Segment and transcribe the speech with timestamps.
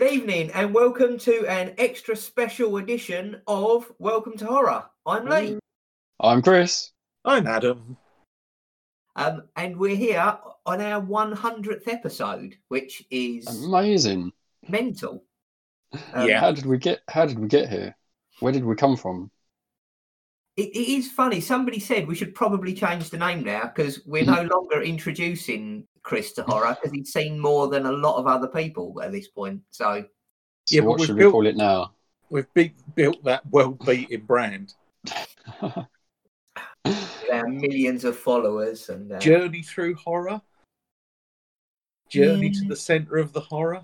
[0.00, 4.86] Good evening and welcome to an extra special edition of Welcome to Horror.
[5.04, 5.58] I'm Lee.
[6.18, 6.92] I'm Chris.
[7.22, 7.98] I'm Adam.
[9.14, 14.32] Um, and we're here on our 100th episode, which is Amazing.
[14.66, 15.22] mental.
[16.14, 16.40] Um, Yeah.
[16.40, 17.94] How did we get how did we get here?
[18.38, 19.30] Where did we come from?
[20.60, 21.40] It, it is funny.
[21.40, 26.32] Somebody said we should probably change the name now because we're no longer introducing Chris
[26.32, 29.62] to horror because he's seen more than a lot of other people at this point.
[29.70, 30.04] So,
[30.66, 31.92] So Yeah, what we've should built- we call it now?
[32.28, 34.74] We've be- built that well-beaten brand.
[36.84, 40.40] with our millions of followers and uh, Journey through horror.
[42.10, 43.82] Journey to the centre of the horror.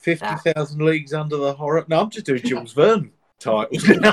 [0.00, 1.84] Fifty thousand leagues under the horror.
[1.88, 3.88] No, I'm just doing Jules Verne titles.
[4.00, 4.12] now.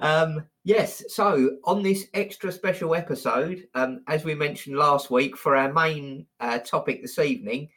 [0.00, 5.54] Um, yes, so on this extra special episode, um, as we mentioned last week, for
[5.54, 7.68] our main uh, topic this evening,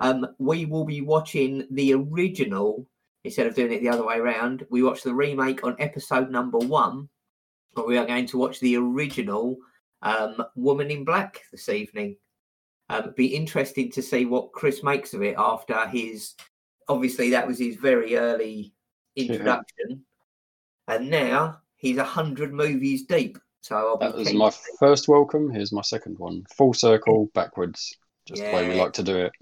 [0.00, 2.86] um, we will be watching the original
[3.24, 4.66] instead of doing it the other way around.
[4.70, 7.08] We watched the remake on episode number one,
[7.74, 9.56] but we are going to watch the original
[10.02, 12.16] um, Woman in Black this evening.
[12.90, 16.34] Um, be interesting to see what Chris makes of it after his.
[16.88, 18.74] Obviously, that was his very early
[19.16, 20.04] introduction,
[20.88, 23.38] and now he's a hundred movies deep.
[23.62, 25.50] So I'll That was my to first welcome.
[25.50, 26.44] Here's my second one.
[26.56, 27.94] Full circle, backwards.
[28.26, 29.32] Just the way we like to do it.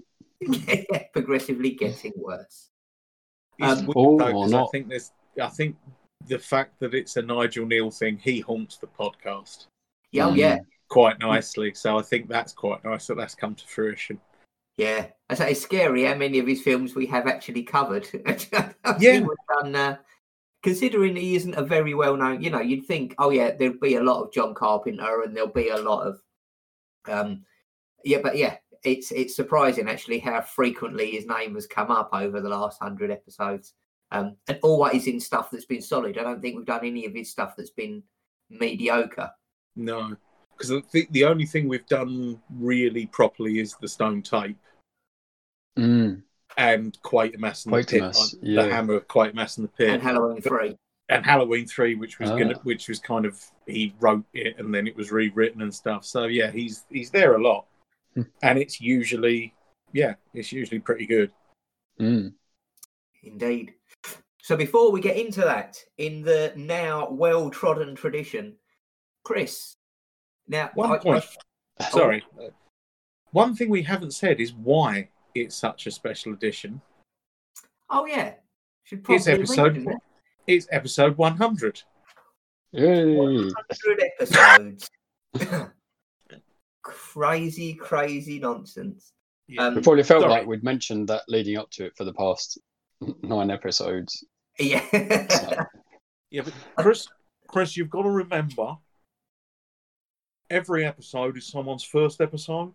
[1.13, 2.69] progressively getting worse.
[3.59, 5.11] It's Um, weird All though, or 'cause I think there's.
[5.41, 5.75] I think
[6.27, 9.67] the fact that it's a Nigel Kneale thing, he haunts the podcast
[10.11, 10.37] Yeah, Mm.
[10.37, 11.73] yeah, quite nicely.
[11.73, 14.19] So I think that's quite nice that that's come to fruition.
[14.77, 15.07] yeah.
[15.29, 18.07] I say it's scary how many of his films we have actually covered.
[18.99, 19.19] Yeah.
[19.21, 19.97] we've done, uh,
[20.63, 23.95] considering he isn't a very well known, you know, you'd think, oh yeah, there'd be
[23.95, 26.21] a lot of John Carpenter and there'll be a lot of,
[27.07, 27.43] um,
[28.03, 32.41] yeah, but yeah, it's it's surprising actually how frequently his name has come up over
[32.41, 33.73] the last hundred episodes,
[34.11, 36.17] um, and always in stuff that's been solid.
[36.17, 38.03] I don't think we've done any of his stuff that's been
[38.49, 39.31] mediocre.
[39.75, 40.15] No,
[40.51, 44.57] because I think the only thing we've done really properly is the stone tape.
[45.77, 46.23] Mm.
[46.57, 48.63] And Quatermass and the Pit, Quatermass, like, yeah.
[48.63, 50.77] the Hammer of mess in the Pit, And Halloween three.
[51.09, 52.61] and Halloween Three, which was gonna, Ah.
[52.63, 56.05] which was kind of he wrote it and then it was rewritten and stuff.
[56.05, 57.65] So yeah, he's he's there a lot,
[58.15, 58.23] Hmm.
[58.41, 59.53] and it's usually
[59.93, 61.31] yeah, it's usually pretty good.
[61.99, 62.33] Mm.
[63.23, 63.73] Indeed.
[64.41, 68.55] So before we get into that, in the now well trodden tradition,
[69.23, 69.73] Chris.
[70.47, 71.23] Now, One I- point,
[71.79, 72.47] I- sorry, uh,
[73.31, 76.81] one thing we haven't said is why it's such a special edition.
[77.89, 78.33] oh yeah,
[78.83, 79.99] should probably It's episode mention that.
[80.47, 81.81] it's episode one hundred.
[82.73, 83.15] Yay.
[83.17, 84.89] 100 episodes.
[86.83, 89.11] crazy, crazy nonsense.
[89.47, 89.63] Yeah.
[89.67, 90.31] Um, We probably felt Sorry.
[90.31, 92.57] like we'd mentioned that leading up to it for the past
[93.21, 94.23] nine episodes.
[94.57, 95.27] yeah.
[95.27, 95.65] So,
[96.31, 97.07] Yeah, but Chris,
[97.47, 98.77] Chris, you've got to remember,
[100.49, 102.71] every episode is someone's first episode.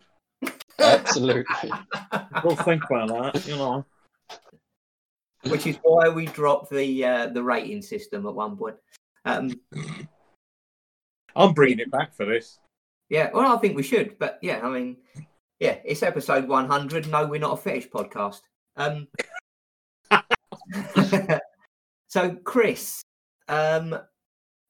[0.79, 1.71] Absolutely.
[2.43, 3.47] Well, think about that.
[3.47, 3.85] You know,
[5.47, 8.75] Which is why we dropped the uh, the rating system at one point.
[9.25, 9.59] Um,
[11.35, 12.59] I'm bringing it back for this.
[13.09, 14.97] Yeah, well, I think we should, but yeah, I mean,
[15.59, 17.07] yeah, it's episode 100.
[17.07, 18.41] No, we're not a fetish podcast.
[18.75, 19.07] Um,
[22.07, 23.01] so, Chris,
[23.47, 23.97] um,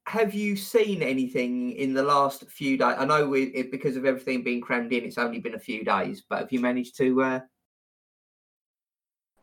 [0.08, 2.96] have you seen anything in the last few days?
[2.98, 5.84] I know we, it, because of everything being crammed in, it's only been a few
[5.84, 7.22] days, but have you managed to?
[7.22, 7.40] Uh...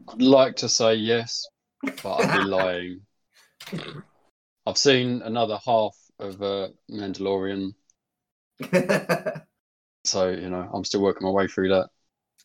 [0.09, 1.47] I'd like to say yes,
[2.03, 3.01] but I'd be lying.
[4.67, 7.75] I've seen another half of uh, Mandalorian,
[10.05, 11.91] so you know I'm still working my way through that.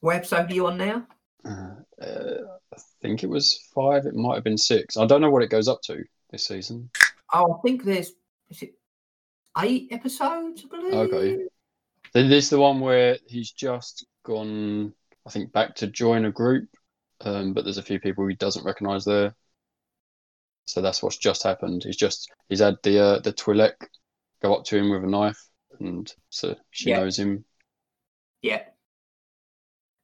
[0.02, 1.08] what episode are you on now?
[1.46, 2.38] Uh, uh,
[2.74, 4.06] I think it was five.
[4.06, 4.98] It might have been six.
[4.98, 6.90] I don't know what it goes up to this season.
[7.34, 8.14] Oh, I think there's
[8.50, 8.74] is it
[9.60, 10.94] eight episodes, I believe.
[10.94, 11.38] Okay.
[12.14, 14.94] Then This is the one where he's just gone.
[15.26, 16.70] I think back to join a group,
[17.22, 19.36] um, but there's a few people he doesn't recognise there.
[20.66, 21.84] So that's what's just happened.
[21.84, 23.74] He's just he's had the uh, the Twi'lek
[24.42, 25.40] go up to him with a knife,
[25.80, 27.00] and so she Yeah.
[27.00, 27.46] knows him.
[28.42, 28.64] Yeah.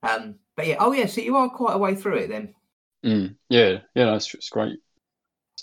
[0.04, 2.54] Um, but yeah, oh yeah, so you are quite a way through it then.
[3.04, 4.80] Mm, yeah, yeah, no, it's, it's great.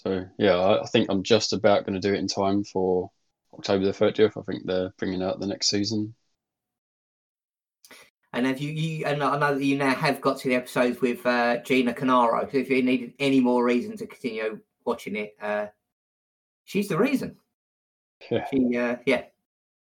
[0.02, 3.10] So yeah, I, think I'm just about going to do it in time for
[3.54, 4.36] October the 30th.
[4.36, 6.14] I think they're bringing out the next season.
[8.32, 11.00] And have you, you and I know that you now have got to the episodes
[11.00, 12.50] with uh, Gina Carano.
[12.50, 15.66] So if you needed any more reason to continue watching it, uh,
[16.64, 17.36] she's the reason.
[18.30, 18.46] Yeah.
[18.50, 19.24] She, uh, yeah,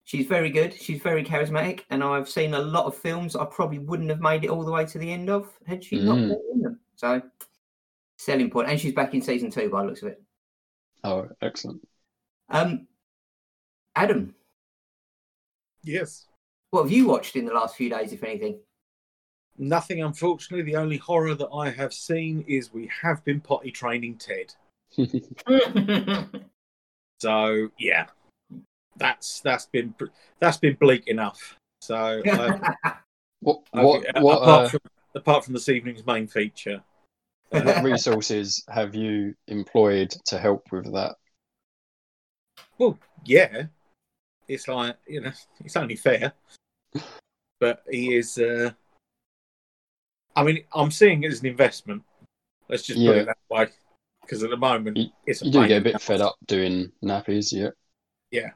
[0.05, 0.75] she's very good.
[0.75, 4.45] She's very charismatic, and I've seen a lot of films I probably wouldn't have made
[4.45, 6.29] it all the way to the end of had she not Mm.
[6.29, 6.81] been in them.
[6.97, 7.23] So,
[8.25, 10.23] selling point, and she's back in season two by the looks of it.
[11.05, 11.87] Oh, excellent.
[12.49, 12.87] Um,
[13.97, 14.35] Adam,
[15.83, 16.27] Yes.
[16.71, 18.61] what have you watched in the last few days, if anything?
[19.59, 20.65] Nothing, unfortunately.
[20.65, 24.55] The only horror that I have seen is we have been potty training Ted.
[27.23, 28.07] So yeah,
[28.97, 29.95] that's that's been
[30.41, 31.57] that's been bleak enough.
[31.81, 32.59] So uh,
[33.39, 34.81] what what uh, what, apart uh, from
[35.15, 36.83] apart from this evening's main feature,
[37.53, 41.17] what resources have you employed to help with that?
[42.79, 43.65] well, yeah,
[44.49, 45.33] it's like you know,
[45.65, 46.33] it's only fair.
[47.61, 48.39] But he is.
[48.39, 48.73] Uh,
[50.35, 52.03] I mean, I'm seeing it as an investment.
[52.69, 53.69] Let's just put it that way.
[54.23, 56.91] Because at the moment, You- it's a You do get a bit fed up doing
[57.05, 57.71] nappies, yeah.
[58.31, 58.51] yeah.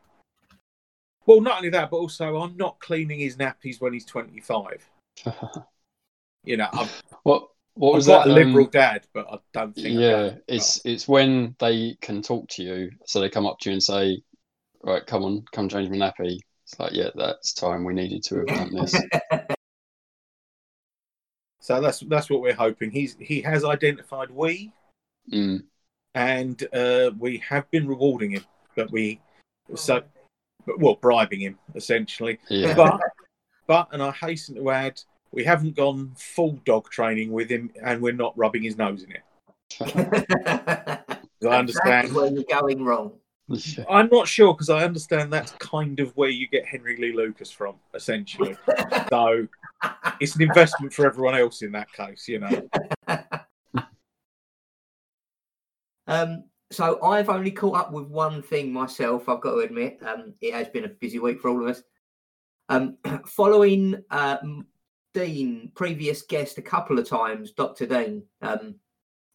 [1.26, 4.88] Well, not only that, but also I'm not cleaning his nappies when he's 25.
[6.44, 6.88] You know, I'm,
[7.24, 8.30] what what I'm was quite that?
[8.30, 9.94] a liberal um, dad, but I don't think.
[9.98, 13.70] Yeah, go, it's it's when they can talk to you, so they come up to
[13.70, 14.22] you and say,
[14.82, 17.84] "Right, come on, come change my nappy." It's like, yeah, that's time.
[17.84, 18.94] We needed to have done this.
[21.66, 22.92] So that's that's what we're hoping.
[22.92, 24.70] He's he has identified we,
[25.32, 25.64] Mm,
[26.14, 28.44] and uh, we have been rewarding him,
[28.76, 29.20] but we
[29.74, 30.02] so
[30.78, 32.38] well bribing him essentially.
[32.48, 33.00] yeah, But
[33.66, 35.02] but and I hasten to add,
[35.36, 39.12] we haven't gone full dog training with him, and we're not rubbing his nose in
[39.12, 39.22] it.
[41.46, 42.08] I understand.
[42.08, 43.12] That's where you're going wrong.
[43.88, 47.52] I'm not sure because I understand that's kind of where you get Henry Lee Lucas
[47.52, 48.56] from, essentially.
[49.10, 49.46] So
[50.20, 52.68] it's an investment for everyone else in that case, you know.
[56.08, 59.28] Um, so I've only caught up with one thing myself.
[59.28, 61.82] I've got to admit, um, it has been a busy week for all of us.
[62.68, 62.96] Um,
[63.26, 64.68] following uh, M-
[65.16, 68.22] Dean, previous guest, a couple of times, Doctor Dean.
[68.42, 68.74] Um,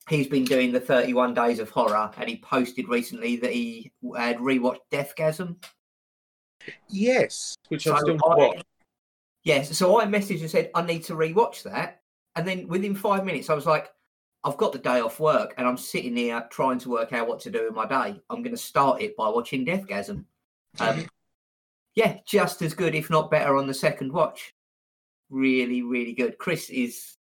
[0.08, 4.38] he's been doing the 31 Days of Horror, and he posted recently that he had
[4.38, 5.56] rewatched Deathgasm.
[6.88, 8.66] Yes, which I've So still not I- watched.
[9.44, 12.02] Yes, so I messaged and said I need to rewatch that,
[12.36, 13.90] and then within five minutes I was like,
[14.44, 17.40] I've got the day off work, and I'm sitting here trying to work out what
[17.42, 18.22] to do in my day.
[18.30, 20.26] I'm going to start it by watching Deathgasm.
[20.80, 21.06] Um,
[21.96, 24.54] yeah, just as good, if not better, on the second watch.
[25.32, 26.38] Really, really good.
[26.38, 27.16] Chris is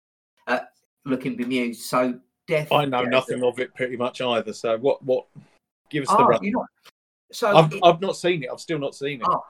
[0.47, 0.61] uh,
[1.07, 1.83] looking bemused.
[1.83, 2.71] So Death.
[2.73, 4.53] I know nothing of it pretty much either.
[4.53, 5.03] So what?
[5.05, 5.27] What?
[5.91, 6.43] Give us the Oh, run.
[6.43, 6.67] you know.
[7.33, 8.51] So I've, it- I've not seen it.
[8.53, 9.27] I've still not seen it.
[9.29, 9.41] Oh,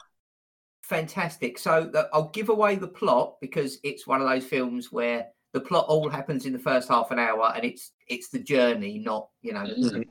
[0.83, 1.59] fantastic.
[1.59, 5.61] So the, I'll give away the plot because it's one of those films where the
[5.61, 9.29] plot all happens in the first half an hour and it's it's the journey, not
[9.43, 9.65] you know.
[9.65, 10.05] Mhm.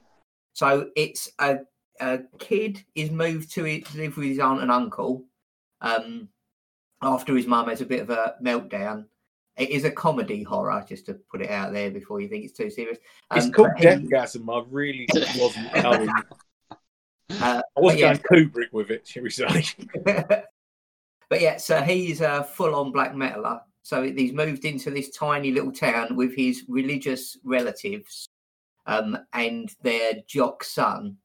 [0.54, 1.60] So it's a
[2.02, 5.26] a kid is moved to, to live with his aunt and uncle
[5.82, 6.30] um,
[7.02, 9.06] after his mum has a bit of a meltdown.
[9.58, 12.58] It is a comedy horror, just to put it out there before you think it's
[12.58, 12.98] too serious.
[13.36, 14.48] It's Um, called but he- Deathgasm.
[14.50, 15.08] I really
[15.38, 16.10] wasn't going.
[17.42, 18.18] uh, I wasn't yeah.
[18.30, 19.66] going Kubrick with it, shall we say?
[20.06, 23.60] but yeah, so he's a full-on black metaler.
[23.84, 28.28] So he's moved into this tiny little town with his religious relatives
[28.86, 31.18] um, and their jock son.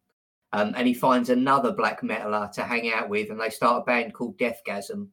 [0.52, 3.84] Um, and he finds another black metaler to hang out with, and they start a
[3.84, 5.08] band called Deathgasm.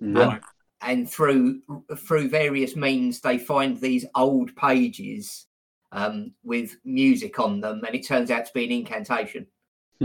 [0.00, 0.40] Right.
[0.82, 1.60] And through
[1.96, 5.46] through various means, they find these old pages
[5.92, 9.46] um, with music on them, and it turns out to be an incantation.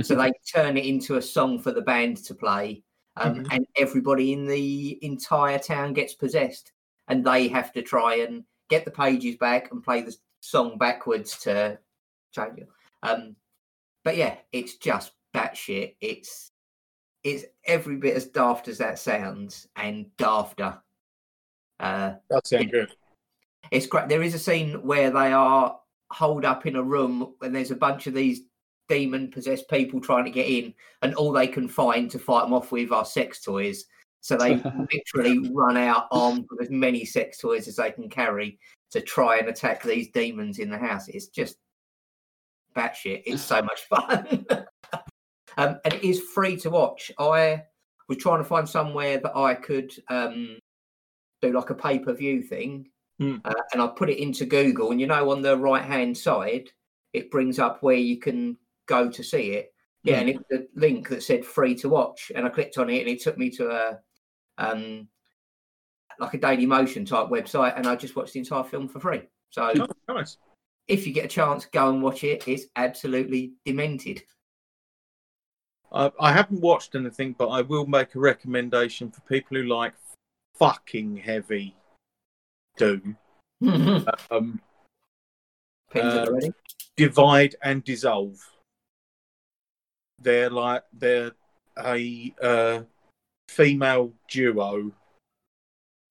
[0.02, 2.84] so they turn it into a song for the band to play
[3.16, 3.48] um, Mhm.
[3.52, 6.74] and everybody in the entire town gets possessed
[7.08, 11.38] and they have to try and get the pages back and play the song backwards
[11.40, 11.80] to
[12.34, 12.68] change it
[13.04, 13.36] um,
[14.04, 16.52] but yeah it's just batshit it's
[17.26, 20.80] it's every bit as daft as that sounds and dafter
[21.80, 22.92] uh, That sounds good.
[23.72, 24.08] it's great.
[24.08, 25.78] There is a scene where they are
[26.12, 28.42] holed up in a room and there's a bunch of these
[28.88, 32.54] demon possessed people trying to get in, and all they can find to fight them
[32.54, 33.86] off with are sex toys.
[34.22, 34.56] So they
[34.94, 38.60] literally run out armed with as many sex toys as they can carry
[38.92, 41.08] to try and attack these demons in the house.
[41.08, 41.58] It's just
[42.76, 43.24] batshit.
[43.26, 44.46] It's so much fun.
[45.58, 47.12] um, and it is free to watch.
[47.20, 47.64] I
[48.08, 50.58] was trying to find somewhere that I could um,
[51.42, 52.90] do like a pay per view thing.
[53.20, 53.38] Hmm.
[53.46, 56.70] Uh, and I put it into Google, and you know, on the right hand side,
[57.14, 58.58] it brings up where you can
[58.88, 59.72] go to see it.
[60.04, 62.90] Yeah, and it was a link that said free to watch, and I clicked on
[62.90, 64.00] it, and it took me to a
[64.58, 65.08] um
[66.20, 69.22] like a Dailymotion type website, and I just watched the entire film for free.
[69.50, 70.38] So Oh, nice.
[70.88, 72.48] if you get a chance, go and watch it.
[72.48, 74.24] It's absolutely demented.
[75.96, 79.94] I, I haven't watched anything, but I will make a recommendation for people who like
[80.56, 81.76] fucking heavy
[82.78, 83.18] Doom.
[84.30, 84.62] Um,
[85.96, 86.28] Uh,
[86.98, 88.38] divide and dissolve.
[90.22, 91.32] They're like they're
[91.78, 92.82] a uh,
[93.48, 94.92] female duo,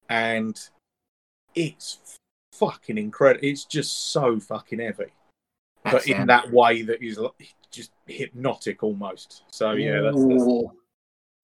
[0.09, 0.59] and
[1.53, 2.17] it's
[2.53, 3.45] fucking incredible.
[3.45, 5.13] It's just so fucking heavy,
[5.83, 7.19] That but in that way that is
[8.07, 9.43] hypnotic almost.
[9.51, 10.43] So yeah, that's, that's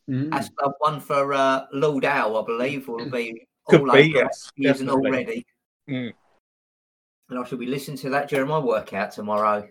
[0.09, 0.31] Mm.
[0.31, 4.25] that's the one for uh, Lord Owl, I believe, will be could all be over
[4.25, 4.51] yes, it.
[4.55, 5.07] He definitely.
[5.09, 5.45] already.
[5.89, 6.13] Mm.
[7.29, 9.69] And I shall be listening to that during my workout tomorrow.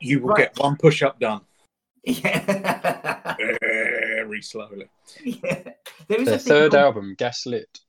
[0.00, 0.52] You will Right.
[0.52, 1.42] get one push up done
[2.04, 3.36] Yeah.
[3.60, 4.88] very slowly.
[5.24, 5.70] yeah.
[6.08, 7.80] There is Their a third called- album, Gaslit.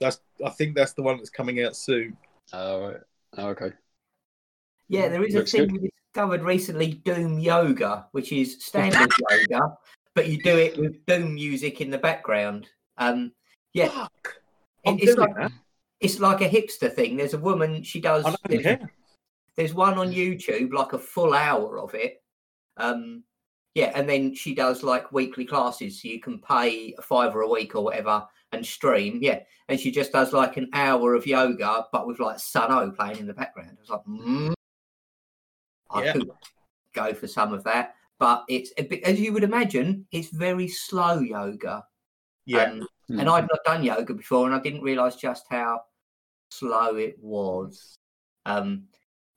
[0.00, 2.16] That's I think that's the one that's coming out soon.
[2.52, 3.00] Oh, right.
[3.36, 3.72] Oh, okay.
[4.88, 5.82] Yeah, there is a thing good.
[5.82, 9.10] we discovered recently, Doom Yoga, which is standard
[9.50, 9.76] yoga,
[10.14, 12.68] but you do it with Doom music in the background.
[12.98, 13.32] Um,
[13.72, 14.40] yeah, Fuck.
[14.84, 15.52] it- it's like that.
[16.00, 17.16] it's like a hipster thing.
[17.16, 18.24] There's a woman, she does.
[18.24, 18.90] I don't There's, care.
[19.56, 22.22] there's one on YouTube, like a full hour of it.
[22.76, 23.24] Um,
[23.74, 27.48] yeah, and then she does like weekly classes, so you can pay a fiver a
[27.48, 29.18] week or whatever and stream.
[29.20, 32.92] Yeah, and she just does like an hour of yoga, but with like Sunn O)))
[32.94, 33.76] playing in the background.
[33.76, 34.53] I was like, mm,
[35.94, 36.12] I Yeah.
[36.12, 36.30] could
[36.92, 38.70] go for some of that, but it's
[39.04, 41.84] as you would imagine, it's very slow yoga.
[42.46, 42.64] Yeah.
[42.64, 43.20] Um, Hmm.
[43.20, 45.82] and I'd not done yoga before, and I didn't realise just how
[46.50, 47.98] slow it was.
[48.46, 48.84] Um,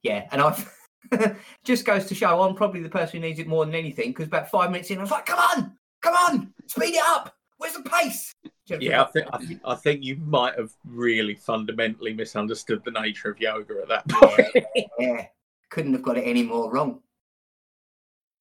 [0.03, 0.73] yeah, and I've.
[1.63, 4.27] just goes to show I'm probably the person who needs it more than anything because
[4.27, 7.33] about five minutes in, I was like, "Come on, come on, speed it up.
[7.57, 10.57] Where's the pace?" Do you know Yeah, I think I, th- I think you might
[10.57, 14.65] have really fundamentally misunderstood the nature of yoga at that point.
[14.99, 15.25] Yeah,
[15.69, 17.01] couldn't have got it any more wrong.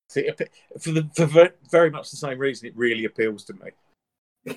[0.09, 0.28] See,
[0.80, 3.71] for the for very much the same reason, it really appeals to me.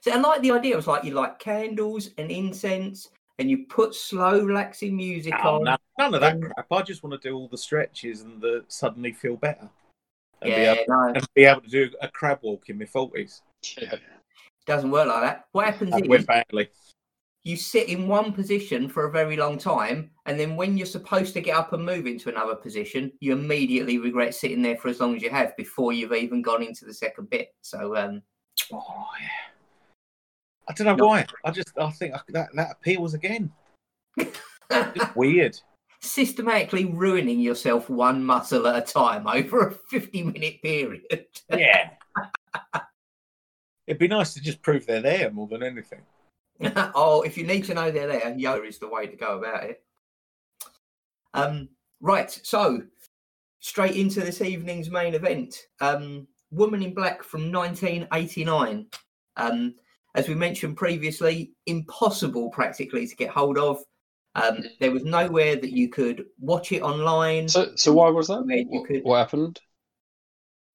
[0.00, 0.72] so I like the idea.
[0.72, 3.08] It was like you like candles and incense,
[3.38, 5.64] and you put slow, relaxing music Oh, on.
[5.64, 6.66] no, none of that Um, crap.
[6.72, 9.70] I just want to do all the stretches and the suddenly feel better,
[10.40, 12.84] and, yeah, be, able, no, and be able to do a crab walk in my
[12.86, 13.42] forties.
[13.80, 13.94] Yeah.
[14.66, 15.46] doesn't work like that.
[15.52, 16.68] What happens That is went badly.
[17.44, 21.34] You sit in one position for a very long time, and then when you're supposed
[21.34, 25.00] to get up and move into another position, you immediately regret sitting there for as
[25.00, 27.48] long as you have before you've even gone into the second bit.
[27.62, 28.22] So, um,
[28.72, 29.28] Oh, yeah.
[30.68, 31.06] I don't know No.
[31.06, 31.26] why.
[31.44, 33.50] I just I think that that appeals again.
[35.16, 35.58] Weird.
[36.00, 41.26] systematically ruining yourself one muscle at a time over a 50 minute period.
[41.50, 41.90] Yeah.
[43.86, 46.02] It'd be nice to just prove they're there more than anything.
[46.94, 49.64] oh, if you need to know they're there, yoga is the way to go about
[49.64, 49.82] it.
[51.34, 51.68] Um,
[52.00, 52.82] right, so
[53.60, 55.56] straight into this evening's main event.
[55.80, 58.86] Um, Woman in Black from 1989.
[59.36, 59.74] Um,
[60.14, 63.78] as we mentioned previously, impossible practically to get hold of.
[64.34, 67.48] Um, there was nowhere that you could watch it online.
[67.48, 68.44] So, so why was that?
[68.44, 69.60] Where you What, could- what happened?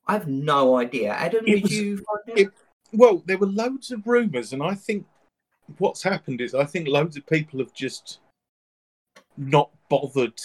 [0.08, 1.12] I have no idea.
[1.12, 2.38] Adam, It did was- you find out?
[2.39, 2.51] it-
[2.94, 5.06] Well, there were loads of rumours, and I think
[5.77, 8.19] what's happened is I think loads of people have just
[9.38, 10.39] not bothered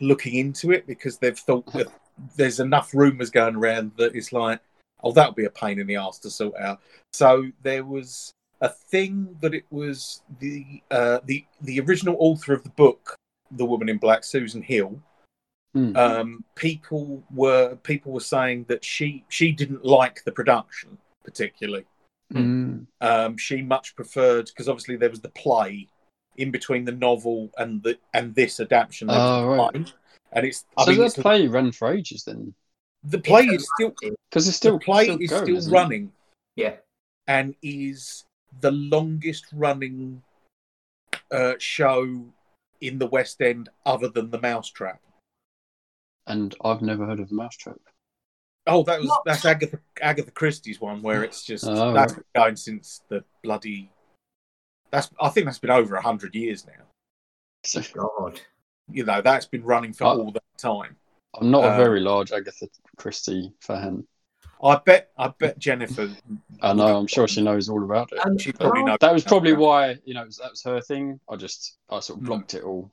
[0.00, 1.88] looking into it because they've thought that
[2.36, 4.60] there's enough rumours going around that it's like,
[5.02, 6.80] oh, that'll be a pain in the ass to sort out.
[7.12, 12.62] So there was a thing that it was the uh, the the original author of
[12.62, 13.14] the book,
[13.50, 14.98] The Woman in Black, Susan Hill.
[15.74, 15.94] Hmm.
[15.94, 21.84] Um, people were people were saying that she she didn't like the production particularly.
[22.32, 22.80] Hmm.
[23.00, 25.88] Um, she much preferred because obviously there was the play
[26.36, 29.08] in between the novel and the and this adaptation.
[29.08, 29.92] there Oh, right.
[30.32, 32.52] And it's I So mean that it's, play ran for ages then,
[33.04, 35.72] the play It's is still because it's still the play still is going, still isn't
[35.72, 35.76] it?
[35.76, 36.12] running
[36.56, 36.76] Yeah.
[37.28, 38.24] and is
[38.60, 40.22] the longest running
[41.30, 42.24] uh, show
[42.80, 45.00] in the West End other than the Mousetrap.
[46.26, 47.78] And I've never heard of the Mousetrap.
[48.66, 49.22] Oh, that was What?
[49.24, 52.22] that's Agatha Agatha Christie's one where it's just Oh, that's right.
[52.34, 53.90] been going since the bloody.
[54.90, 56.84] That's I think that's been over a hundred years now.
[57.64, 58.40] So God.
[58.90, 60.20] You know that's been running for Oh.
[60.20, 60.96] all that time.
[61.38, 64.06] I'm not a Um, very large Agatha Christie fan.
[64.62, 66.08] I bet I bet Jennifer.
[66.62, 66.96] I know.
[66.98, 68.24] I'm sure she knows all about it.
[68.24, 68.98] Um, She probably well, knows.
[69.00, 71.20] That was probably why you know that was her thing.
[71.28, 72.26] I just I sort of Hmm.
[72.26, 72.90] blocked it all.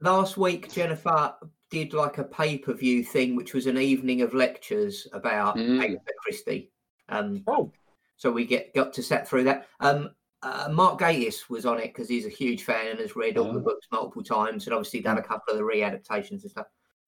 [0.00, 1.34] last week Jennifer
[1.72, 5.82] did like a pay per view thing, which was an evening of lectures about Mm.
[5.82, 6.70] Agatha Christie.
[7.08, 7.72] Um, Oh,
[8.18, 9.66] so we get got to sat through that.
[9.80, 10.10] Um,
[10.42, 13.52] uh, Mark Gatiss was on it because he's a huge fan and has read all
[13.52, 13.62] the Oh.
[13.62, 16.66] books multiple times, and obviously done a couple of the readaptations and stuff.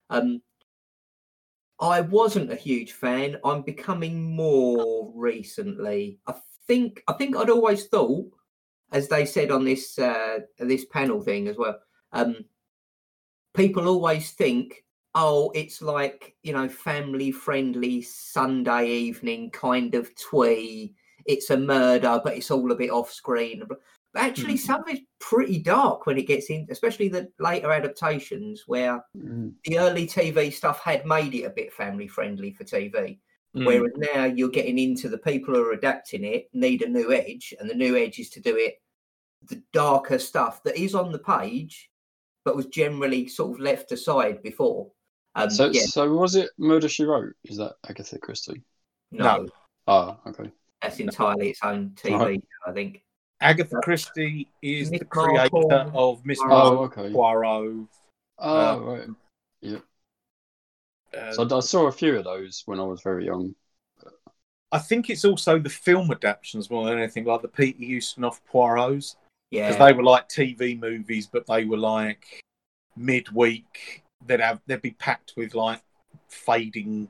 [0.09, 0.41] Um,
[1.79, 3.37] I wasn't a huge fan.
[3.43, 6.19] I'm becoming more recently.
[6.25, 6.33] I
[6.67, 8.31] think I think I'd always thought,
[8.91, 11.79] as they said on this uh, this panel thing as well.
[12.13, 12.45] Um,
[13.55, 14.83] people always think,
[15.15, 20.93] oh, it's like you know, family friendly Sunday evening kind of twee.
[21.25, 23.63] It's a murder, but it's all a bit off screen.
[23.67, 23.79] But
[24.15, 24.59] actually, Mhm.
[24.59, 29.53] some of it's pretty dark when it gets in, especially the later adaptations where Mm.
[29.63, 33.19] the early TV stuff had made it a bit family friendly for TV.
[33.55, 33.65] Mm.
[33.65, 37.53] Whereas now you're getting into the people who are adapting it need a new edge,
[37.59, 38.81] and the new edge is to do it
[39.41, 41.89] the darker stuff that is on the page,
[42.45, 44.91] but was generally sort of left aside before.
[45.35, 47.33] Um, So, yeah, so was it Murder She Wrote?
[47.43, 48.63] Is that Agatha Christie?
[49.11, 49.49] no, no.
[49.87, 50.51] Ah, okay.
[50.81, 52.43] that's entirely its own TV, Alright.
[52.65, 53.03] I think.
[53.41, 57.11] Agatha Christie is Miss the creator Marple, of Miss Oh, okay.
[57.11, 57.87] Poirot.
[58.37, 59.09] Oh, Uh, right.
[61.17, 63.55] uh, So I, I saw a few of those when I was very young.
[64.71, 69.15] I think it's also the film adaptations more than anything, like the Peter Ustinov Poirots,
[69.51, 72.41] because they were like TV movies, but they were like
[72.95, 74.03] midweek.
[74.25, 75.81] They'd have they'd be packed with like
[76.27, 77.07] fading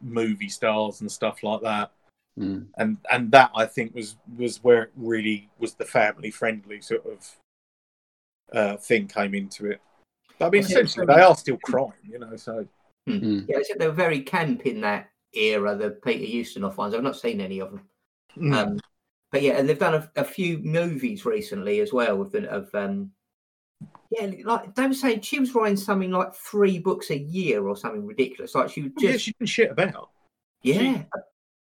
[0.00, 1.92] movie stars and stuff like that.
[2.38, 2.66] Mm.
[2.76, 7.04] and and that I think was was where it really was the family friendly sort
[7.04, 7.36] of
[8.52, 9.80] uh, thing came into it.
[10.38, 12.36] But I mean, Okay, essentially, they are still crime, you know.
[12.36, 12.66] So
[13.08, 13.46] Mm.
[13.48, 16.94] yeah, they were very camp in that era, the Peter Ustinov ones.
[16.94, 17.88] I've not seen any of them.
[18.36, 18.80] mm, Um,
[19.30, 22.16] but yeah, and they've done a, a few movies recently as well.
[22.16, 23.10] With the, of um,
[24.10, 27.76] yeah, like they were saying, she was writing something like three books a year or
[27.76, 28.54] something ridiculous.
[28.54, 30.10] Like she would yeah, just she didn't shit about.
[30.62, 31.02] yeah.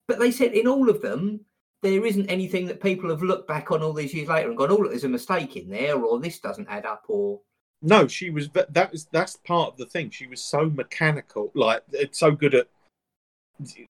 [0.08, 1.42] But they said in all of them,
[1.84, 4.72] there isn't anything that people have looked back on all these years later and gone,
[4.72, 7.42] "Oh, look, there's a mistake in there," or "This doesn't add up," or
[7.82, 8.50] No, she was.
[8.50, 10.10] That was that's part of the thing.
[10.10, 12.68] She was so mechanical, like it's so good at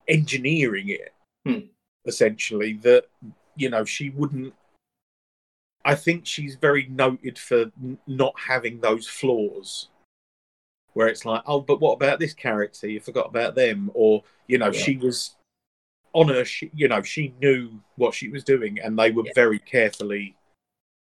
[0.07, 1.13] engineering it,
[1.45, 1.67] Hmm.
[2.05, 3.05] essentially that
[3.57, 4.53] you know she wouldn't.
[5.85, 9.89] I think she's very noted for n- not having those flaws,
[10.93, 12.87] where it's like, oh, but what about this character?
[12.87, 14.79] You forgot about them, or you know, Yeah.
[14.79, 15.35] she was
[16.13, 16.43] on her.
[16.45, 19.33] She, you know, she knew what she was doing, and they were Yeah.
[19.35, 20.35] very carefully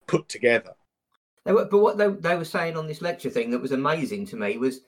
[0.06, 0.74] put together.
[1.44, 4.26] They were, but what they, they were saying on this lecture thing that was amazing
[4.26, 4.80] to me was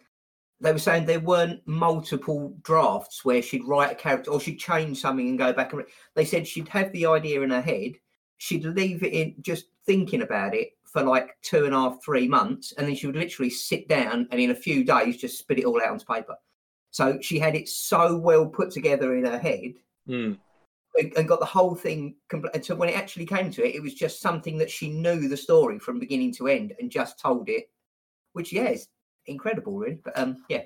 [0.60, 5.00] they were saying there weren't multiple drafts where she'd write a character or she'd change
[5.00, 7.92] something and go back and re- they said she'd have the idea in her head,
[8.38, 12.26] she'd leave it in just thinking about it for like two and a half, three
[12.26, 15.58] months, and then she would literally sit down and in a few days just spit
[15.58, 16.34] it all out onto paper.
[16.90, 19.74] So she had it so well put together in her head
[20.08, 20.38] Mm.
[20.96, 23.74] and and got the whole thing compl- and so when it actually came to it
[23.74, 27.18] it was just something that she knew the story from beginning to end and just
[27.20, 27.68] told it
[28.32, 28.88] which yeah is
[29.28, 30.62] incredible really but um yeah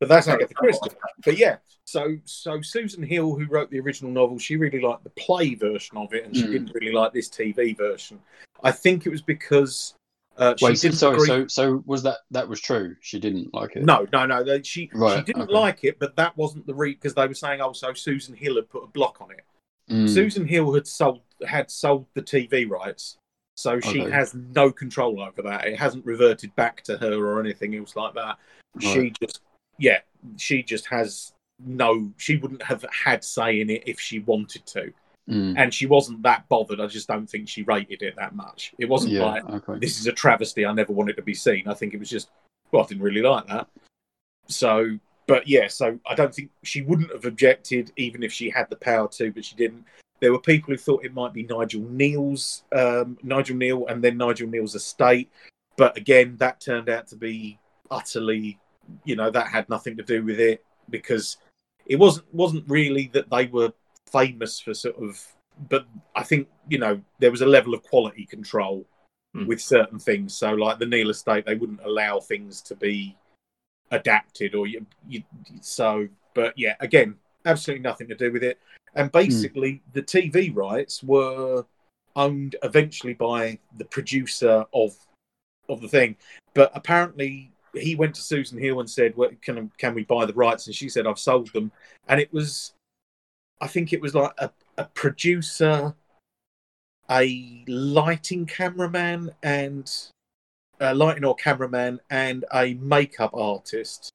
[0.00, 0.90] But that's Sorry, the Christie.
[1.24, 5.10] But yeah, so so Susan Hill, who wrote the original novel, she really liked the
[5.10, 6.52] play version of it, and she Mm.
[6.52, 8.18] didn't really like this TV version.
[8.62, 9.94] I think it was because
[10.36, 11.14] uh, she Wait, so, didn't sorry.
[11.14, 11.26] agree.
[11.28, 12.96] So, so was that that was true?
[13.00, 13.84] She didn't like it.
[13.84, 14.42] No, no, no.
[14.42, 15.52] they- She she didn't okay.
[15.52, 18.56] like it, but that wasn't the reason because they were saying, oh, so Susan Hill
[18.56, 19.44] had put a block on it.
[19.88, 20.08] Mm.
[20.12, 23.16] Susan Hill had sold had sold the TV rights,
[23.56, 24.10] so she Okay.
[24.10, 25.66] has no control over that.
[25.66, 28.38] It hasn't reverted back to her or anything else like that.
[28.80, 29.40] She just,
[29.78, 30.00] yeah,
[30.36, 31.32] she just has
[31.64, 32.12] no.
[32.16, 34.92] She wouldn't have had say in it if she wanted to,
[35.30, 35.54] Mm.
[35.56, 36.80] and she wasn't that bothered.
[36.80, 38.74] I just don't think she rated it that much.
[38.78, 39.24] It wasn't Yeah.
[39.24, 39.78] like Okay.
[39.78, 40.66] this is a travesty.
[40.66, 41.66] I never wanted to be seen.
[41.68, 42.28] I think it was just,
[42.72, 43.68] well, I didn't really like that.
[44.48, 48.68] So, but yeah, so I don't think she wouldn't have objected even if she had
[48.68, 49.84] the power to, but she didn't.
[50.24, 54.16] There were people who thought it might be Nigel Kneale's, um, Nigel Kneale, and then
[54.16, 55.30] Nigel Kneale's estate.
[55.76, 57.58] But again, that turned out to be
[57.90, 58.58] utterly,
[59.04, 61.36] you know, that had nothing to do with it because
[61.84, 63.70] it wasn't wasn't really that they were
[64.10, 65.22] famous for sort of.
[65.68, 68.86] But I think you know there was a level of quality control
[69.34, 69.44] Hmm.
[69.46, 70.34] with certain things.
[70.34, 73.14] So, like the Kneale estate, they wouldn't allow things to be
[73.90, 75.22] adapted or you, you
[75.60, 78.58] so but yeah again absolutely nothing to do with it
[78.94, 79.18] and hmm.
[79.18, 81.64] basically the tv rights were
[82.16, 84.96] owned eventually by the producer of
[85.68, 86.16] of the thing.
[86.52, 90.34] But apparently he went to susan hill and said well, can can we buy the
[90.34, 90.66] rights?
[90.66, 91.72] And she said i've sold them.
[92.08, 92.72] And it was
[93.60, 95.94] i think it was like a, a producer
[97.10, 99.90] a lighting cameraman and
[100.80, 104.10] a lighting or cameraman and a makeup artist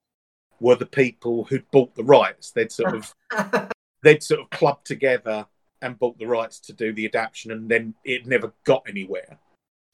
[0.58, 2.50] were the people who'd bought the rights.
[2.50, 3.14] They'd sort of
[4.02, 5.46] they'd sort of clubbed together
[5.82, 9.38] and bought the rights to do the adaptation, and then it never got anywhere.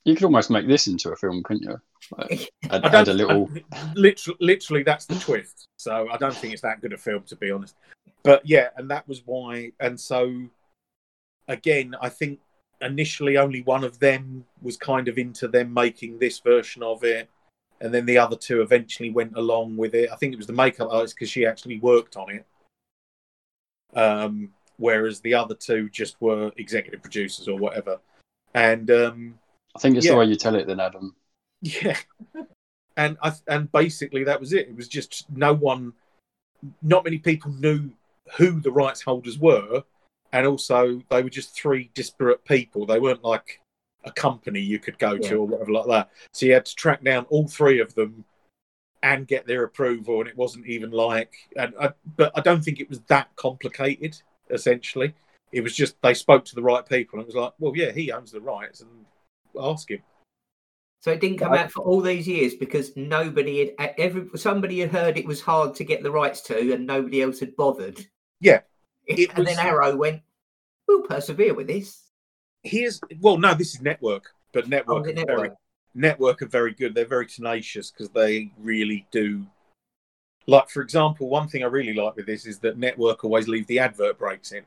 [0.05, 1.81] you could almost make this into a film, couldn't you?
[2.17, 3.51] Like, add, I add a little.
[3.95, 5.69] literally, literally that's the twist.
[5.77, 7.75] So I don't think it's that good a film to be honest.
[8.23, 9.73] But yeah, and that was why.
[9.81, 10.49] And so
[11.49, 12.41] again, I think
[12.81, 17.29] initially only one of them was kind of into them making this version of it,
[17.81, 20.11] and then the other two eventually went along with it.
[20.13, 22.45] I think it was the makeup artist because she actually worked on it.
[23.95, 27.99] Um, whereas the other two just were executive producers or whatever.
[28.55, 29.39] And um,
[29.75, 30.13] I think it's yeah.
[30.13, 31.15] the way you tell it, then, Adam.
[31.61, 31.97] yeah,
[32.97, 34.69] and I and basically that was it.
[34.69, 35.93] It was just no one,
[36.83, 37.91] not many people knew
[38.37, 39.85] who the rights holders were,
[40.33, 42.87] and also they were just three disparate people.
[42.87, 43.61] They weren't like
[44.05, 45.29] a company you could go Yeah.
[45.29, 46.11] to or whatever like that.
[46.33, 48.25] So you had to track down all three of them
[49.07, 50.21] and get their approval.
[50.21, 54.21] And it wasn't even like, and I, but I don't think it was that complicated.
[54.51, 55.15] Essentially,
[55.53, 57.93] it was just they spoke to the right people, and it was like, well, yeah,
[57.93, 58.91] he owns the rights, and
[59.61, 60.03] ask him.
[61.03, 64.81] So it didn't come I- out for all these years because nobody had every somebody
[64.81, 68.07] had heard it was hard to get the rights to, and nobody else had bothered.
[68.41, 68.61] Yeah,
[69.07, 70.23] It and then Arrow went,
[70.89, 72.03] "We'll persevere with this."
[72.63, 75.51] here's well no this is network but Oh, network very
[75.97, 76.43] network.
[76.43, 79.45] are very good they're very tenacious because they really do
[80.47, 83.67] like for example one thing i really like with this is that network always leave
[83.67, 84.63] the advert breaks in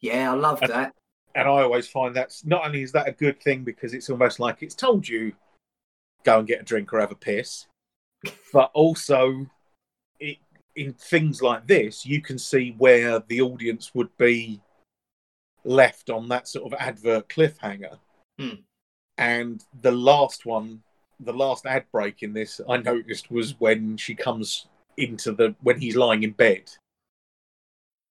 [0.00, 0.94] Yeah, I love that.
[1.34, 4.38] and i always find that's not only is that a good thing because it's almost
[4.38, 5.32] like it's told you
[6.24, 7.66] go and get a drink or have a piss
[8.52, 9.46] but also
[10.20, 10.38] it,
[10.76, 14.60] in things like this you can see where the audience would be
[15.64, 17.98] left on that sort of advert cliffhanger
[18.38, 18.54] Hmm.
[19.18, 20.82] And the last one
[21.20, 25.78] the last ad break in this i noticed was when she comes into the when
[25.78, 26.70] he's lying in bed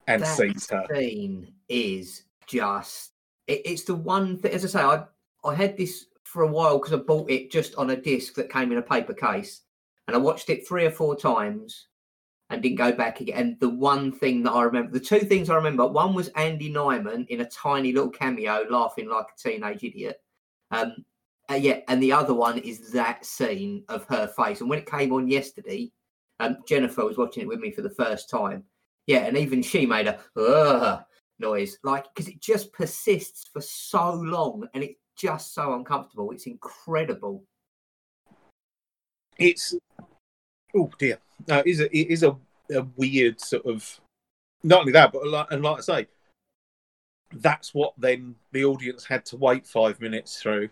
[0.07, 0.85] and that sees her.
[0.93, 3.11] scene is just
[3.47, 5.03] it, it's the one thing as i say i
[5.43, 8.51] i had this for a while because i bought it just on a disc that
[8.51, 9.61] came in a paper case.
[10.07, 11.87] And i watched it three or four times
[12.49, 13.37] and didn't go back again.
[13.37, 16.71] And the one thing that i remember the two things i remember one was andy
[16.71, 20.21] nyman in a tiny little cameo laughing like a teenage idiot
[20.71, 20.93] um
[21.49, 24.89] uh, yeah and the other one is that scene of her face and when it
[24.89, 25.91] came on yesterday
[26.39, 28.63] um jennifer was watching it with me for the first time
[29.07, 31.03] yeah, and even she made a Ugh,
[31.39, 36.31] noise, like because it just persists for so long, and it's just so uncomfortable.
[36.31, 37.43] It's incredible.
[39.37, 39.75] it's
[40.75, 42.35] oh dear no it is a, it is a,
[42.71, 43.99] a weird sort of
[44.61, 46.07] not only that but like, and like i say
[47.33, 50.69] that's what then the audience had to wait five minutes through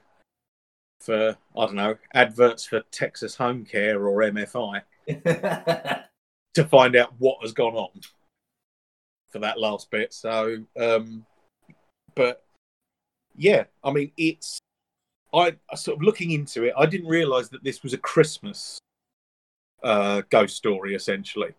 [1.01, 4.81] for i don't know adverts for texas home care or mfi
[6.53, 7.89] to find out what has gone on
[9.29, 11.25] for that last bit so um
[12.15, 12.43] but
[13.37, 14.59] yeah i mean it's
[15.33, 18.77] i I sort of looking into it i didn't realize that this was a christmas
[19.83, 21.53] uh ghost story essentially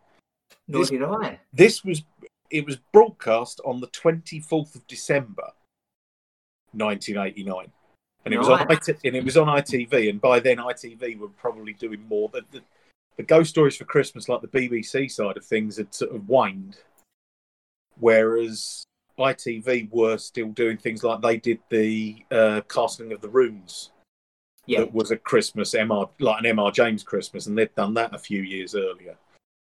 [0.69, 1.41] Nor This- did I.
[1.53, 2.03] this was
[2.51, 5.53] it was broadcast on the 24th of december
[6.73, 7.71] 1989
[8.25, 11.29] and it was on IT, and it was on ITV and by then ITV were
[11.29, 12.29] probably doing more.
[12.29, 12.61] The, the,
[13.17, 16.77] the ghost stories for Christmas like the BBC side of things had sort of waned.
[17.99, 18.85] Whereas
[19.19, 23.91] ITV were still doing things like they did the uh, casting of the runes.
[24.67, 28.15] Yeah, that was a Christmas MR like an MR James Christmas, and they'd done that
[28.15, 29.17] a few years earlier.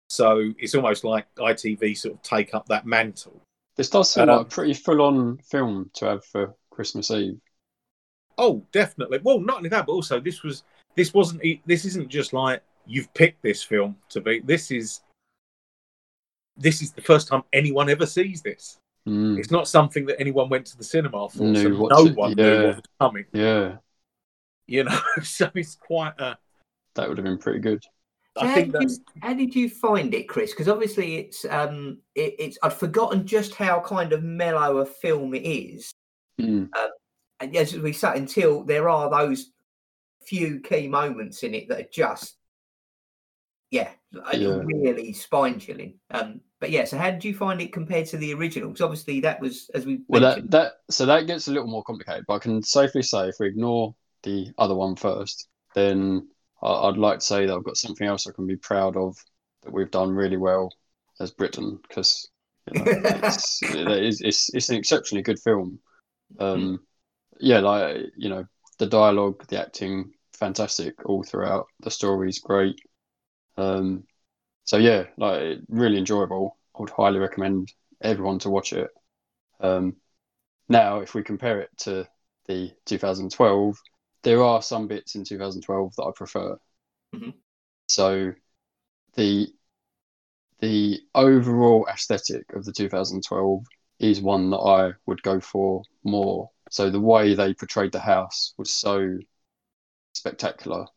[0.10, 3.41] So it's almost like ITV sort of take up that mantle.
[3.76, 7.39] This does seem Um, like a pretty full-on film to have for Christmas Eve.
[8.38, 9.20] Oh, definitely.
[9.24, 10.63] Well, not only that, but also this was
[10.96, 14.39] this wasn't this isn't just like you've picked this film to be.
[14.39, 15.02] This is
[16.56, 18.78] this is the first time anyone ever sees this.
[19.08, 21.43] Mm, It's not something that anyone went to the cinema for.
[21.43, 22.63] Knew so no one knew yeah.
[22.63, 23.26] what was coming.
[23.32, 23.78] yeah,
[24.65, 26.38] You know, so it's quite a.
[26.96, 27.84] that would have been pretty good.
[28.39, 30.52] I how think did you, how did you find it, Chris?
[30.52, 35.34] Because obviously it's um it, it's I'd forgotten just how kind of mellow a film
[35.34, 35.91] it is.
[36.39, 36.69] Mm,
[37.39, 39.52] And as we sat until there are those
[40.26, 42.36] few key moments in it that are just
[43.71, 43.91] yeah,
[44.34, 44.62] Yeah.
[44.63, 46.00] really spine chilling.
[46.12, 48.69] Um, but yeah, so how did you find it compared to the original?
[48.69, 51.84] Because obviously that was as we Well, that that so that gets a little more
[51.84, 56.28] complicated, but I can safely say if we ignore the other one first, then
[56.62, 59.17] I- I'd like to say that I've got something else I can be proud of
[59.63, 60.72] that we've done really well
[61.20, 62.30] as Britain because
[62.67, 62.86] you know,
[63.24, 65.80] it's, it is, it's it's an exceptionally good film.
[66.39, 66.80] Um,
[67.39, 68.46] yeah, like you know,
[68.80, 71.67] the dialogue, the acting, fantastic all throughout.
[71.82, 72.80] The story's great.
[73.58, 74.06] Um,
[74.65, 76.58] so yeah, like really enjoyable.
[76.76, 78.89] I would highly recommend everyone to watch it.
[79.62, 79.98] Um,
[80.70, 82.08] now, if we compare it to
[82.48, 83.78] the 2012,
[84.23, 86.60] there are some bits in 2012 that I prefer.
[87.13, 87.32] Mhm.
[87.88, 88.34] So
[89.15, 89.53] the
[90.60, 93.65] the overall aesthetic of the 2012
[93.99, 96.51] is one that I would go for more.
[96.69, 99.17] So the way they portrayed the house was so
[100.13, 100.88] spectacular.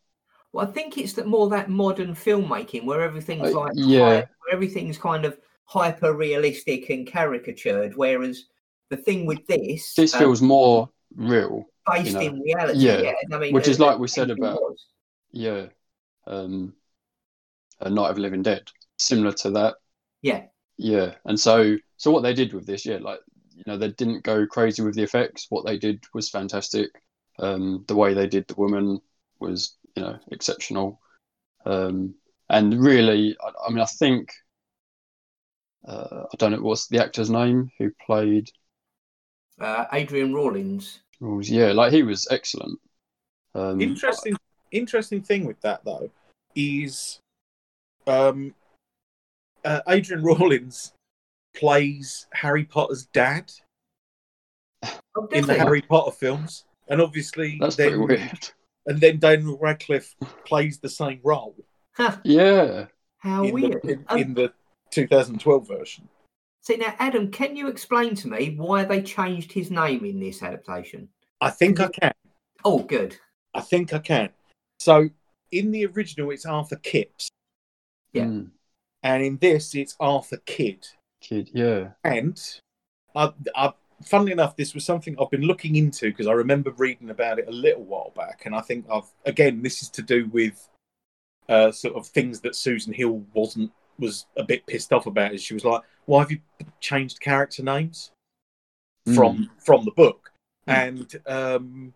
[0.53, 4.21] Well, I think it's that more that modern filmmaking where everything's Uh, like yeah.
[4.21, 8.45] hy- where everything's kind of hyper realistic and caricatured, whereas
[8.89, 12.79] the thing with this, This um, feels more real, based you know, in reality.
[12.79, 14.85] yeah, Yeah, I mean, which is like we said about- was.
[15.31, 15.67] yeah.
[16.27, 16.73] Um,
[17.79, 19.75] uh, Night of Living Dead, similar to that.
[20.21, 20.45] Yeah,
[20.77, 23.19] Yeah, and so so what they did with this, yeah, like
[23.55, 25.47] you know, they didn't go crazy with the effects.
[25.49, 26.89] What they did was fantastic.
[27.39, 29.01] Um, the way they did the woman
[29.39, 31.01] was, you know, exceptional.
[31.65, 32.15] Um,
[32.49, 34.31] and really, I, I mean, I think
[35.87, 38.49] uh, I don't know what's the actor's name who played
[39.59, 40.99] uh, Adrian Rawlins.
[41.21, 41.49] Rules.
[41.49, 42.79] Yeah, like he was excellent.
[43.55, 44.35] Um, Interesting,
[44.71, 46.09] interesting thing with that though
[46.55, 47.19] is,
[48.07, 48.53] um,
[49.63, 50.93] uh, Adrian Rawlins
[51.55, 53.51] plays Harry Potter's dad
[55.15, 55.53] Oh, in the?
[55.53, 58.49] Harry Potter films, and obviously that's then, pretty weird.
[58.87, 61.55] and then Daniel Radcliffe plays the same role
[62.23, 62.85] Yeah.
[63.19, 63.81] how in weird.
[63.83, 64.53] the in, Um, in the
[64.91, 66.07] 2012 version.
[66.61, 70.43] See now, Adam, can you explain to me why they changed his name in this
[70.43, 71.09] adaptation?
[71.41, 72.13] I think I can.
[72.63, 73.17] Oh, good.
[73.53, 74.29] I think I can.
[74.79, 75.09] So
[75.51, 77.29] in the original, it's Arthur Kipps,
[78.13, 78.25] Yeah.
[78.25, 78.51] Mm,
[79.03, 80.87] and in this, it's Arthur Kidd.
[81.19, 81.49] kid.
[81.53, 81.89] Yeah.
[82.03, 82.39] And
[83.15, 83.73] I, I,
[84.05, 87.47] funnily enough, this was something I've been looking into because I remember reading about it
[87.47, 90.69] a little while back, and I think I've again this is to do with
[91.49, 95.33] uh, sort of things that Susan Hill wasn't was a bit pissed off about.
[95.33, 96.39] Is she was like, "Why have you
[96.81, 98.11] changed character names
[99.15, 100.31] from from the book?"
[100.67, 100.73] Mm.
[100.73, 101.93] And um,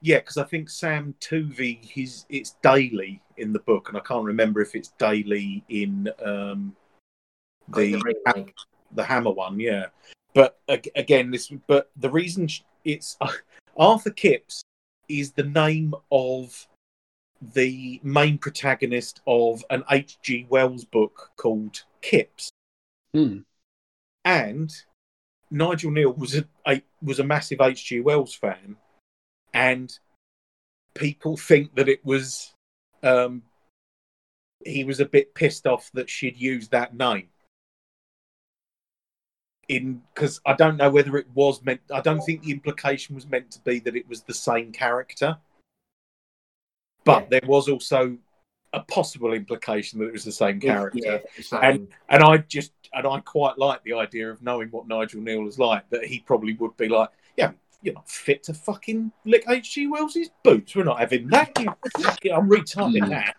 [0.00, 4.24] yeah, because I think Sam Toovey, his it's Daily in the book, and I can't
[4.24, 6.76] remember if it's Daily in um,
[7.68, 8.46] the the
[8.94, 9.86] the hammer one yeah
[10.34, 12.48] but again this but the reason
[12.84, 13.16] it's
[13.76, 14.62] arthur kipps
[15.08, 16.66] is the name of
[17.54, 22.50] the main protagonist of an hg wells book called kipps
[23.14, 23.44] Mm,
[24.24, 24.72] and
[25.50, 28.76] nigel kneale was a, a was a massive hg wells fan
[29.52, 29.98] and
[30.94, 32.54] people think that it was
[33.02, 33.42] um
[34.64, 37.28] he was a bit pissed off that she'd used that name.
[39.68, 41.80] In because I don't know whether it was meant.
[41.92, 45.38] I don't think the implication was meant to be that it was the same character,
[47.04, 48.16] but there was also
[48.72, 50.98] a possible implication that it was the same character.
[51.02, 51.60] Yeah, same.
[51.62, 55.46] And- And I just and I quite like the idea of knowing what Nigel Kneale
[55.48, 55.88] is like.
[55.90, 57.52] That he probably would be like, yeah.
[57.84, 59.88] You're not fit to fucking lick H.G.
[59.88, 60.76] Wells's boots.
[60.76, 61.50] We're not having that.
[61.58, 63.08] I'm retyping Mm.
[63.08, 63.34] that.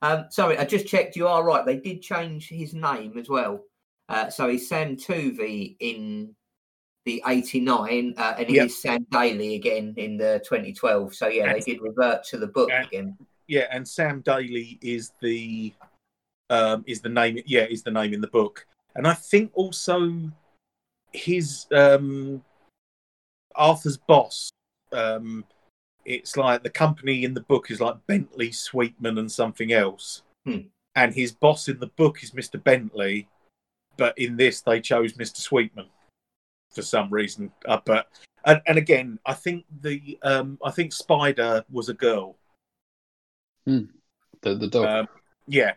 [0.00, 1.14] Um, sorry, I just checked.
[1.14, 1.66] You are right.
[1.66, 3.62] They did change his name as well.
[4.08, 6.34] Uh, so he's Sam Toovey in
[7.04, 8.66] the '89, uh, and he Yep.
[8.66, 11.14] is Sam Daily again in the 2012.
[11.14, 13.18] So yeah, they did revert to the book and- again.
[13.46, 15.74] Yeah, and Sam Daily is the
[16.50, 17.38] um, is the name.
[17.46, 20.30] Yeah, is the name in the book, and I think also
[21.12, 22.42] his um,
[23.54, 24.50] Arthur's boss.
[24.92, 25.44] Um,
[26.06, 30.68] it's like the company in the book is like Bentley, Sweetman, and something else, Hmm.
[30.94, 33.28] and his boss in the book is Mister Bentley,
[33.98, 35.88] but in this they chose Mister Sweetman
[36.74, 37.50] for some reason.
[37.66, 38.08] Uh, but
[38.44, 42.36] and, and again, I think the um, I think Spider was a girl.
[43.66, 43.88] the
[44.42, 44.86] the dog.
[44.86, 45.08] Um,
[45.46, 45.72] yeah,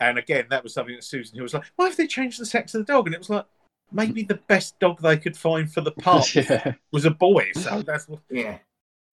[0.00, 2.46] and again, that was something that Susan Hill was like, "Why have they changed the
[2.46, 3.46] sex of the dog?" And it was like,
[3.92, 6.72] maybe the best dog they could find for the part yeah.
[6.92, 7.50] was a boy.
[7.54, 8.58] So that's what Yeah,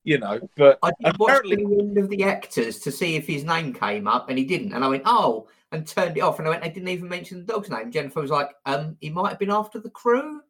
[0.03, 0.39] you know.
[0.55, 3.73] But I did watch apparently, the end of the actors to see if his name
[3.73, 4.73] came up, and he didn't.
[4.73, 6.39] And I went, "Oh," and turned it off.
[6.39, 9.09] And I went, "I didn't even mention the dog's name." Jennifer was like, "Um, he
[9.09, 10.41] might have been after the crew,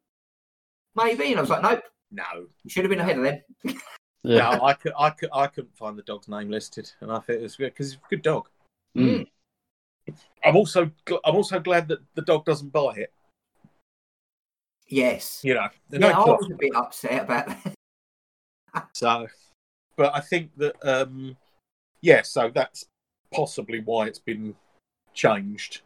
[0.96, 2.24] maybe." And I was like, "Nope, no,
[2.64, 3.40] you should have been ahead of them."
[4.22, 4.56] Yeah.
[4.56, 7.38] no, I could, I could, I couldn't find the dog's name listed, and I think
[7.38, 8.48] it was good because it's a good dog.
[8.96, 9.26] Mm.
[10.44, 13.12] I'm also, gl- I'm also glad that the dog doesn't buy it.
[14.88, 15.40] Yes.
[15.44, 17.72] You know, Yeah, no I plot was a bit upset about that.
[18.92, 19.26] So,
[19.96, 21.34] but I think that, um,
[22.02, 22.84] yeah, so that's
[23.32, 24.54] possibly why it's been
[25.14, 25.80] changed.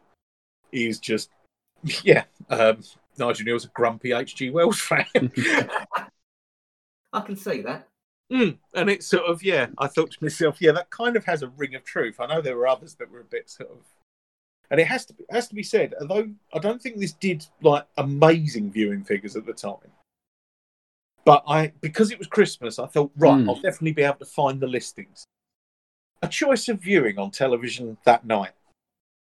[0.73, 1.29] Is just,
[2.03, 2.83] yeah, um,
[3.17, 4.49] Nigel Kneale's a grumpy H.G.
[4.51, 5.07] Wells fan.
[7.13, 7.87] I can see that.
[8.31, 11.43] Mm, and it's sort of, yeah, I thought to myself, yeah, that kind of has
[11.43, 12.19] a ring of truth.
[12.19, 13.79] I know there were others that were a bit sort of,
[14.69, 17.45] and it has to be, has to be said, although I don't think this did
[17.61, 19.75] like amazing viewing figures at the time.
[21.25, 23.49] But I, because it was Christmas, I thought, right, Hmm.
[23.49, 25.25] I'll definitely be able to find the listings.
[26.21, 28.51] A choice of viewing on television that night.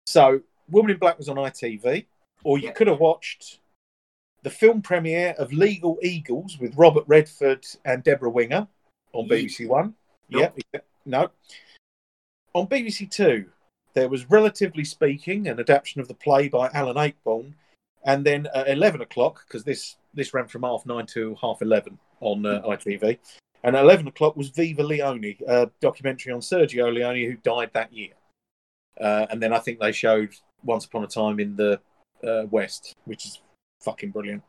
[0.07, 2.07] So, Woman in Black was on ITV,
[2.43, 2.73] or you Yeah.
[2.73, 3.61] could have watched
[4.47, 8.69] the film premiere of Legal Eagles with Robert Redford and Debra Winger
[9.13, 9.93] on BBC One.
[10.31, 10.57] Nope.
[10.73, 11.31] Yeah, no.
[12.55, 13.47] On BBC Two,
[13.95, 17.55] there was Relatively Speaking, an adaptation of the play by Alan Ayckbourn,
[18.05, 21.99] and then at eleven o'clock, because this this ran from half nine to half eleven
[22.21, 23.19] on uh, ITV,
[23.65, 27.93] and at eleven o'clock was Viva Leone, a documentary on Sergio Leone who died that
[27.93, 28.15] year,
[29.01, 31.81] uh, and then I think they showed Once Upon a Time in the
[32.23, 33.41] uh, West, which is
[33.81, 34.43] fucking brilliant.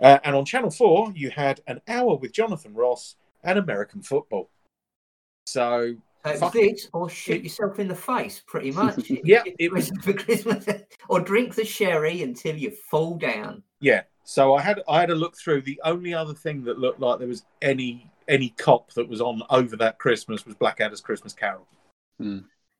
[0.00, 4.50] Uh, and on Channel Four, you had an hour with Jonathan Ross and American football.
[5.46, 6.52] So So Fuck.
[6.52, 9.10] this or shoot yourself in the face, pretty much.
[9.24, 10.66] Yeah, it was- for Christmas,
[11.08, 13.62] or drink the sherry until you fall down.
[13.80, 14.02] Yeah.
[14.24, 15.62] So I had I had a look through.
[15.62, 19.42] The only other thing that looked like there was any any cop that was on
[19.50, 21.66] over that Christmas was Blackadder's Christmas Carol.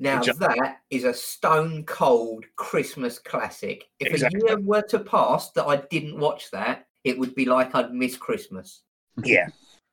[0.00, 3.88] Now Which- that is a stone cold Christmas classic.
[4.00, 4.40] If Exactly.
[4.40, 7.94] a year were to pass that I didn't watch that, it would be like I'd
[7.94, 8.82] miss Christmas.
[9.22, 9.48] Yeah.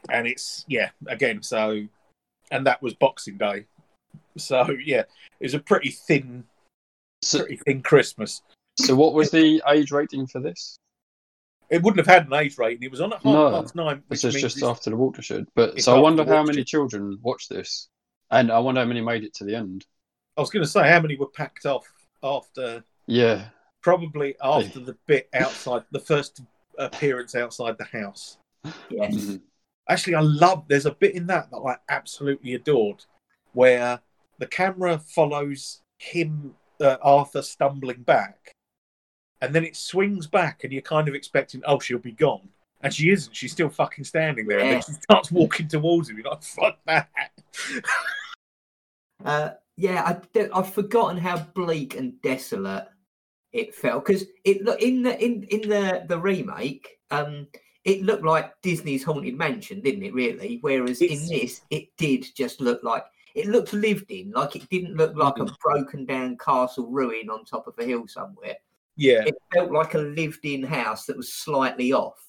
[0.10, 1.86] And it's yeah, again, so
[2.52, 3.66] and that was Boxing Day.
[4.38, 5.04] So yeah,
[5.40, 6.46] it was a pretty thin
[7.22, 8.42] So, pretty thin Christmas.
[8.80, 10.78] so what was the age rating for this?
[11.70, 12.82] It wouldn't have had an age rating.
[12.82, 15.46] It was on at half No, past nine, which This is just after the watershed.
[15.54, 17.90] But so I wonder how many children watched this,
[18.32, 19.86] and I wonder how many made it to the end.
[20.38, 21.92] I was going to say how many were packed off
[22.24, 23.50] after Yeah,
[23.82, 26.42] probably after the bit outside the first
[26.78, 28.38] appearance outside the house.
[28.90, 29.16] Yes.
[29.16, 29.42] Mhm.
[29.90, 30.66] Actually, I love.
[30.68, 33.06] There's a bit in that that I absolutely adored,
[33.54, 34.02] where
[34.38, 38.54] the camera follows him, uh, Arthur, stumbling back,
[39.42, 42.50] and then it swings back, and you're kind of expecting, oh, she'll be gone,
[42.82, 43.36] and she isn't.
[43.36, 46.18] She's still fucking standing there, and then she starts walking towards him.
[46.18, 47.10] You're like, fuck that.
[49.26, 52.88] Uh, yeah, I, have forgotten how bleak and desolate
[53.52, 57.00] it felt because it look in the in in the the remake.
[57.12, 57.48] Um,
[57.84, 60.14] it looked like Disney's Haunted Mansion, didn't it?
[60.14, 63.04] Really, whereas It's- in this, it did just look like
[63.36, 64.32] it looked lived in.
[64.32, 68.08] Like it didn't look like a broken down castle ruin on top of a hill
[68.08, 68.56] somewhere.
[68.96, 69.24] Yeah.
[69.26, 72.20] It felt like a lived in house that was slightly off.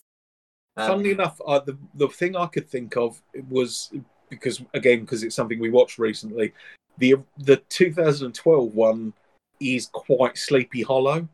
[0.81, 3.93] Um, Funnily enough, uh, the the thing I could think of was
[4.29, 6.53] because again because it's something we watched recently.
[6.99, 9.13] The the 2012 one
[9.61, 11.29] is quite Sleepy Hollow.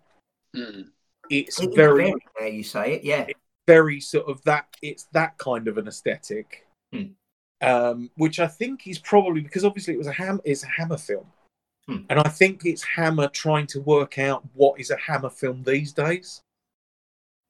[0.55, 0.89] Mm.
[1.31, 3.27] It's it is very now you say it, yeah.
[3.67, 4.67] very sort of that.
[4.83, 7.07] It's that kind of an aesthetic, Hmm.
[7.61, 10.41] um, which I think is probably because obviously it was a ham.
[10.45, 11.27] It's a Hammer film,
[11.89, 12.05] Hmm.
[12.09, 15.93] and I think it's Hammer trying to work out what is a Hammer film these
[15.93, 16.41] days.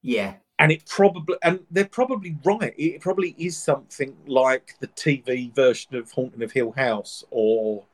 [0.03, 2.75] Yeah, and it probably and they're probably right.
[2.79, 7.85] It probably is something like the tv version of haunting of hill house or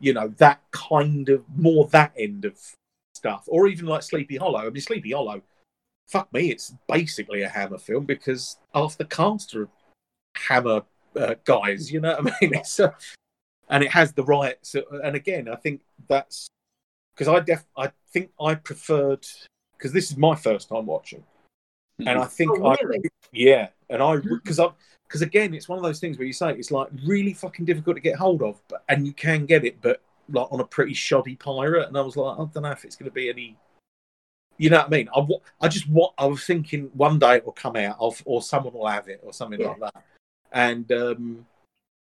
[0.00, 2.58] you know that kind of more that end of
[3.14, 3.44] stuff.
[3.46, 4.60] Or even like sleepy hollow.
[4.60, 5.42] I mean sleepy hollow
[6.12, 9.68] fuck me it's basically a hammer film because half the cast are
[10.36, 10.82] hammer
[11.18, 12.54] uh, guys you know what i mean?
[12.58, 12.90] It's uh,
[13.70, 16.48] and it has the right so, and again i think that's
[17.14, 19.26] because i def i think i preferred
[19.76, 21.24] because this is my first time watching
[21.98, 22.76] and I think Oh, I,
[23.32, 24.68] yeah, and I because I
[25.06, 27.96] because again, it's one of those things where you say it's like really fucking difficult
[27.96, 30.00] to get hold of, but and you can get it, but
[30.30, 32.96] like on a pretty shoddy pirate, and I was like, I don't know if it's
[32.96, 33.56] going to be any,
[34.56, 35.08] you know what I mean?
[35.14, 35.26] I
[35.60, 38.72] I just what I was thinking one day it will come out, of, or someone
[38.72, 39.68] will have it, or something Yeah.
[39.68, 40.04] like that,
[40.52, 41.46] and um,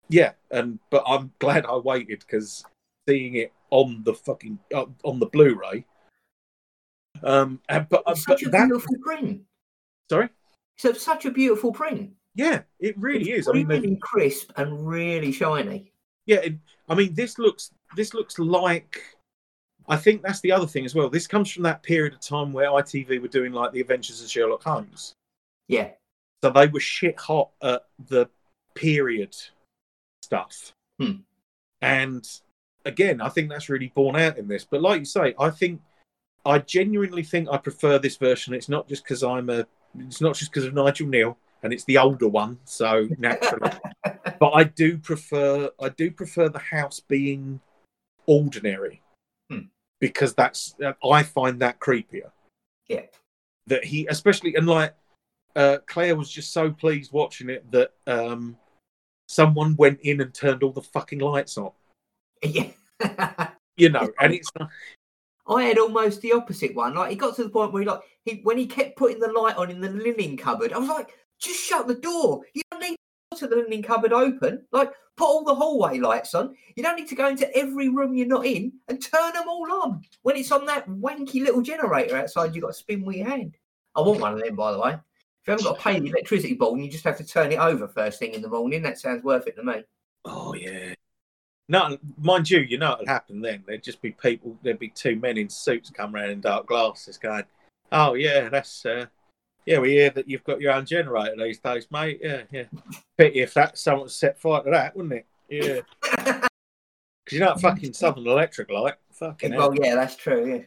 [0.08, 2.64] yeah, and but I'm glad I waited because
[3.08, 5.86] seeing it on the fucking uh, on the Blu-ray,
[7.22, 9.42] um, and, but, It's but such a that beautiful print.
[10.10, 10.28] Sorry.
[10.78, 12.10] So such a beautiful print.
[12.34, 13.48] Yeah, it really It's is.
[13.48, 15.92] I mean, really crisp and really shiny.
[16.26, 16.54] yeah, it,
[16.88, 19.02] I mean, this looks this looks like.
[19.88, 21.10] I think that's the other thing as well.
[21.10, 24.30] This comes from that period of time where ITV were doing like the Adventures of
[24.30, 25.12] Sherlock Holmes,
[25.68, 25.90] Yeah,
[26.42, 28.28] so they were shit hot at the
[28.74, 29.36] period
[30.22, 30.72] stuff.
[31.00, 31.16] Hmm.
[31.80, 32.26] And
[32.84, 34.64] again, I think that's really borne out in this.
[34.64, 35.80] But like you say, I think
[36.46, 38.54] I genuinely think I prefer this version.
[38.54, 39.66] It's not just because I'm a.
[39.98, 43.70] It's not just because of Nigel Kneale, and it's the older one, so naturally.
[44.40, 45.70] but I do prefer.
[45.80, 47.60] I do prefer the house being
[48.26, 49.02] ordinary
[49.50, 49.66] Hmm.
[50.00, 50.74] because that's.
[51.04, 52.30] I find that creepier.
[52.88, 53.02] yeah.
[53.68, 54.94] That he, especially, and like
[55.54, 58.56] uh, Claire was just so pleased watching it that um,
[59.28, 61.70] someone went in and turned all the fucking lights on.
[62.42, 62.70] Yeah.
[63.76, 64.50] You know, and it's
[65.46, 66.94] I had almost the opposite one.
[66.94, 69.32] Like it got to the point where he like he when he kept putting the
[69.32, 72.42] light on in the linen cupboard, I was like, just shut the door.
[72.54, 72.96] You don't need
[73.36, 74.64] to the linen cupboard open.
[74.72, 76.54] Like, put all the hallway lights on.
[76.76, 79.70] You don't need to go into every room you're not in and turn them all
[79.82, 80.02] on.
[80.22, 83.56] When it's on that wanky little generator outside, you've got to spin with your hand.
[83.94, 84.92] I want one of them, by the way.
[84.92, 87.50] If you haven't got to pay the electricity bill and you just have to turn
[87.50, 89.82] it over first thing in the morning, that sounds worth it to me.
[90.24, 90.94] Oh yeah.
[91.68, 93.64] No, mind you, you know what'd happen then.
[93.66, 94.56] There'd just be people.
[94.62, 97.44] There'd be two men in suits come around in dark glasses, going,
[97.92, 99.06] "Oh yeah, that's uh,
[99.66, 102.20] yeah, we hear that you've got your own generator these days, mate.
[102.22, 102.64] Yeah, yeah.
[103.16, 105.26] Pity if that someone set fire to that, wouldn't it?
[105.48, 106.38] Yeah.
[107.24, 108.98] Because you know, fucking Southern Electric like.
[109.12, 109.76] Fucking well, hell.
[109.80, 110.64] yeah, that's true.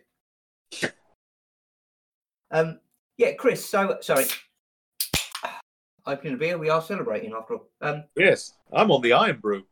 [0.82, 0.90] Yeah.
[2.50, 2.80] Um,
[3.18, 3.66] yeah, Chris.
[3.66, 4.26] So sorry.
[6.06, 6.58] Opening a beer.
[6.58, 7.70] We are celebrating after all.
[7.82, 9.66] Um, Yes, I'm on the Irn-Bru.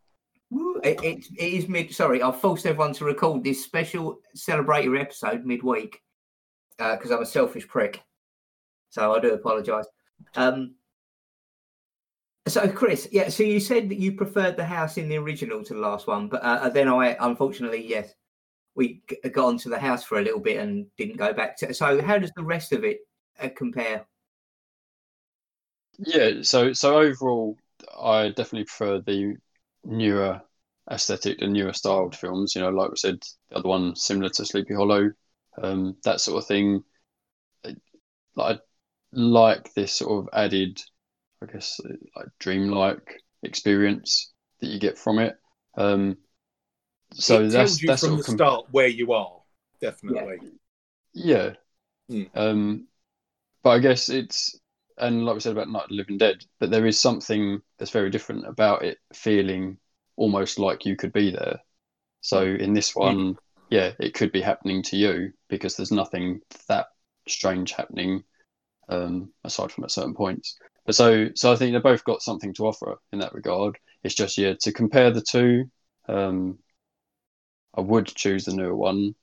[0.84, 1.94] it, it, it is mid.
[1.94, 6.02] Sorry, I've forced everyone to record this special celebratory episode midweek
[6.78, 8.02] because I'm a selfish prick.
[8.90, 9.86] So I do apologise.
[10.36, 10.76] Um,
[12.48, 13.30] so Chris, yeah.
[13.30, 16.28] So you said that you preferred the house in the original to the last one,
[16.28, 18.14] but uh, then I unfortunately yes,
[18.76, 19.02] we
[19.32, 21.74] got onto the house for a little bit and didn't go back to.
[21.74, 23.00] So how does the rest of it
[23.40, 24.06] uh, compare?
[26.00, 27.58] Yeah, so so overall,
[28.00, 29.38] I definitely prefer the
[29.86, 30.42] newer
[30.92, 32.56] aesthetic, the newer styled films.
[32.56, 35.12] You know, like we said, the other one similar to Sleepy Hollow,
[35.62, 36.84] um, that sort of thing.
[37.66, 37.76] I-
[38.38, 38.60] I
[39.12, 40.82] like this sort of added,
[41.42, 41.80] I guess,
[42.16, 45.38] like dreamlike experience that you get from it.
[45.78, 46.18] Um,
[47.14, 49.42] so it that's tells you that's from the of com- start where you are.
[49.82, 50.38] Definitely.
[51.14, 51.54] Yeah.
[52.10, 52.30] Mm.
[52.34, 52.88] Um,
[53.64, 54.60] but I guess it's,
[54.98, 57.92] and like we said about Night of the Living Dead, but there is something that's
[57.92, 59.78] very different about it feeling
[60.16, 61.60] almost like you could be there.
[62.22, 63.38] So in this one,
[63.74, 66.86] yeah, it could be happening to you because there's nothing that
[67.28, 68.24] strange happening
[68.88, 70.60] um, aside from at certain points.
[70.86, 73.80] But so, so I think they've both got something to offer in that regard.
[74.04, 75.72] It's just yeah, to compare the two,
[76.08, 76.60] um,
[77.74, 79.16] I would choose the newer one,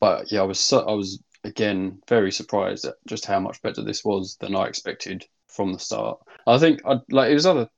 [0.00, 3.82] but yeah, I was so, I was again very surprised at just how much better
[3.82, 6.18] this was than I expected from the start.
[6.46, 7.68] I think I like it was other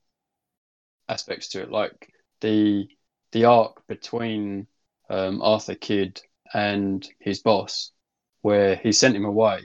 [1.09, 2.87] aspects to it, like the
[3.33, 4.69] the arc between
[5.11, 6.21] um, Arthur Kidd
[6.53, 7.93] and his boss,
[8.43, 9.61] where he sent him away,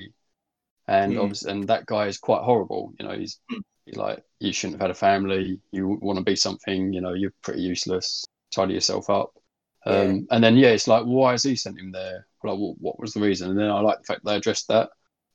[0.87, 1.21] and Mm.
[1.21, 2.93] obviously, and that guy is quite horrible.
[2.99, 3.61] You know, he's, Mm.
[3.85, 5.59] he's like you shouldn't have had a family.
[5.71, 6.93] You want to be something.
[6.93, 8.25] You know, you're pretty useless.
[8.55, 9.31] Tidy yourself up.
[9.85, 12.25] Um, And then yeah, it's like why has he sent him there?
[12.43, 13.49] Like, what, what was the reason?
[13.49, 14.89] And then I like the fact they addressed that.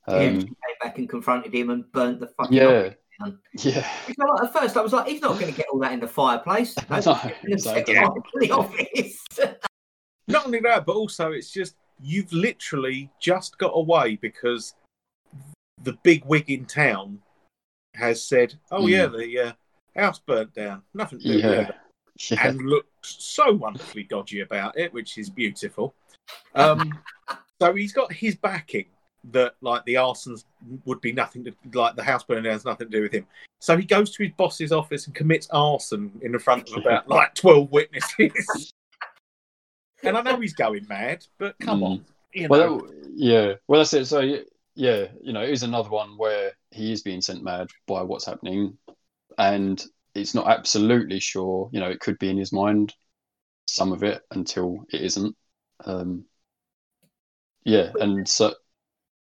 [0.07, 2.55] yeah, Um, she came back and confronted him and burnt the fucking.
[2.57, 3.39] yeah, down.
[3.59, 3.87] yeah,
[4.17, 6.07] like- at first, I was like, he's not going to get all that in the
[6.07, 6.75] fireplace.
[6.77, 7.13] No, No,
[7.47, 9.17] he's so gonna set I fire to the office.
[10.27, 14.73] Not only that, but also it's just you've literally just got away because
[15.83, 17.19] the big wig in town
[17.95, 18.89] has said, "Oh Mm.
[18.89, 19.51] yeah, the uh,
[19.99, 20.81] house burnt down.
[20.93, 21.75] Nothing to do with it."
[22.31, 22.47] yeah.
[22.47, 25.93] and looked so wonderfully dodgy about it, which is beautiful.
[26.55, 26.97] Um,
[27.61, 28.85] so he's got his backing
[29.31, 30.43] that like the arsons
[30.85, 33.25] would be nothing to like the house burning down has nothing to do with him.
[33.59, 37.07] So he goes to his boss's office and commits arson in the front of about
[37.07, 38.71] like twelve witnesses.
[40.05, 41.85] And I know he's going mad, but come Mm.
[41.85, 42.47] on, you know.
[42.49, 43.53] Well, that, yeah.
[43.67, 44.05] Well, that's it.
[44.05, 44.19] So
[44.75, 48.25] yeah, you know, it is another one where he is being sent mad by what's
[48.25, 48.77] happening,
[49.37, 49.83] and
[50.13, 51.69] it's not absolutely sure.
[51.71, 52.93] You know, it could be in his mind,
[53.67, 55.35] some of it until it isn't.
[55.85, 56.25] Um,
[57.63, 58.53] yeah, and so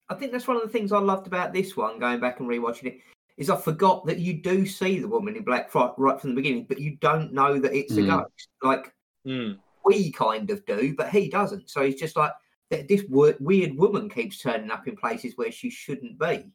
[0.09, 2.49] I think that's one of the things I loved about this one, going back and
[2.49, 3.01] rewatching it,
[3.37, 6.37] is I forgot that you do see the woman in black right, right from the
[6.37, 8.07] beginning, but you don't know that it's a Mm.
[8.07, 8.49] ghost.
[8.63, 8.95] Like
[9.27, 9.59] Mm.
[9.91, 11.69] We kind of do, but he doesn't.
[11.71, 12.33] So he's just like
[12.71, 16.51] "Th- this weird woman keeps turning up in places where she shouldn't be.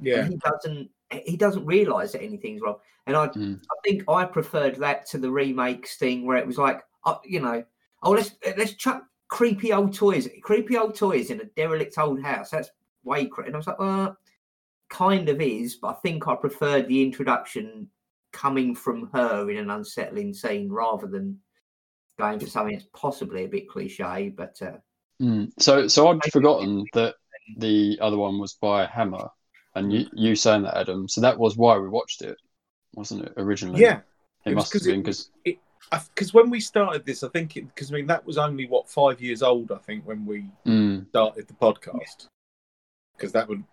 [0.00, 0.90] Yeah, and he doesn't
[1.24, 3.60] he doesn't realize that anything's wrong and i Mm.
[3.70, 7.40] i think i preferred that to the remakes thing where it was like uh, you
[7.40, 7.64] know
[8.02, 12.50] oh let's let's chuck creepy old toys creepy old toys in a derelict old house
[12.50, 12.70] that's
[13.04, 14.16] way creepy and i was like well
[14.88, 17.88] kind of is but i think i preferred the introduction
[18.32, 21.38] coming from her in an unsettling scene rather than
[22.22, 24.78] going for something that's possibly a bit cliche but uh
[25.20, 25.50] mm.
[25.58, 27.14] so so I'd forgotten that
[27.56, 29.28] the other one was by Hammer,
[29.74, 31.08] and you you saying that Adam.
[31.08, 32.36] So that was why we watched it,
[32.94, 33.80] wasn't it originally?
[33.80, 34.00] yeah.
[34.46, 35.30] it it must have 'cause it- been because
[36.14, 39.20] Because when we started this, I think because I mean that was only what five
[39.20, 39.72] years old.
[39.72, 42.28] I think when we mm, started the podcast
[43.16, 43.64] because that would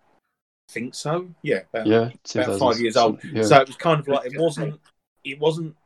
[0.68, 1.28] think so.
[1.42, 3.22] Yeah, about, yeah, about five years old.
[3.24, 3.42] Yeah.
[3.42, 4.80] So it was kind of like it wasn't,
[5.24, 5.76] it wasn't,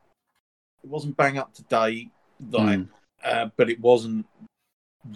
[0.82, 2.10] it wasn't bang up to date,
[2.50, 2.88] like, Mm.
[3.24, 4.26] uh, but it wasn't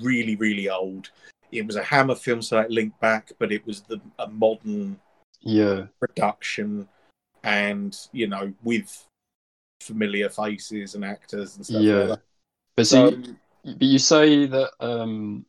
[0.00, 1.10] really, really old.
[1.52, 4.98] It was a Hammer film, so it linked back, but it was the a modern
[5.40, 6.88] yeah, production.
[7.44, 9.06] and you know with
[9.80, 11.94] familiar faces and actors and stuff yeah.
[11.94, 12.20] like that.
[12.76, 15.46] But So see, but you say that um,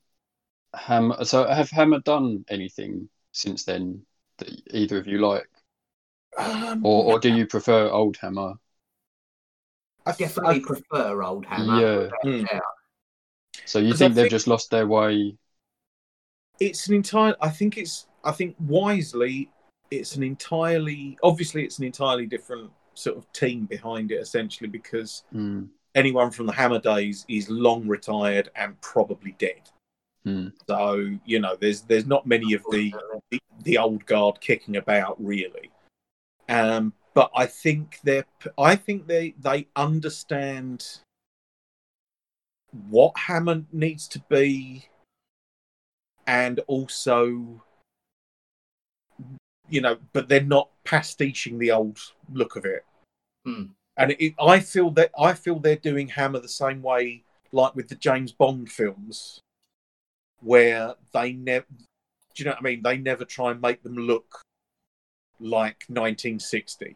[0.75, 1.25] Hammer.
[1.25, 4.05] So have Hammer done anything since then
[4.37, 5.49] that either of you like,
[6.37, 8.53] um, or or do you prefer old Hammer?
[10.09, 11.79] I Definitely I- prefer old Hammer.
[11.81, 11.97] Yeah.
[11.97, 12.49] without Mm.
[12.49, 12.61] doubt.
[13.65, 15.37] So you 'Cause I think they've think- just lost their way?
[16.61, 19.49] it's an entire i think it's i think wisely
[19.91, 25.23] it's an entirely obviously it's an entirely different sort of team behind it essentially because
[25.33, 29.69] Mm, anyone from the hammer days is long retired and probably dead
[30.25, 32.93] mm, so you know there's there's not many of the
[33.31, 35.71] the, the old guard kicking about really
[36.49, 38.25] um but i think they're
[38.57, 40.99] i think they they understand
[42.89, 44.85] what hammer needs to be
[46.27, 47.61] and also
[49.69, 51.99] you know but they're not pastiching the old
[52.33, 52.85] look of it
[53.45, 53.63] Hmm.
[53.97, 57.87] and it, i feel that i feel they're doing hammer the same way like with
[57.87, 59.39] the james bond films
[60.41, 63.95] where they never do you know what i mean they never try and make them
[63.95, 64.41] look
[65.39, 66.95] like 1960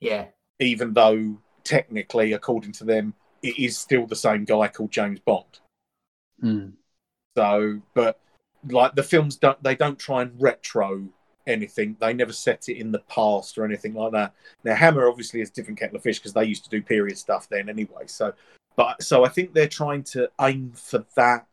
[0.00, 0.26] Yeah.
[0.58, 5.60] even though technically according to them it is still the same guy called james bond.
[6.42, 6.72] Mm.
[7.36, 8.20] so but
[8.68, 11.08] like the films don't they don't try and retro
[11.46, 11.96] anything.
[11.98, 14.34] They never set it in the past or anything like that.
[14.62, 17.16] Now hammer obviously is a different kettle of fish because they used to do period
[17.18, 18.04] stuff then anyway.
[18.06, 18.34] So
[18.76, 21.46] but so i think they're trying to aim for that.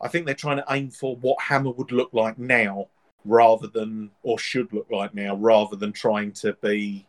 [0.00, 2.88] I think they're trying to aim for what hammer would look like now
[3.24, 7.06] rather than or should look like now rather than trying to be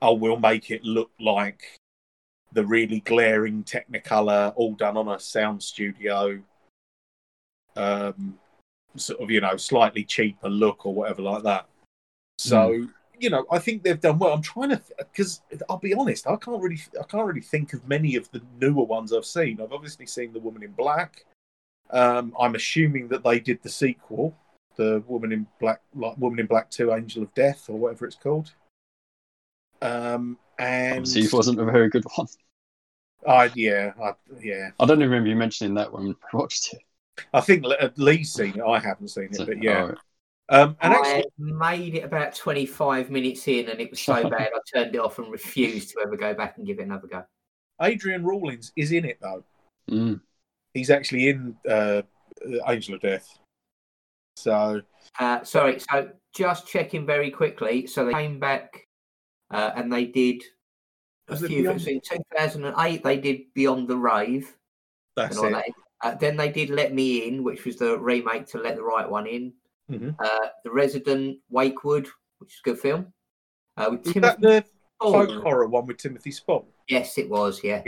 [0.00, 1.62] oh we'll make it look like
[2.52, 6.40] the really glaring technicolor all done on a sound studio
[7.76, 8.38] um
[8.96, 11.66] sort of you know slightly cheaper look or whatever like that.
[12.38, 12.86] So
[13.18, 14.32] you know i think they've done well.
[14.32, 17.86] I'm trying to because i'll be honest i can't really i can't really think of
[17.88, 19.60] many of the newer ones i've seen.
[19.60, 21.24] I've obviously seen the woman in black.
[21.90, 24.36] Um i'm assuming that they did the sequel
[24.76, 28.16] the woman in black like woman in black 2 angel of death or whatever it's
[28.16, 28.52] called
[29.82, 32.26] um and Obviously, wasn't a very good one.
[33.26, 34.12] I, yeah I,
[34.42, 36.80] yeah I don't even remember you mentioning that when we watched it.
[37.34, 39.98] i think Le- lee's seen it i haven't seen it So, but yeah alright.
[40.50, 44.50] um and I actually made it about 25 minutes in and it was so bad
[44.54, 47.24] I turned it off and refused to ever go back and give it another go.
[47.82, 49.44] Adrian Rawlins is in it though.
[49.90, 50.20] Mm,
[50.74, 52.02] He's actually in uh,
[52.66, 53.38] Angel of Death.
[54.36, 54.82] So
[55.18, 57.86] Uh, sorry, so just checking very quickly.
[57.86, 58.86] So they came back
[59.50, 60.42] uh, and they did
[61.28, 62.10] a Was it few Beyond- things.
[62.10, 64.56] In 2008, they did Beyond the Rave.
[65.16, 65.50] that's it.
[65.52, 65.64] that.
[66.02, 69.08] Uh, then they did Let Me In, which was the remake to Let the Right
[69.08, 69.54] One In.
[69.90, 70.14] Mhm.
[70.18, 72.06] Uh, the Resident Wakewood,
[72.38, 73.12] which is a good film.
[73.78, 74.64] Uh, with Is Timothy that the
[75.00, 75.12] Spall.
[75.12, 76.68] folk horror one with Timothy Spall?
[76.88, 77.62] Yes, it was.
[77.64, 77.82] Yeah,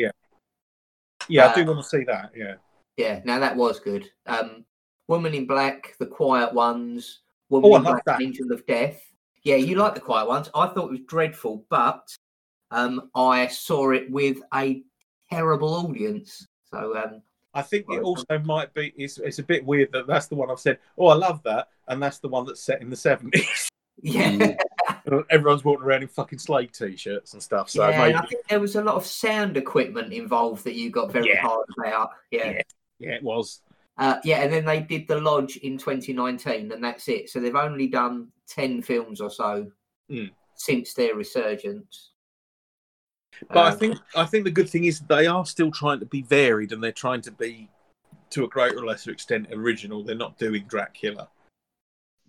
[1.28, 2.30] Yeah, Uh, I do want to see that.
[2.34, 2.54] Yeah.
[2.96, 3.20] yeah.
[3.24, 4.10] Now that was good.
[4.26, 4.64] Um,
[5.08, 8.22] Woman in Black, The Quiet Ones, Woman Oh, in Black, that.
[8.22, 9.02] Angel of Death.
[9.42, 10.50] Yeah, you like The Quiet Ones.
[10.54, 12.14] I thought it was dreadful, but
[12.70, 14.82] um, I saw it with a
[15.30, 16.46] terrible audience.
[16.70, 17.22] So um,
[17.54, 18.02] I think it Right.
[18.02, 18.92] also might be.
[18.96, 20.78] It's, it's a bit weird that that's the one I've said.
[20.98, 23.68] Oh, I love that, and that's the one that's set in the seventies.
[24.02, 24.32] yeah.
[25.06, 25.24] Mm.
[25.30, 27.70] Everyone's walking around in fucking Slade t-shirts and stuff.
[27.70, 30.90] So yeah, maybe, I think there was a lot of sound equipment involved that you
[30.90, 31.40] got very Yeah.
[31.40, 32.10] hard about.
[32.30, 32.50] Yeah.
[32.50, 32.62] Yeah.
[32.98, 33.62] yeah, it was.
[33.98, 37.28] Uh, yeah, and then they did The Lodge in 2019, and that's it.
[37.30, 39.70] So they've only done 10 films or so
[40.08, 40.30] Mm.
[40.54, 42.12] since their resurgence.
[43.48, 46.06] But I Um, think I think the good thing is they are still trying to
[46.06, 47.68] be varied, and they're trying to be,
[48.30, 50.02] to a greater or lesser extent, original.
[50.02, 51.28] They're not doing Dracula.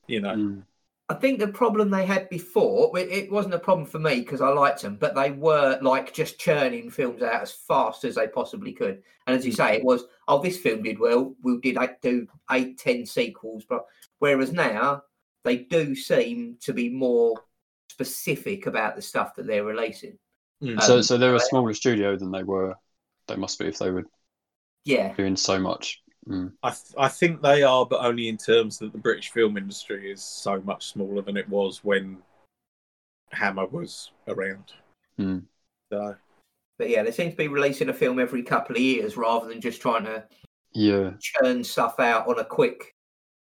[0.07, 0.35] You know.
[0.35, 0.63] mm.
[1.09, 4.41] I think the problem they had before, it, it wasn't a problem for me because
[4.41, 8.27] I liked them, but they were like just churning films out as fast as they
[8.27, 9.01] possibly could.
[9.25, 11.35] And as you say, it was, oh, this film did well.
[11.41, 13.65] We did eight, do eight, ten sequels.
[13.67, 13.85] But
[14.19, 15.01] whereas now
[15.43, 17.41] they do seem to be more
[17.89, 20.19] specific about the stuff that they're releasing.
[20.61, 20.79] Mm.
[20.81, 22.75] So, Um, so they're a smaller studio than they were.
[23.27, 24.05] They must be if they were
[24.85, 26.03] Yeah, doing so much.
[26.29, 26.51] Mm.
[26.61, 30.11] I th- I think they are, but only in terms that the British film industry
[30.11, 32.17] is so much smaller than it was when
[33.31, 34.73] Hammer was around.
[35.19, 35.43] Mm.
[35.91, 36.15] So
[36.77, 39.59] but yeah, they seem to be releasing a film every couple of years rather than
[39.59, 40.23] just trying to
[40.73, 42.95] Yeah, churn stuff out on a quick.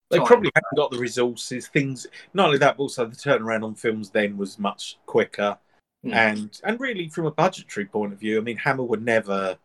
[0.09, 0.25] they time.
[0.25, 1.67] probably haven't got the resources.
[1.67, 5.57] Things not only that, but also the turnaround on films then was much quicker.
[6.05, 6.13] Mm.
[6.13, 9.57] And and really, from a budgetary point of view, I mean, Hammer were never,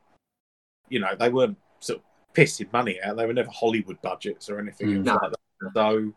[0.89, 2.05] you know, they weren't sort of
[2.35, 3.16] pissing money out.
[3.16, 5.05] They were never Hollywood budgets or anything Mm.
[5.05, 5.14] No.
[5.22, 5.72] like that.
[5.74, 6.12] So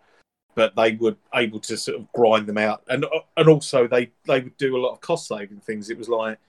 [0.56, 3.06] but they were able to sort of grind them out, and
[3.38, 5.90] and also they they would do a lot of cost saving things.
[5.92, 6.40] It was like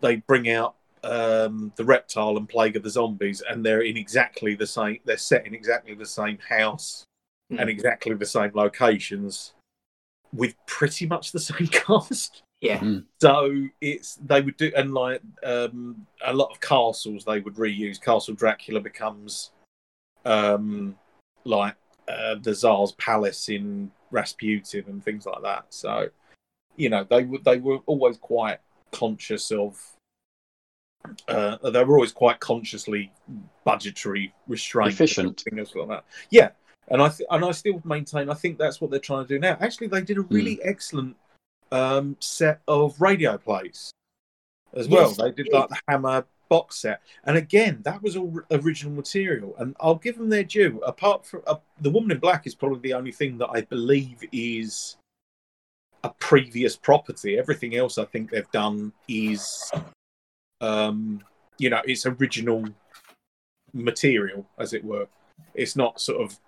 [0.00, 0.74] they bring out
[1.04, 4.98] um, the reptile and plague of the zombies, and they're in exactly the same.
[5.04, 7.04] They're set in exactly the same house
[7.50, 7.60] Hmm.
[7.60, 9.54] and exactly the same locations,
[10.34, 12.42] with pretty much the same cast.
[12.60, 12.82] Yeah.
[13.20, 18.00] So it's they would do and like um, a lot of castles they would reuse.
[18.00, 19.50] Castle Dracula becomes
[20.24, 20.96] um,
[21.44, 21.76] like
[22.08, 25.66] uh, the Tsar's palace in Rasputin and things like that.
[25.70, 26.08] So
[26.76, 28.58] you know they were they were always quite
[28.92, 29.80] conscious of.
[31.28, 33.10] Uh, they were always quite consciously
[33.64, 35.44] budgetary restraint, Efficient.
[35.48, 36.04] things like that.
[36.30, 36.50] Yeah,
[36.88, 39.38] and I th- and I still maintain I think that's what they're trying to do
[39.38, 39.56] now.
[39.60, 41.16] Actually, they did a really excellent
[41.72, 43.92] um, set of radio plays
[44.74, 45.08] as well.
[45.08, 45.48] Yes, they did.
[45.52, 49.54] like the Hammer box set, and again, that was all original material.
[49.58, 50.80] And I'll give them their due.
[50.86, 54.22] Apart from uh, the Woman in Black, is probably the only thing that I believe
[54.32, 54.96] is
[56.04, 57.38] a previous property.
[57.38, 59.70] Everything else, I think they've done is,
[60.60, 61.22] um,
[61.58, 62.64] you know, it's original
[63.72, 65.06] material, as it were.
[65.54, 66.38] It's not sort of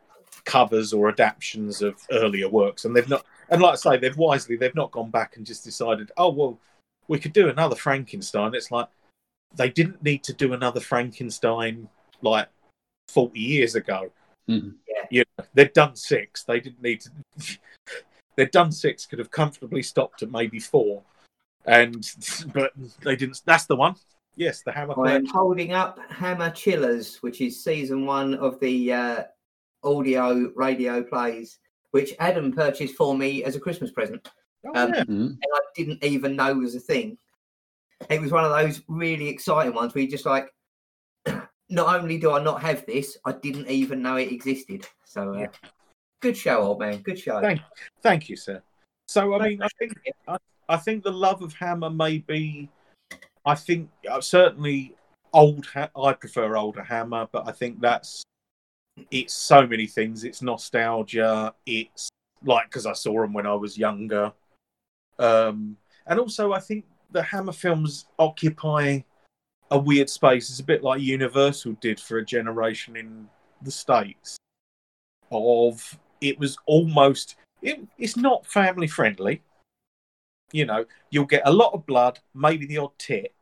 [0.45, 3.25] covers or adaptations of earlier works, and they've not.
[3.51, 6.59] And like I say, they've wisely they've not gone back and just decided, oh well,
[7.09, 8.55] we could do another Frankenstein.
[8.55, 8.88] It's like
[9.57, 11.88] they didn't need to do another Frankenstein
[12.22, 12.48] like
[13.09, 14.11] forty years ago.
[14.48, 14.74] Mhm.
[14.88, 15.07] Yeah.
[15.11, 16.44] You know, they've done six.
[16.44, 17.11] They didn't need to.
[18.36, 19.07] they'd done six.
[19.07, 21.03] Could have comfortably stopped at maybe four,
[21.64, 22.09] and
[22.55, 22.72] but
[23.03, 23.42] they didn't.
[23.44, 23.96] That's the one.
[24.36, 24.94] Yes, the Hammer.
[25.05, 29.24] I am holding up Hammer Chillers, which is season one of the uh,
[29.82, 31.59] audio radio plays,
[31.93, 34.28] which Adam purchased for me as a Christmas present.
[34.66, 35.05] Oh, um, yeah.
[35.05, 35.30] Mhm.
[35.30, 37.16] and I didn't even know was a thing.
[38.09, 40.53] It was one of those really exciting ones where you just like,
[41.68, 44.86] not only do I not have this, I didn't even know it existed.
[45.05, 45.47] So, uh, Yeah.
[46.20, 46.99] good show, old man.
[47.03, 47.41] Good show.
[47.41, 47.61] Thank,
[48.03, 48.62] thank you, sir.
[49.09, 49.93] So I No mean, I think
[50.28, 50.36] I,
[50.68, 52.68] I think the love of Hammer may be.
[53.45, 54.95] I think uh, certainly
[55.32, 55.66] old.
[55.66, 58.22] Ha- I prefer older Hammer, but I think that's
[59.11, 60.24] it's so many things.
[60.24, 61.55] It's nostalgia.
[61.66, 62.09] It's
[62.44, 64.32] like because I saw them when I was younger,
[65.18, 65.76] um,
[66.07, 69.01] and also I think the Hammer films occupy
[69.70, 70.51] a weird space.
[70.51, 73.28] It's a bit like Universal did for a generation in
[73.62, 74.36] the states.
[75.30, 79.42] Of it was almost it, it's not family friendly.
[80.53, 83.32] You know, you'll get a lot of blood, maybe the odd tit,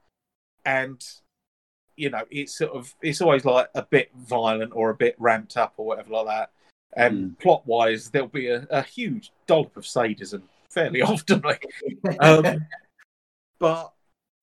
[0.66, 1.02] and
[1.99, 5.57] you know, it's sort of it's always like a bit violent or a bit ramped
[5.57, 6.51] up or whatever like that.
[6.96, 11.40] And plot wise, there'll be a, a huge dollop of sadism fairly often.
[11.42, 11.66] Like,
[12.20, 12.66] um,
[13.59, 13.92] but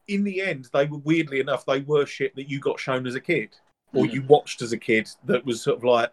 [0.07, 3.15] in the end, they were weirdly enough, they were shit that you got shown as
[3.15, 3.49] a kid
[3.93, 4.13] or Mhm.
[4.13, 6.11] you watched as a kid that was sort of like,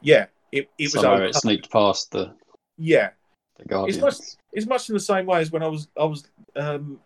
[0.00, 1.26] yeah, it, it was okay.
[1.26, 2.32] it sneaked past the,
[2.78, 3.10] yeah.
[3.58, 4.00] the Guardians.
[4.00, 7.00] much- It's much in the same way as when I was I was um,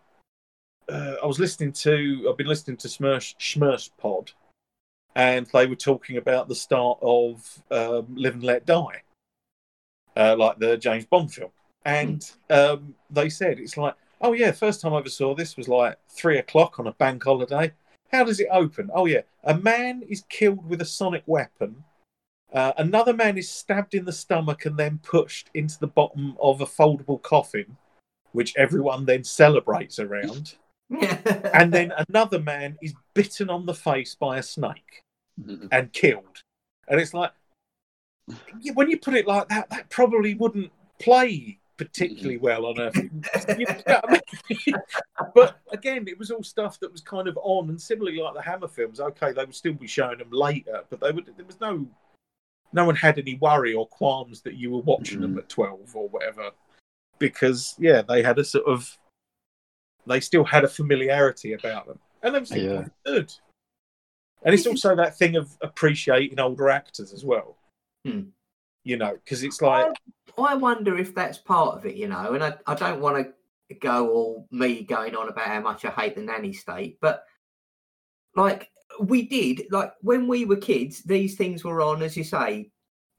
[0.89, 4.31] uh, I was listening to I've been listening to SMERSH SMERSH Pod,
[5.15, 9.03] and they were talking about the start of um, Live and Let Die,
[10.17, 11.51] uh, like the James Bond film,
[11.85, 15.67] and um, they said it's like, oh yeah, first time I ever saw this was
[15.67, 17.71] like three o'clock on a bank holiday.
[18.11, 18.89] How does it open?
[18.93, 21.83] Oh yeah, a man is killed with a sonic weapon.
[22.51, 26.61] Uh, another man is stabbed in the stomach and then pushed into the bottom of
[26.61, 27.77] a foldable coffin,
[28.31, 30.55] which everyone then celebrates around.
[30.89, 35.03] And then another man is bitten on the face by a snake
[35.39, 35.69] Mhm.
[35.71, 36.43] and killed.
[36.87, 37.31] And it's like,
[38.73, 42.97] when you put it like that, that probably wouldn't play particularly well on Earth.
[42.97, 44.11] you know I
[44.65, 44.75] mean?
[45.35, 48.41] but again, it was all stuff that was kind of on, and similarly like the
[48.41, 48.99] Hammer films.
[48.99, 51.31] Okay, they would still be showing them later, but they would.
[51.37, 51.87] There was no,
[52.73, 55.39] no one had any worry or qualms that you were watching them Mhm.
[55.39, 56.51] at twelve or whatever,
[57.17, 58.98] because yeah, they had a sort of,
[60.07, 62.75] they still had a familiarity about them, and they were Yeah.
[62.81, 63.33] quite good.
[64.43, 67.57] And it's also that thing of appreciating older actors as well.
[68.05, 68.29] Hmm.
[68.83, 69.91] You know, because it's like,
[70.37, 73.27] I wonder if that's part of it, you know, and I, I don't want
[73.69, 77.25] to go all me going on about how much I hate the nanny state, but
[78.35, 78.69] like
[79.01, 82.71] we did, like when we were kids, these things were on, as you say,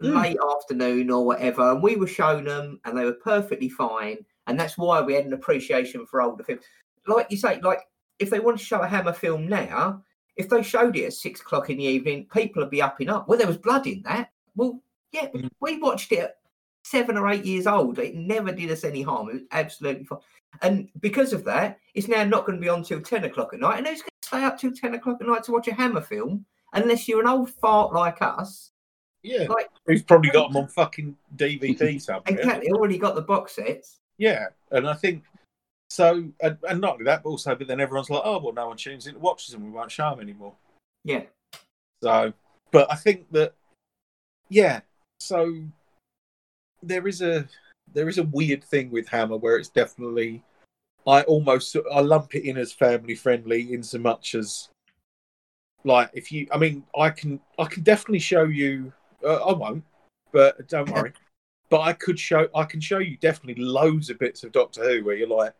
[0.02, 0.14] Mm.
[0.14, 4.24] late afternoon or whatever, and we were shown them and they were perfectly fine.
[4.50, 6.62] And that's why we had an appreciation for older films.
[7.06, 7.80] Like you say, like
[8.18, 10.02] if they want to show a Hammer film now,
[10.36, 13.28] if they showed it at six o'clock in the evening, people would be upping up.
[13.28, 14.30] Well, there was blood in that.
[14.56, 14.80] Well,
[15.12, 15.50] yeah, but Mm.
[15.60, 16.36] we watched it at
[16.84, 17.98] seven or eight years old.
[17.98, 19.28] It never did us any harm.
[19.28, 20.18] It was absolutely fine.
[20.62, 23.60] And because of that, it's now not going to be on till 10 o'clock at
[23.60, 23.78] night.
[23.78, 26.00] And who's going to stay up till 10 o'clock at night to watch a Hammer
[26.00, 28.72] film unless you're an old fart like us
[29.22, 32.22] Yeah, Like he's probably got them on fucking DVD somewhere.
[32.26, 33.98] exactly, already got the box sets.
[34.20, 35.24] Yeah, and I think
[35.88, 38.68] so, and, and not only that, but also, but then everyone's like, oh well, no
[38.68, 40.52] one tunes in watches them, we won't show them anymore.
[41.04, 41.22] Yeah,
[42.02, 42.34] So,
[42.70, 43.54] but I think that,
[44.50, 44.80] yeah,
[45.20, 45.62] so
[46.82, 47.48] there is a
[47.94, 50.42] there is a weird thing with Hammer where it's definitely,
[51.06, 54.68] I almost I lump it in as family friendly in so much as,
[55.84, 58.92] like, if you, I mean, I can I can definitely show you,
[59.24, 59.84] uh, I won't,
[60.30, 61.14] but don't worry,
[61.70, 65.04] but I could show I can show you definitely loads of bits of Doctor Who
[65.04, 65.54] where you're like,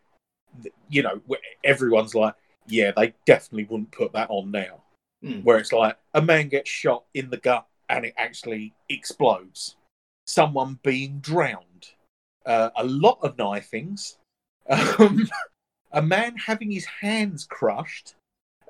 [0.89, 1.21] you know,
[1.63, 2.35] everyone's like,
[2.67, 4.81] yeah, they definitely wouldn't put that on now
[5.23, 5.41] Hmm.
[5.41, 9.75] where it's like a man gets shot in the gut and it actually explodes.
[10.25, 11.89] Someone being drowned.
[12.45, 14.17] Uh, a lot of knifings.
[14.69, 15.29] Um,
[15.91, 18.15] a man having his hands crushed.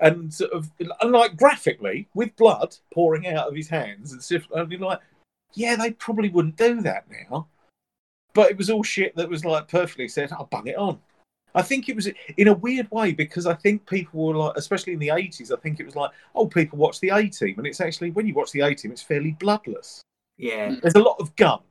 [0.01, 4.11] And sort of, and like graphically, with blood pouring out of his hands.
[4.11, 4.99] And stuff, and like,
[5.53, 7.47] yeah, they probably wouldn't do that now.
[8.33, 10.99] But it was all shit that was like perfectly said, I'll bung it on.
[11.53, 14.93] I think it was in a weird way because I think people were like, especially
[14.93, 17.55] in the 80s, I think it was like, oh, people watch the A team.
[17.57, 19.99] And it's actually, when you watch the A team, it's fairly bloodless.
[20.37, 21.61] yeah, There's a lot of guns.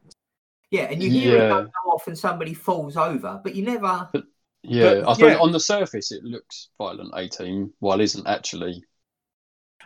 [0.70, 0.82] yeah.
[0.82, 1.66] And you hear it Yeah.
[1.82, 4.06] how often somebody falls over, but you never.
[4.62, 5.38] Yeah, But, I suppose yeah.
[5.38, 8.84] on the surface it looks violent, 18, while isn't actually.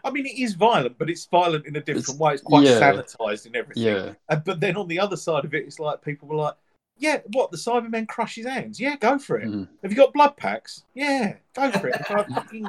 [0.03, 2.35] I mean, it is violent, but it's violent in a different It's- way.
[2.35, 2.81] It's quite yeah.
[2.81, 3.83] sanitized and everything.
[3.85, 6.55] Yeah, And, but then on the other side of it, it's like people were like,
[6.97, 7.51] yeah, what?
[7.51, 8.79] The Cybermen crush his hands?
[8.81, 9.49] Yeah, go for it.
[9.49, 9.69] Mhm.
[9.83, 10.85] Have you got blood packs?
[10.95, 11.97] Yeah, go for it.
[12.11, 12.67] I fucking-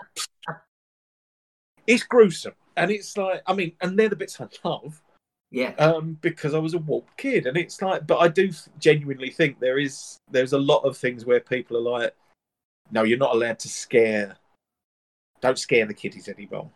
[1.88, 2.53] it's gruesome.
[2.78, 5.01] And it's like, I mean, and they're the bits I love.
[5.51, 9.30] Yeah, um, because I was a warped kid, and it's like, but I do genuinely
[9.30, 12.13] think there is there's a lot of things where people are like,
[12.91, 14.36] no, you're not allowed to scare,
[15.39, 16.69] don't scare the kiddies anymore.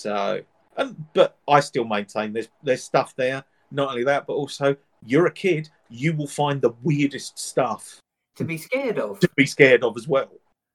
[0.00, 0.40] So,
[0.76, 3.44] and but I still maintain there's there's stuff there.
[3.70, 4.76] Not only that, but also
[5.06, 8.00] you're a kid, you will find the weirdest stuff
[8.36, 9.20] to be scared of.
[9.20, 10.30] to be scared of as well.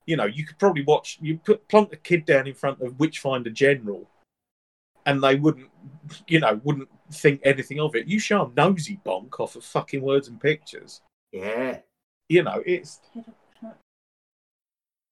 [0.06, 3.00] You know, you could probably watch you put plonk a kid down in front of
[3.00, 4.08] Witchfinder General,
[5.08, 5.70] and they wouldn't,
[6.28, 8.08] you know, wouldn't think anything of it.
[8.08, 11.02] You show 'em nosy bonk off of fucking words and pictures.
[11.32, 11.80] Yeah,
[12.30, 13.02] You know, it's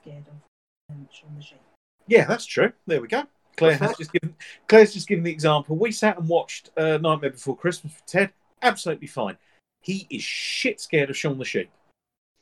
[0.01, 1.59] Scared of Shaun the Sheep.
[2.07, 2.71] yeah, that's true.
[2.85, 3.23] There we go.
[3.57, 4.35] Claire has just given
[4.67, 5.75] Claire's just given the example.
[5.77, 8.31] We sat and watched uh, Nightmare Before Christmas with Ted.
[8.61, 9.37] Absolutely fine.
[9.81, 11.69] He is shit scared of Shaun the Sheep,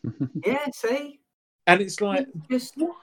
[0.46, 0.68] yeah.
[0.74, 1.20] See,
[1.68, 2.94] and it's like, just why?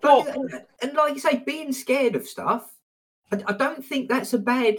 [0.00, 0.36] But, What?
[0.36, 2.70] and, and like you say, being scared of stuff,
[3.32, 4.78] I, I don't think that's a bad.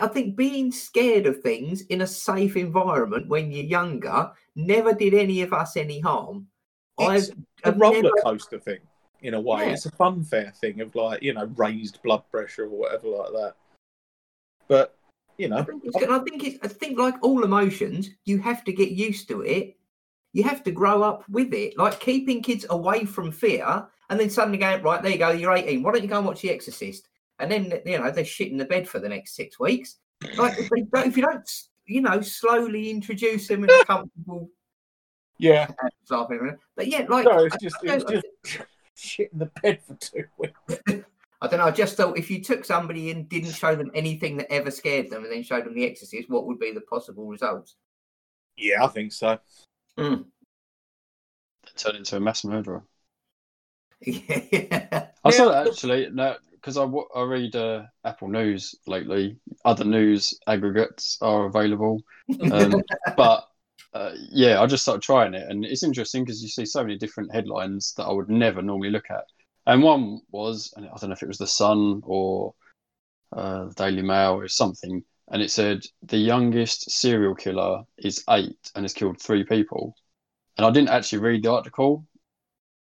[0.00, 5.14] I think being scared of things in a safe environment when you're younger never did
[5.14, 6.48] any of us any harm.
[6.98, 8.78] It's I've, a I've roller never- coaster thing
[9.22, 9.66] in a way.
[9.66, 9.72] Yeah.
[9.72, 13.32] It's a fun fair thing of like you know raised blood pressure or whatever like
[13.32, 13.54] that.
[14.68, 14.96] But
[15.38, 16.58] you I know, think, it's, I think it's.
[16.64, 19.76] I think like all emotions, you have to get used to it.
[20.32, 21.78] You have to grow up with it.
[21.78, 25.30] Like keeping kids away from fear, and then suddenly going right there you go.
[25.30, 25.82] You're 18.
[25.82, 27.08] Why don't you go and watch The Exorcist?
[27.38, 29.96] And then you know they're shit in the bed for the next six weeks.
[30.36, 31.50] Like if, they don't, if you don't,
[31.86, 34.48] you know, slowly introduce them in a comfortable.
[35.38, 35.68] yeah.
[36.08, 38.26] But yeah, like No, it's just I it's just
[38.96, 40.60] shit in the bed for two weeks.
[41.40, 41.66] I don't know.
[41.66, 45.10] I just thought if you took somebody and didn't show them anything that ever scared
[45.10, 47.76] them, and then showed them The Exorcist, what would be the possible results?
[48.56, 49.38] Yeah, I think so.
[51.76, 52.82] turn into a mass murderer.
[54.00, 55.06] yeah.
[55.24, 56.84] I saw that actually, no, because I,
[57.18, 59.36] I read uh, Apple News lately.
[59.64, 62.02] Other news aggregates are available,
[62.50, 62.82] um,
[63.16, 63.48] but
[63.96, 66.98] uh, yeah, I just started trying it, and it's interesting because you see so many
[66.98, 69.24] different headlines that I would never normally look at.
[69.66, 72.54] And one was, and I don't know if it was the Sun or
[73.32, 78.70] uh, the Daily Mail or something, and it said the youngest serial killer is eight
[78.74, 79.96] and has killed three people.
[80.58, 82.06] And I didn't actually read the article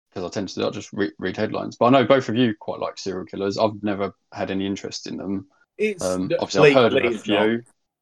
[0.10, 1.78] because I tend to not just re- read headlines.
[1.78, 3.58] But I know both of you quite like serial killers.
[3.58, 5.48] I've never had any interest in them.
[5.78, 7.50] It's Um, obviously, I've heard of a legally not.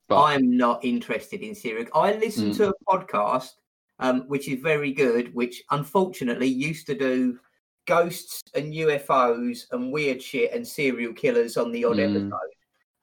[0.07, 0.15] Few.
[0.15, 1.87] But I'm not interested in serial.
[1.93, 2.57] I listen Mm.
[2.57, 3.53] to a podcast
[3.99, 7.39] um, which is very good, which unfortunately used to do
[7.87, 12.09] ghosts and UFOs and weird shit and serial killers on the odd Mm.
[12.09, 12.53] episode.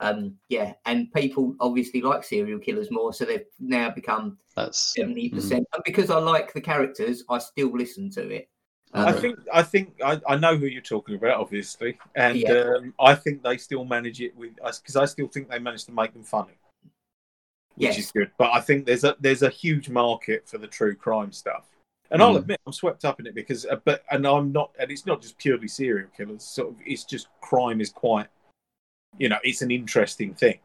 [0.01, 5.31] Um, yeah, and people obviously like serial killers more, so they've now become that's seventy
[5.31, 5.35] Mm.
[5.35, 5.67] percent.
[5.75, 8.49] And because I like the characters, I still listen to it.
[8.93, 12.53] I think I think I, I know who you're talking about, obviously, and Yeah.
[12.77, 15.85] um, I think they still manage it with us because I still think they manage
[15.87, 16.53] to make them funny,
[17.77, 17.99] which Yes.
[17.99, 18.31] is good.
[18.39, 21.67] But I think there's a there's a huge market for the true crime stuff,
[22.11, 22.39] and I'll Mm.
[22.39, 25.21] admit I'm swept up in it because, uh, but and I'm not, and it's not
[25.23, 26.45] just purely serial killers.
[26.45, 28.29] Sort of, it's just crime is quite,
[29.19, 30.61] you know, it's an interesting thing.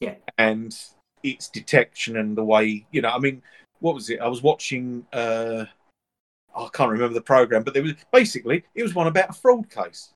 [0.00, 0.16] Yeah.
[0.38, 0.76] and
[1.22, 3.10] its detection and the way you know.
[3.10, 3.40] I mean,
[3.78, 4.20] what was it?
[4.20, 5.06] I was watching.
[5.12, 5.66] uh
[6.54, 9.70] I can't remember the program, but there was basically it was one about a fraud
[9.70, 10.12] case,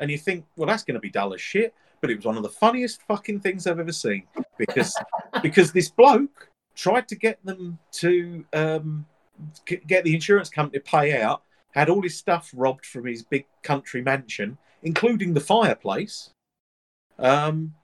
[0.00, 1.72] and you think, well, that's going to be dull as shit.
[2.00, 4.24] But it was one of the funniest fucking things I've ever seen
[4.56, 4.96] because
[5.42, 9.04] because this bloke tried to get them to um,
[9.66, 11.42] get the insurance company to pay out,
[11.72, 16.30] had all his stuff robbed from his big country mansion, including the fireplace,
[17.18, 17.74] um,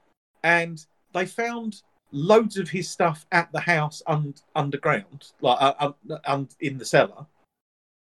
[0.42, 5.92] and they found loads of his stuff at the house un- underground, like uh,
[6.26, 7.26] un- in the cellar.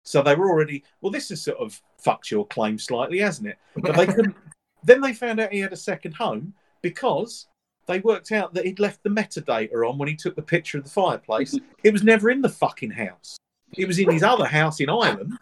[0.05, 1.13] So they were already well.
[1.13, 3.59] This has sort of fucked your claim slightly, hasn't it?
[3.77, 4.37] But they couldn't.
[4.85, 7.47] Then they found out he had a second home because
[7.87, 10.85] they worked out that he'd left the metadata on when he took the picture of
[10.85, 11.59] the fireplace.
[11.85, 13.39] It was never in the fucking house.
[13.77, 15.39] It was in his other house in Ireland.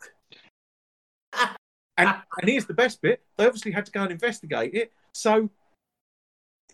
[1.99, 4.93] And, and here's the best bit: they obviously had to go and investigate it.
[5.13, 5.51] So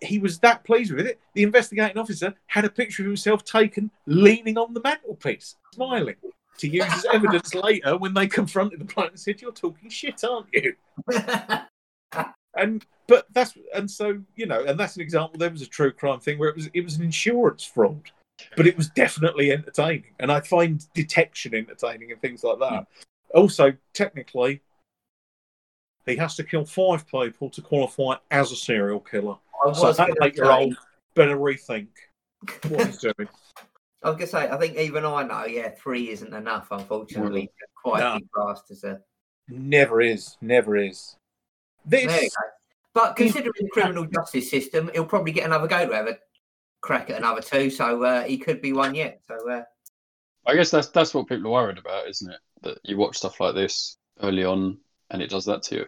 [0.01, 1.21] he was that pleased with it.
[1.35, 6.17] The investigating officer had a picture of himself taken leaning on the mantelpiece, smiling,
[6.59, 10.25] to use as evidence later when they confronted the bloke and said, "You're talking shit,
[10.25, 10.75] aren't you?"
[12.55, 15.39] And but that's and so you know, and that's an example.
[15.39, 18.11] There was a true crime thing where it was it was an insurance fraud,
[18.57, 22.87] but it was definitely entertaining, and I find detection entertaining and things like that.
[23.33, 23.39] Hmm.
[23.39, 24.61] Also, technically,
[26.07, 29.37] he has to kill five people to qualify as a serial killer.
[29.65, 30.77] I So was that eight year old
[31.15, 31.89] better rethink
[32.69, 33.29] what he's doing.
[34.03, 37.51] I was gonna say, I think even I know, yeah, three isn't enough, unfortunately,
[37.83, 38.19] quite No.
[38.35, 39.01] classed as a.
[39.49, 41.17] Never is, never is.
[41.87, 42.35] There you This.
[42.95, 46.19] But considering the criminal justice system, he'll probably get another go to have a
[46.81, 49.21] crack at another two, so uh, he could be one yet.
[49.27, 49.63] So uh,
[50.47, 52.41] I guess that's that's what people are worried about, isn't it?
[52.63, 54.79] That you watch stuff like this early on
[55.11, 55.87] and it does that to you.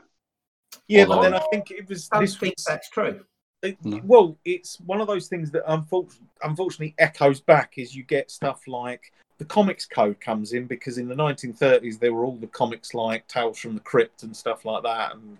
[0.88, 3.24] yeah, but then I think it was I this think was that's true.
[3.62, 4.00] It- No.
[4.04, 8.66] Well, it's one of those things that unfortunately, unfortunately echoes back is you get stuff
[8.66, 12.94] like the comics code comes in because in the 1930s there were all the comics
[12.94, 15.38] like Tales from the Crypt and stuff like that, and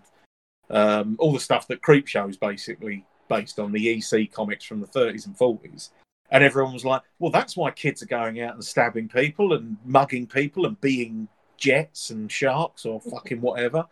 [0.69, 4.87] um, all the stuff that Creepshow is basically based on the EC comics from the
[4.87, 5.89] 30s and 40s.
[6.31, 9.77] And everyone was like, "Well, that's why kids are going out and stabbing people and
[9.85, 13.85] mugging people and being jets and sharks or fucking whatever."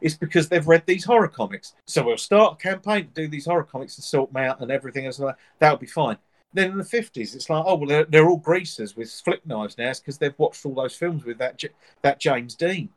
[0.00, 1.74] It's because they've read these horror comics.
[1.86, 4.70] So we'll start a campaign to do these horror comics and sort them out and
[4.70, 5.42] everything else like that.
[5.60, 6.18] That'll be fine.
[6.52, 9.78] Then in the 50s, it's like, oh, well, they're, they're all greasers with flip knives
[9.78, 11.70] now because they've watched all those films with that, J-
[12.02, 12.90] that James Dean.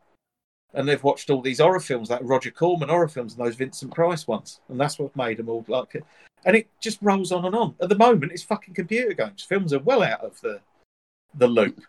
[0.74, 3.93] And they've watched all these horror films, like Roger Corman horror films and those Vincent
[3.93, 4.59] Price ones.
[4.68, 6.03] And that's what made them all like it.
[6.43, 7.76] And it just rolls on and on.
[7.82, 9.43] At the moment, it's fucking computer games.
[9.43, 10.59] Films are well out of the
[11.38, 11.82] the loop.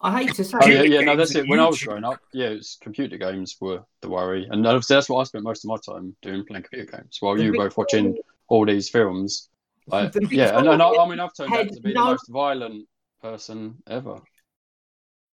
[0.00, 1.48] I hate to say, Oh, yeah, yeah, no, that's it.
[1.48, 5.08] When I was growing up, yeah, it was computer games were the worry, and that's
[5.08, 7.16] what I spent most of my time doing, playing computer games.
[7.20, 8.18] While The you both watching
[8.48, 9.48] all these films,
[9.86, 12.10] like, The yeah, and, and I, I mean, I've turned out to be no- the
[12.10, 12.86] most violent
[13.22, 14.20] person ever.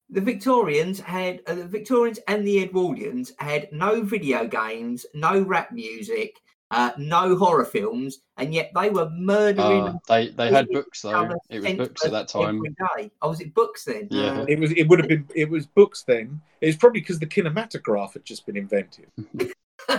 [0.09, 5.71] The Victorians had uh, the Victorians and the Edwardians had no video games, no rap
[5.71, 6.35] music,
[6.71, 9.83] uh, no horror films, and yet they were murdering.
[9.83, 11.11] Uh, they they had books though.
[11.11, 12.57] other It was books at that time.
[12.57, 13.11] Every day.
[13.21, 14.07] Oh, was it books then?
[14.09, 14.41] Yeah.
[14.41, 14.71] Uh, It was.
[14.71, 15.27] It would have been.
[15.35, 16.41] It was books then.
[16.61, 19.07] It was probably because the kinematograph had just been invented.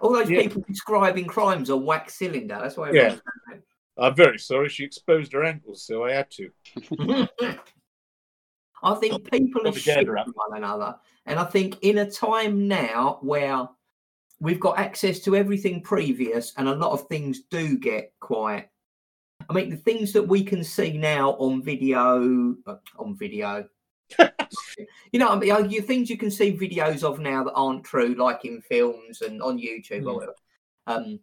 [0.00, 0.42] all those Yeah.
[0.42, 2.58] people describing crimes on wax cylinder.
[2.60, 2.90] That's why.
[2.92, 3.16] Yeah.
[3.98, 4.68] I'm very sorry.
[4.70, 6.50] She exposed her ankles, so I had to.
[8.82, 10.28] I think people are Put the gander shitting up.
[10.34, 13.68] one another, and I think in a time now where
[14.40, 18.70] we've got access to everything previous, and a lot of things do get quiet.
[19.48, 23.66] I mean, the things that we can see now on video, uh, on video,
[24.18, 28.14] you know, I mean, you things you can see videos of now that aren't true,
[28.14, 30.14] like in films and on YouTube or Mm.
[30.14, 30.34] whatever.
[30.86, 31.20] Um,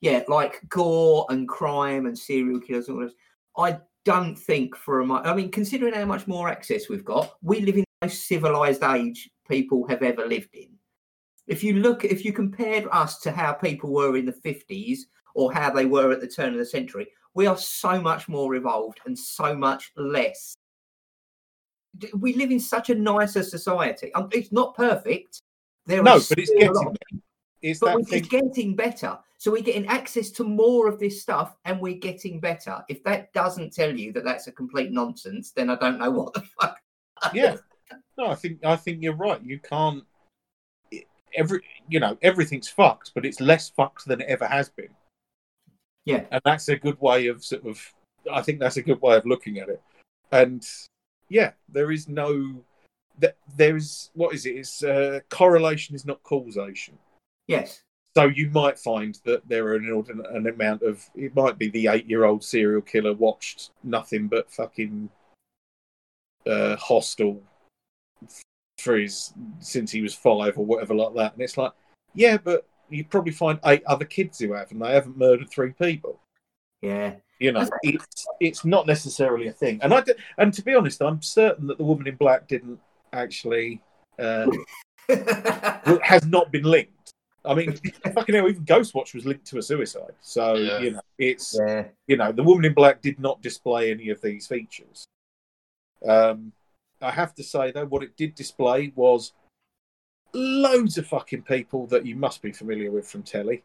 [0.00, 3.14] yeah, like gore and crime and serial killers and all this.
[3.56, 5.26] I don't think for a moment.
[5.26, 8.82] I mean, considering how much more access we've got, we live in the most civilized
[8.82, 10.70] age people have ever lived in.
[11.46, 15.00] If you look, if you compare us to how people were in the 50s
[15.34, 18.54] or how they were at the turn of the century, we are so much more
[18.54, 20.54] evolved and so much less.
[22.16, 24.12] We live in such a nicer society.
[24.14, 25.40] Um, It's not perfect.
[25.86, 26.96] There No, is but it's getting.
[27.62, 28.18] It's but that we- thing.
[28.20, 29.18] it's getting better.
[29.40, 32.84] So we're getting access to more of this stuff and we're getting better.
[32.90, 36.34] If that doesn't tell you that that's a complete nonsense, then I don't know what
[36.34, 36.78] the fuck.
[37.32, 37.56] Yeah.
[38.18, 39.42] No, I think I think you're right.
[39.42, 40.04] You can't.
[41.34, 44.90] Every you know everything's fucked, but it's less fucked than it ever has been.
[46.04, 46.24] Yeah.
[46.30, 47.80] and that's a good way of sort of.
[48.30, 49.80] I think that's a good way of looking at it.
[50.32, 50.68] And
[51.30, 52.62] yeah, there is no.
[53.18, 54.56] That there is what is it?
[54.56, 56.98] It's uh, correlation is not causation.
[57.46, 57.82] Yes.
[58.16, 61.68] So you might find that there are an inordinate an amount of it might be
[61.70, 65.08] the eight year old serial killer watched nothing but fucking
[66.46, 67.42] uh, hostel
[68.78, 71.72] for his since he was five or whatever like that, and it's like,
[72.14, 75.72] yeah, but you probably find eight other kids who have, and they haven't murdered three
[75.72, 76.20] people.
[76.82, 77.14] Yeah.
[77.38, 79.78] You know, it's it's not necessarily a thing.
[79.82, 80.02] And I
[80.36, 82.78] and to be honest, I'm certain that the woman in black didn't
[83.12, 83.80] actually
[84.18, 84.46] uh,
[86.02, 86.92] has not been linked.
[87.44, 87.72] I mean,
[88.14, 90.14] fucking hell, even Ghostwatch was linked to a suicide.
[90.20, 90.78] So Yeah.
[90.78, 91.84] you know, it's yeah.
[92.06, 95.06] you know, the woman in black did not display any of these features.
[96.06, 96.52] Um,
[97.00, 99.32] I have to say though, what it did display was
[100.32, 103.62] loads of fucking people that you must be familiar with from telly.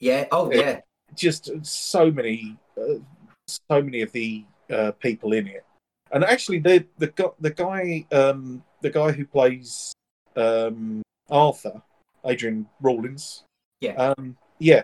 [0.00, 0.26] Yeah.
[0.32, 0.80] Oh, yeah.
[1.14, 2.98] Just so many, uh,
[3.46, 5.64] so many of the uh, people in it,
[6.12, 9.94] and actually, the the the guy, um, the guy who plays
[10.36, 11.80] um, Arthur,
[12.24, 13.44] Adrian Rawlins.
[13.80, 13.94] Yeah.
[13.94, 14.82] Um, yeah.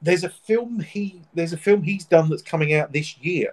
[0.00, 3.52] There's a film he there's a film he's done that's coming out this year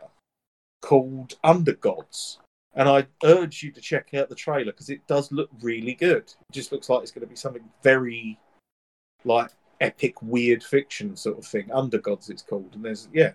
[0.82, 2.40] called Under Gods,
[2.74, 6.24] And I urge you to check out the trailer because it does look really good.
[6.24, 8.40] It just looks like it's going to be something very
[9.26, 11.70] like epic weird fiction sort of thing.
[11.72, 12.74] Under Gods, it's called.
[12.74, 13.32] And there's yeah.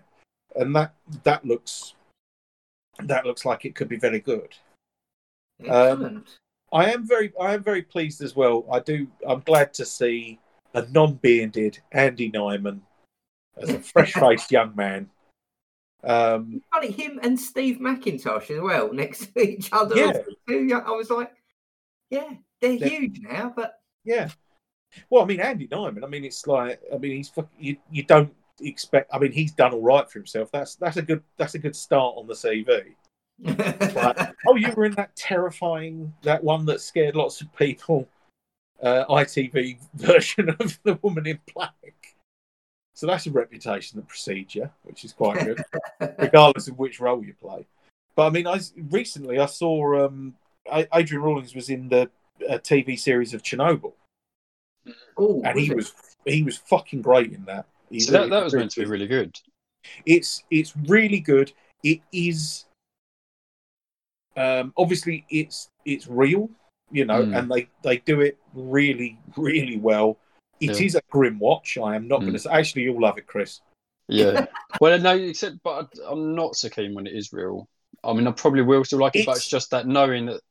[0.55, 0.93] And that
[1.23, 1.95] that looks
[3.03, 4.55] that looks like it could be very good.
[5.61, 6.37] Excellent.
[6.73, 8.65] I am very I am very pleased as well.
[8.71, 10.39] I do I'm glad to see
[10.73, 12.81] a non-bearded Andy Nyman
[13.57, 15.09] as a fresh-faced young man.
[16.03, 19.95] Um, Funny, him and Steve McIntosh as well next to each other.
[19.95, 20.81] Yeah.
[20.85, 21.31] I was like,
[22.09, 24.29] yeah, they're They're- huge now, but yeah.
[25.09, 26.03] Well, I mean Andy Nyman.
[26.03, 29.09] I mean it's like I mean he's you you don't expect.
[29.13, 30.51] I mean he's done all right for himself.
[30.51, 32.95] That's that's a good that's a good start on the CV.
[33.39, 34.17] Like,
[34.47, 38.07] oh, you were in that terrifying that one that scared lots of people.
[38.81, 42.15] Uh, ITV version of the Woman in Black.
[42.93, 45.63] So that's a reputation that precedes you, which is quite good,
[46.17, 47.65] regardless of which role you play.
[48.15, 48.59] But I mean, I
[48.89, 50.35] recently I saw um,
[50.93, 52.09] Adrian Rawlins was in the
[52.49, 53.93] uh, TV series of Chernobyl,
[55.17, 55.75] oh, and he it?
[55.75, 55.93] was
[56.25, 57.65] he was fucking great in that.
[57.89, 59.35] He So that, that was meant to be really good.
[60.05, 61.51] it's it's really good.
[61.83, 62.65] It is
[64.37, 66.49] um, obviously it's it's real,
[66.91, 67.37] you know, Mm.
[67.39, 70.17] and they they do it really really well.
[70.59, 70.99] It is Yeah.
[70.99, 71.77] a grim watch.
[71.77, 72.23] I am not Mm.
[72.23, 72.49] going to say.
[72.51, 73.61] Actually, you'll love it, Chris.
[74.07, 74.45] Yeah.
[74.81, 77.67] well, no, except, but I- I'm not so keen when it is real.
[78.03, 80.41] I mean, I probably will still like it, but It's- it's just that knowing that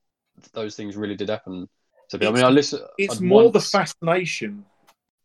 [0.52, 1.68] those things really did happen
[2.10, 2.26] to me.
[2.26, 2.80] I mean, I listen.
[2.98, 4.66] It's I'd more the fascination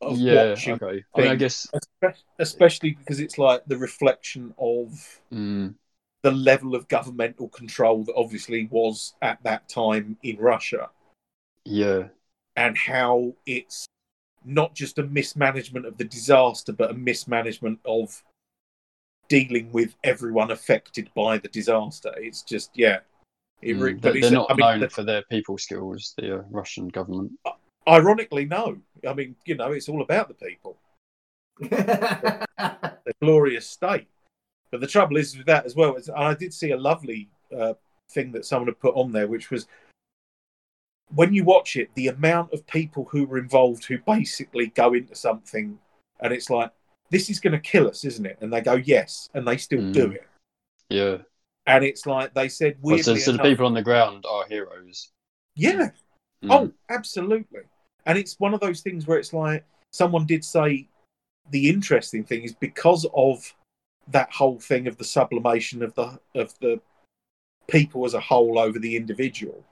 [0.02, 0.50] of Yeah.
[0.52, 1.04] watching, Okay.
[1.16, 1.68] I mean, I guess.
[2.38, 5.76] especially because it's like the reflection of Mm,
[6.22, 10.90] the level of governmental control that obviously was at that time in Russia.
[11.66, 12.08] yeah.
[12.56, 13.86] and how it's
[14.44, 18.22] not just a mismanagement of the disaster, but a mismanagement of
[19.30, 22.12] dealing with everyone affected by the disaster.
[22.18, 23.00] It's just, yeah.
[23.62, 26.14] It Mm, but they- it's, they're not I mean, known the- for their people skills,
[26.18, 27.32] the uh, Russian government.
[27.88, 28.82] ironically, no.
[29.08, 30.78] I mean, you know, it's all about the people,
[31.60, 34.08] the glorious state.
[34.72, 35.96] But the trouble is with that as well.
[35.96, 37.74] Is, and I did see a lovely uh,
[38.12, 39.68] thing that someone had put on there, which was
[41.16, 45.16] when you watch it, the amount of people who were involved who basically go into
[45.16, 45.80] something
[46.22, 46.72] and it's like,
[47.10, 48.38] this is going to kill us, isn't it?
[48.42, 49.94] And they go, yes, and they still Mm.
[49.94, 50.28] do it.
[50.90, 51.18] Yeah.
[51.66, 54.26] And it's like they said, Well, weirdly so, so the enough- people on the ground
[54.30, 55.12] are heroes.
[55.56, 55.90] yeah,
[56.44, 57.62] Mm, Oh, absolutely.
[58.06, 60.88] And it's one of those things where it's like someone did say
[61.50, 63.54] the interesting thing is because of
[64.12, 66.80] that whole thing of the sublimation of the of the
[67.68, 69.64] people as a whole over the individual.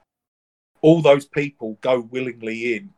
[0.82, 2.94] All those people go willingly in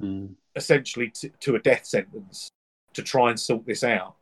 [0.00, 2.48] mm, essentially to, to a death sentence
[2.92, 4.14] to try and sort this out.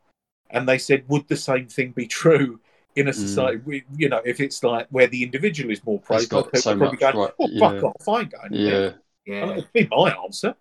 [0.49, 2.59] And they said, would the same thing be true
[2.95, 3.15] in a Mm.
[3.15, 6.31] society, we- you know, if it's like where the individual is more praised?
[6.31, 7.81] people so probably much going, right, oh, fuck yeah.
[7.81, 8.93] off, I ain't going in yeah.
[9.25, 9.51] Yeah.
[9.51, 10.55] It'd be my answer,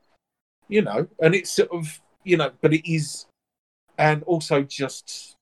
[0.68, 1.08] you know.
[1.20, 3.26] And it's sort of, you know, but it is,
[3.98, 5.36] and also just,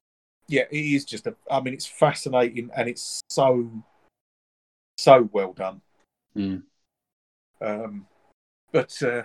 [0.50, 1.34] yeah, it is just a.
[1.50, 3.70] I mean, it's fascinating and it's so,
[4.98, 5.80] so well done.
[6.36, 6.62] Mm.
[7.60, 8.06] Um,
[8.72, 9.22] but uh,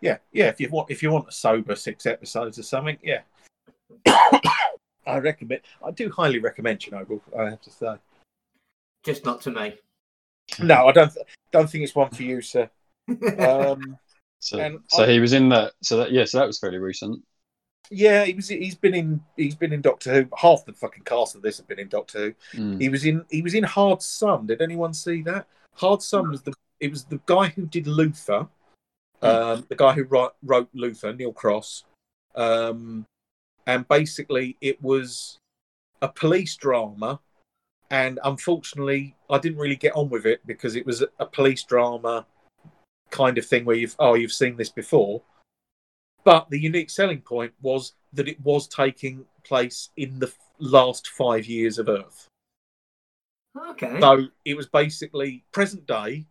[0.00, 0.48] yeah, yeah.
[0.48, 3.22] If you want, if you want a sober six episodes or something, yeah,
[4.06, 5.62] I recommend.
[5.84, 7.20] I do highly recommend Chernobyl.
[7.36, 7.96] I have to say.
[9.04, 9.74] Just not to me.
[10.60, 11.12] No, I don't.
[11.50, 12.70] Don't think it's one for you, sir.
[13.38, 13.98] Um,
[14.38, 15.72] So, so I- he was in that.
[15.82, 16.26] So that yeah.
[16.26, 17.24] So that was fairly recent.
[17.90, 18.48] Yeah, he was.
[18.48, 19.20] He's been in.
[19.36, 20.28] He's been in Doctor Who.
[20.36, 22.60] Half the fucking cast of this have been in Doctor Who.
[22.60, 22.80] Mm.
[22.80, 23.24] He was in.
[23.30, 24.46] He was in Hard Sun.
[24.46, 25.46] Did anyone see that?
[25.74, 26.54] Hard Sun was the.
[26.80, 28.48] It was the guy who did Luther.
[29.22, 31.84] Um, the guy who wrote, wrote Luther, Neil Cross,
[32.34, 33.06] um,
[33.66, 35.38] and basically it was
[36.02, 37.20] a police drama.
[37.90, 42.26] And unfortunately, I didn't really get on with it because it was a police drama
[43.10, 45.22] kind of thing where you've oh you've seen this before.
[46.24, 51.46] But the unique selling point was that it was taking place in the last five
[51.46, 52.28] years of Earth.
[53.70, 54.00] Okay.
[54.00, 56.26] So it was basically present day,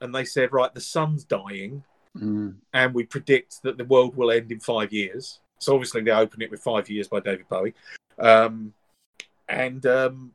[0.00, 1.82] and they said, right, the sun's dying,
[2.16, 2.56] Mm.
[2.72, 5.40] and we predict that the world will end in five years.
[5.58, 7.74] So obviously they open it with five years by David Bowie,
[8.18, 8.72] um,
[9.48, 10.32] and um,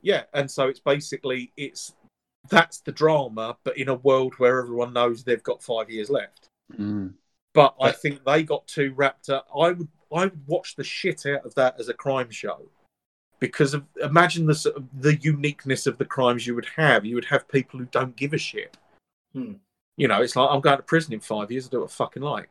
[0.00, 1.94] yeah, and so it's basically it's
[2.48, 6.46] that's the drama, but in a world where everyone knows they've got five years left.
[6.78, 7.14] Mm.
[7.58, 9.48] But I think they got too wrapped up.
[9.52, 12.68] I would I would watch the shit out of that as a crime show
[13.40, 17.04] because of imagine the sort of the uniqueness of the crimes you would have.
[17.04, 18.76] You would have people who don't give a shit.
[19.32, 19.54] Hmm.
[19.96, 21.66] You know, it's like I'm going to prison in five years.
[21.66, 22.50] I do what I fucking like.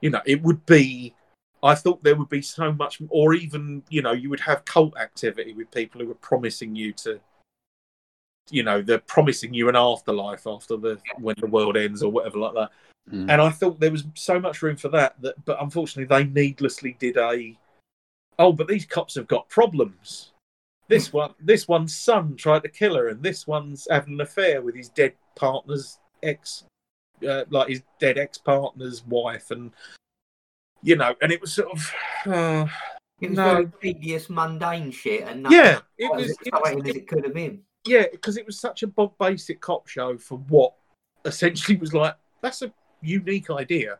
[0.00, 1.14] You know, it would be.
[1.62, 4.98] I thought there would be so much, or even you know, you would have cult
[4.98, 7.20] activity with people who were promising you to.
[8.50, 12.38] You know, they're promising you an afterlife after the when the world ends or whatever
[12.38, 12.72] like that
[13.10, 13.30] Mm.
[13.30, 15.20] and I thought there was so much room for that.
[15.20, 17.58] That, but unfortunately, they needlessly did a.
[18.38, 20.32] Oh, but these cops have got problems.
[20.88, 24.62] This one, this one's son tried to kill her, and this one's having an affair
[24.62, 26.64] with his dead partner's ex,
[27.26, 29.72] uh, like his dead ex partner's wife, and
[30.82, 31.92] you know, and it was sort of,
[32.26, 32.66] uh,
[33.20, 33.54] it was no.
[33.54, 37.08] very tedious, mundane shit, and nothing yeah, it was, as it was exciting as it
[37.08, 37.62] could have been.
[37.86, 40.74] yeah, because it was such a bog basic cop show for what
[41.24, 42.72] essentially was like that's a
[43.02, 43.98] unique idea,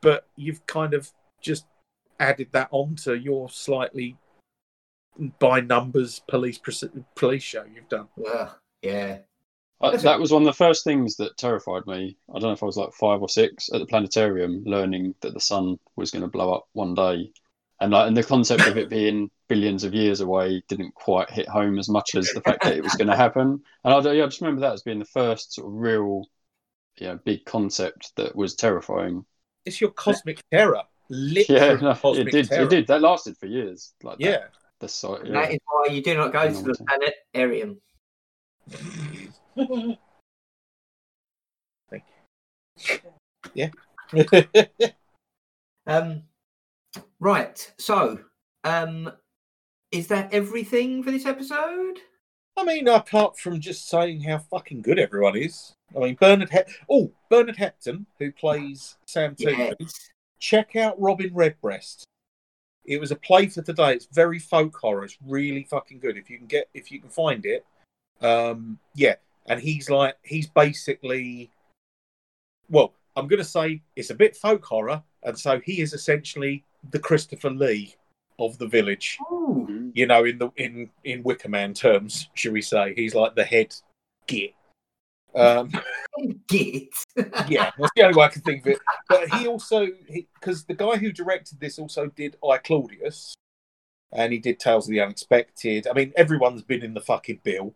[0.00, 1.66] but you've kind of just
[2.20, 4.16] added that onto your slightly
[5.38, 6.58] by numbers police
[7.14, 8.08] police show you've done.
[8.26, 8.50] Ugh,
[8.82, 9.18] yeah.
[9.80, 12.16] Uh, That's- that was one of the first things that terrified me.
[12.30, 15.34] I don't know if I was like five or six at the planetarium, learning that
[15.34, 17.32] the sun was going to blow up one day,
[17.80, 21.48] and like, and the concept of it being billions of years away didn't quite hit
[21.48, 23.60] home as much as the fact that it was going to happen.
[23.84, 26.26] And I, yeah, I just remember that as being the first sort of real,
[26.98, 29.24] yeah, big concept that was terrifying.
[29.64, 32.48] It's your cosmic terror, literally Yeah, no, cosmic it did.
[32.48, 32.62] terror.
[32.64, 32.86] It did.
[32.88, 33.94] That lasted for years.
[34.02, 34.44] Like that, Yeah.
[34.80, 35.22] the site.
[35.22, 35.48] And Yeah.
[35.48, 36.86] is why you do not go to the Long
[37.34, 37.80] planetarium.
[41.90, 42.04] Thank
[42.88, 43.06] you.
[43.54, 43.70] Yeah.
[45.84, 46.22] Um,
[47.18, 47.72] right.
[47.76, 48.20] So,
[48.62, 49.10] um,
[49.90, 51.98] is that everything for this episode?
[52.56, 55.72] I mean, apart from just saying how fucking good everyone is.
[55.96, 56.50] I mean, Bernard.
[56.50, 56.58] He-
[56.90, 59.74] oh, Bernard Hepton, who plays Sam Toovey.
[59.80, 60.10] Yes.
[60.38, 62.04] check out Robin Redbreast.
[62.84, 63.94] It was a play for today.
[63.94, 65.04] It's very folk horror.
[65.04, 66.16] It's really fucking good.
[66.16, 67.64] If you can get, if you can find it,
[68.20, 69.14] um, yeah.
[69.46, 71.50] And he's like, he's basically,
[72.70, 76.64] well, I'm going to say it's a bit folk horror, and so he is essentially
[76.90, 77.94] the Christopher Lee
[78.38, 79.18] of the village.
[79.30, 79.41] Ooh.
[79.94, 82.94] You know, in the in in Wicker Man terms, should we say?
[82.94, 83.74] He's like the head
[84.26, 84.54] git.
[85.34, 85.70] Um,
[86.48, 86.88] Git.
[87.48, 88.78] yeah, that's the only way I can think of it.
[89.08, 89.86] But he also,
[90.34, 93.34] because the guy who directed this also did I Claudius,
[94.12, 95.86] and he did Tales of the Unexpected.
[95.86, 97.74] I mean, everyone's been in the fucking bill.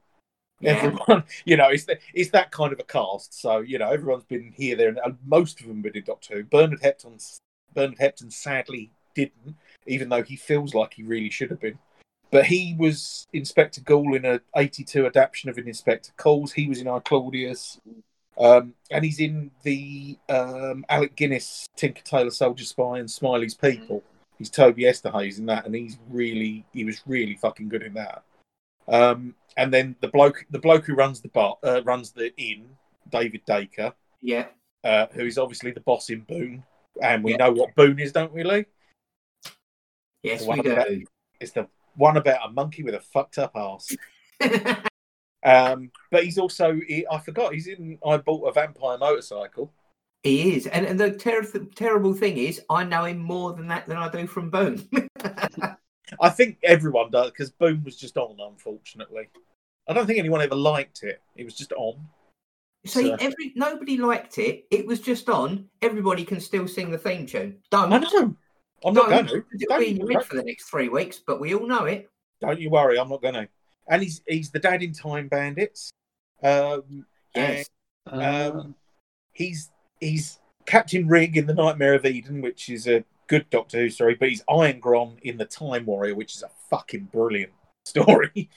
[0.61, 0.73] Yeah.
[0.73, 3.41] Everyone, you know, it's the, it's that kind of a cast.
[3.41, 6.35] So you know, everyone's been here, there, and and most of them been in Doctor
[6.35, 6.45] Who.
[6.45, 7.41] Bernard Hepton,
[7.75, 9.57] Bernard Hepton, sadly didn't,
[9.87, 11.79] even though he feels like he really should have been.
[12.37, 16.53] But he was Inspector Goole in a '82 adaptation of an Inspector Calls.
[16.53, 17.81] He was in I Claudius.
[18.37, 24.05] Um, and he's in the um, Alec Guinness Tinker Tailor Soldier Spy and Smiley's People.
[24.37, 28.23] He's Toby Esterhazy in that, and he's really he was really fucking good in that.
[28.87, 32.69] Um, and then the bloke the bloke who runs the bar uh, runs the inn,
[33.09, 34.49] David Daker, Yeah.
[34.85, 36.65] uh, who is obviously the boss in Boon,
[37.01, 37.39] and we Yeah.
[37.39, 38.67] know what Boon is, don't we, Lee?
[40.23, 41.05] Yes, One we do.
[41.41, 41.67] It's the
[41.97, 43.89] one about a monkey with a fucked up ass.
[45.45, 49.73] Um, but he's also he, I forgot he's in I bought a vampire motorcycle.
[50.25, 51.45] he is, and, and the ter-
[51.77, 54.89] terrible thing is, I know him more than that than I do from Boon.
[56.21, 59.29] I think everyone does because Boon was just on, unfortunately.
[59.89, 61.23] I don't think anyone ever liked it.
[61.37, 62.09] It was just on.
[62.85, 64.67] See, So- every nobody liked it.
[64.73, 65.69] It was just on.
[65.81, 67.59] Everybody can still sing the theme tune.
[67.71, 67.93] Don't.
[67.93, 68.35] I know.
[68.85, 69.27] I'm not Don't.
[69.29, 69.47] going to.
[69.61, 71.85] It'll be in your Don't, head for the next three weeks, but we all know
[71.87, 72.09] it.
[72.41, 72.99] don't you worry.
[72.99, 73.49] I'm not going to.
[73.89, 75.91] And he's he's the dad in Time Bandits.
[76.43, 77.69] Um, Yes.
[78.11, 78.75] Uh, um,
[79.33, 79.71] he's
[80.01, 84.15] he's Captain Rigg in the Nightmare of Eden, which is a good Doctor Who story,
[84.15, 87.53] but he's Irongron in the Time Warrior, which is a fucking brilliant
[87.85, 88.49] story.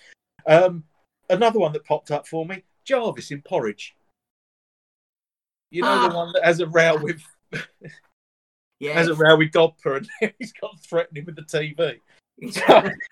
[0.47, 0.83] Um,
[1.29, 3.95] another one that popped up for me: Jarvis in Porridge.
[5.71, 6.17] You know the Ah.
[6.25, 7.21] one that has a row with.
[8.79, 8.93] Yeah.
[8.93, 11.99] has a with Godber, and he's got threatening with the TV.
[12.67, 12.93] I,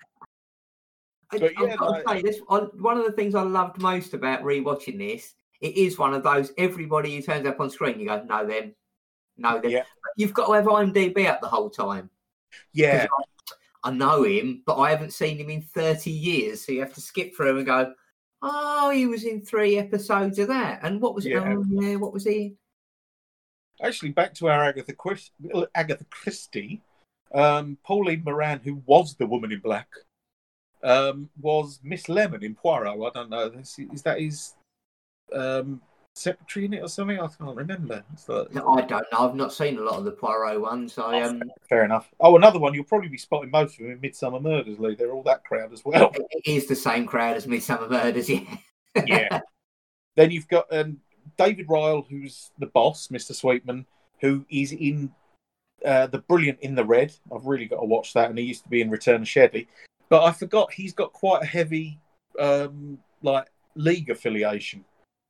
[1.30, 3.82] But yeah, I've got to like- say, this I, one of the things I loved
[3.82, 5.34] most about rewatching this.
[5.60, 8.74] It is one of those everybody who turns up on screen, you go, know them,
[9.36, 9.70] know them.
[9.70, 9.82] Yeah.
[10.16, 12.08] You've got to have IMDb up the whole time.
[12.72, 13.06] Yeah.
[13.84, 16.64] I, I know him, but I haven't seen him in 30 years.
[16.64, 17.92] So you have to skip through and go,
[18.40, 20.80] oh, he was in three episodes of that.
[20.82, 21.30] And what was it?
[21.30, 21.54] Yeah.
[21.56, 22.54] Oh, yeah, what was he?
[23.82, 25.30] Actually, back to our Agatha, Chris,
[25.74, 26.82] Agatha Christie,
[27.32, 29.88] um, Pauline Moran, who was the woman in black,
[30.82, 32.98] um, was Miss Lemon in Poirot.
[33.00, 33.52] I don't know.
[33.58, 34.54] Is, is that his
[35.32, 35.80] um,
[36.14, 37.18] secretary in it or something?
[37.18, 38.04] I can't remember.
[38.26, 39.18] Like- I don't know.
[39.18, 40.98] I've not seen a lot of the Poirot ones.
[40.98, 42.08] I um, Fair enough.
[42.20, 42.74] Oh, another one.
[42.74, 44.94] You'll probably be spotting most of them in Midsomer Murders, Lee.
[44.94, 46.12] They're all that crowd as well.
[46.30, 48.28] it is the same crowd as Midsomer Murders.
[48.28, 48.44] Yeah.
[49.06, 49.40] yeah.
[50.16, 50.98] Then you've got um,
[51.38, 53.34] David Ryall, who's the boss, Mr.
[53.34, 53.86] Sweetman,
[54.20, 55.12] who is in
[55.84, 57.14] uh, the brilliant In the Red.
[57.34, 59.68] I've really got to watch that, and he used to be in Return of Chevy.
[60.08, 62.00] But I forgot he's got quite a heavy
[62.38, 64.84] um, like league affiliation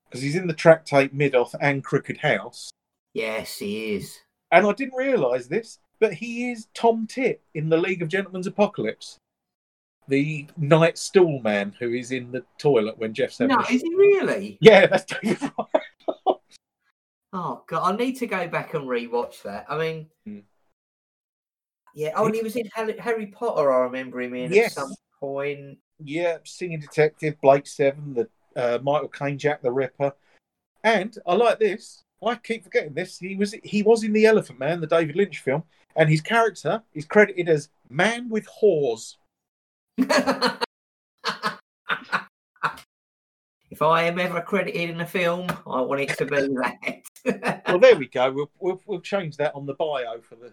[0.09, 2.71] because he's in the Tractate Middoth and Crooked House.
[3.15, 4.19] Yes, he is.
[4.51, 8.47] And I didn't realise this, but he is Tom Tit in the League of Gentlemen's
[8.47, 9.19] Apocalypse.
[10.07, 14.57] The night stool man who is in the toilet when Jeff No, is he really?
[14.63, 15.69] Yeah, that's David Ryall.
[17.41, 19.65] Oh god, I need to go back and rewatch that.
[19.69, 20.41] I mean, Hmm.
[21.95, 22.11] yeah.
[22.17, 23.73] Oh, and he was in Harry, Harry Potter.
[23.73, 24.77] I remember him in Yes.
[24.77, 25.79] at some point.
[26.03, 30.13] Yeah, Singing Detective, Blake Seven, the uh, Michael Caine, Jack the Ripper,
[30.83, 32.03] and I like this.
[32.27, 33.21] I keep forgetting this.
[33.21, 35.63] He was he was in the Elephant Man, the David Lynch film,
[35.95, 39.15] and his character is credited as Man with Whores.
[43.71, 47.03] if I am ever credited in a film, I want it to be that.
[47.67, 48.31] Well, there we go.
[48.33, 50.53] We'll we'll, we'll change that on the bio for the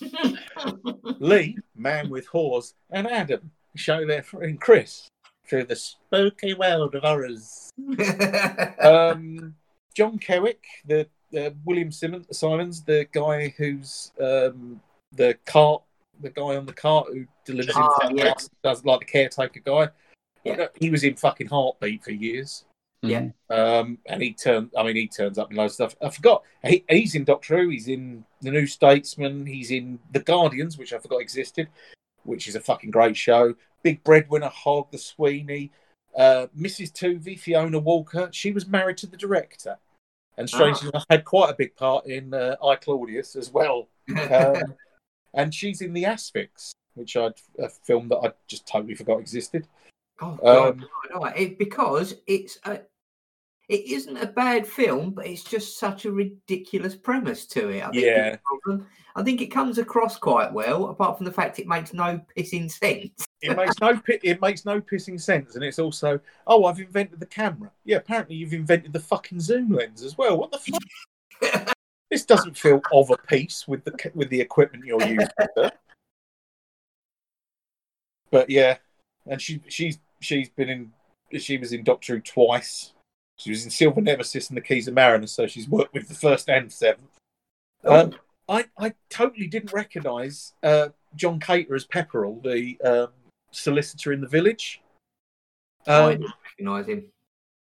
[1.18, 5.08] Lee, Man with Whores, and Adam show their friend Chris
[5.48, 7.70] through the spooky world of horrors.
[8.80, 9.54] um,
[9.94, 14.80] John Kerrick, the uh, William Simmons, Simons, the guy who's um,
[15.12, 15.82] the cart,
[16.20, 18.34] the guy on the cart who delivers Ah, in yeah.
[18.62, 19.88] does like the caretaker guy.
[20.44, 20.66] Yeah.
[20.78, 22.64] He was in fucking Heartbeat for years.
[23.02, 23.28] Yeah.
[23.50, 24.70] Um, and he turned.
[24.78, 25.96] I mean, he turns up in loads of stuff.
[26.00, 26.42] I forgot.
[26.64, 27.68] He, he's in Doctor Who.
[27.68, 29.44] He's in the New Statesman.
[29.44, 31.68] He's in the Guardians, which I forgot existed,
[32.22, 33.54] which is a fucking great show.
[33.82, 35.72] Big Breadwinner, Hog, The Sweeney,
[36.16, 36.92] uh, Mrs.
[36.92, 38.28] Toovey, Fiona Walker.
[38.32, 39.78] She was married to the director,
[40.38, 43.88] and strangely enough, had quite a big part in uh, I Claudius as well.
[44.30, 44.74] Um,
[45.34, 49.66] and she's in The Asphyx, which I'd a film that I just totally forgot existed.
[50.20, 52.80] oh, God, Um, no, no, it, because it's a,
[53.72, 57.82] it isn't a bad film, but it's just such a ridiculous premise to it.
[57.82, 58.26] I think Yeah.
[58.28, 58.86] it's the problem.
[59.16, 62.70] I think it comes across quite well, apart from the fact it makes no pissing
[62.70, 63.24] sense.
[63.40, 67.26] it makes no it makes no pissing sense, and it's also oh I've invented the
[67.26, 67.72] camera.
[67.84, 70.36] Yeah, apparently you've invented the fucking zoom lens as well.
[70.38, 71.74] What the fuck?
[72.10, 75.28] this doesn't feel of a piece with the with the equipment you're using.
[78.30, 78.76] But yeah,
[79.26, 80.92] and she she's she's been in
[81.40, 82.92] she was in Doctor Who twice.
[83.42, 86.14] She was in Silver Nemesis and the Keys of Marinus, so she's worked with the
[86.14, 87.10] first and seventh.
[87.84, 88.14] Um,
[88.48, 93.08] I, I totally didn't recognise uh, John Cater as Pepperell, the um,
[93.50, 94.80] solicitor in the village.
[95.88, 97.06] I Um, don't recognise him.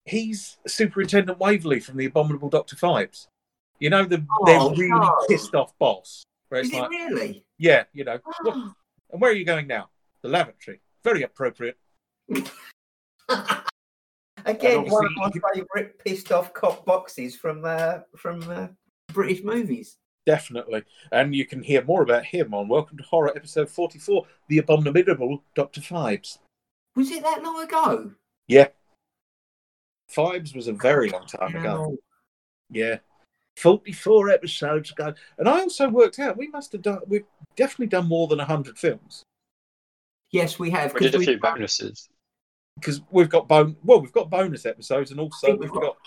[0.06, 3.28] he's Superintendent Waverley from the Abominable Doctor Phibes.
[3.80, 5.26] You know the Oh, they're really no.
[5.30, 6.24] pissed off boss.
[6.50, 7.46] Where it's Is it like, really?
[7.58, 8.56] yeah, you know, "What-
[9.12, 9.90] and where are you going now?
[10.22, 10.82] The lavatory.
[11.04, 11.78] Very appropriate.
[14.46, 18.68] Again, one of my favourite pissed off cop boxes from uh, from uh,
[19.14, 19.98] British movies.
[20.26, 20.84] Definitely.
[21.12, 25.44] And you can hear more about him on Welcome to Horror episode 44, The Abominable
[25.56, 25.82] Dr.
[25.82, 26.38] Phibes.
[26.96, 28.12] Was it that long ago?
[28.48, 28.68] Yeah.
[30.16, 31.98] Phibes was a very long time ago.
[32.70, 32.98] Yeah.
[33.58, 35.14] 44 episodes ago.
[35.40, 38.78] And I also worked out we must have done, we've definitely done more than 100
[38.78, 39.24] films
[40.32, 40.94] Yes, we have.
[40.94, 42.10] We 'cause did a few bonuses.
[42.80, 45.98] Because we've got bone, well, we've got bonus episodes and also we've we've got,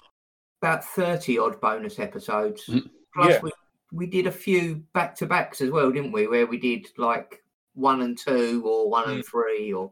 [0.62, 2.64] about 30 odd bonus episodes.
[2.68, 2.88] Mm.
[3.14, 3.40] Plus, Yeah.
[3.42, 3.52] we,
[3.92, 6.26] we did a few back to backs as well, didn't we?
[6.26, 7.42] Where we did like
[7.74, 9.90] one and two or one and three or.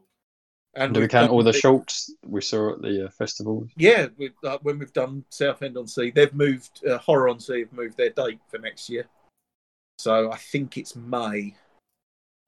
[0.75, 3.69] and Do we count all the the- shorts we saw at the uh, festivals?
[3.77, 7.59] Yeah, we, uh, when we've done Southend on Sea, they've moved, uh, Horror on Sea
[7.59, 9.05] have moved their date for next year.
[9.99, 11.55] So I think it's May.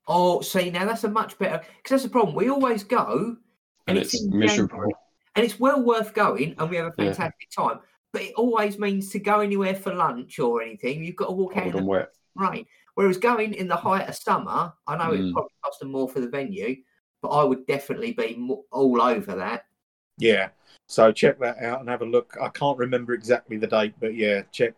[0.08, 1.60] Oh, see, now that's a much better.
[1.78, 2.36] Because that's the problem.
[2.36, 3.38] We always go
[3.88, 4.70] And it's it's miserable.
[4.78, 4.94] January,
[5.36, 7.06] and it's well worth going and we have a Yeah.
[7.14, 7.80] fantastic time.
[8.14, 11.58] But it always means to go anywhere for lunch or anything, you've got to walk
[11.58, 12.12] out Cold in and the wet.
[12.36, 12.66] rain.
[12.96, 15.34] Whereas going in the height of summer, I know it Mm.
[15.34, 16.78] probably cost them more for the venue,
[17.22, 18.36] but I would definitely be
[18.72, 19.66] all over that.
[20.18, 20.50] Yeah.
[20.88, 22.38] So check that out and have a look.
[22.42, 24.76] I can't remember exactly the date, but yeah, check.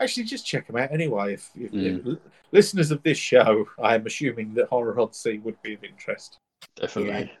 [0.00, 1.34] Actually, just check them out anyway.
[1.34, 2.20] If, if, if Mm.
[2.52, 6.38] listeners of this show, I am assuming that Horror on Sea would be of interest.
[6.74, 7.32] Definitely.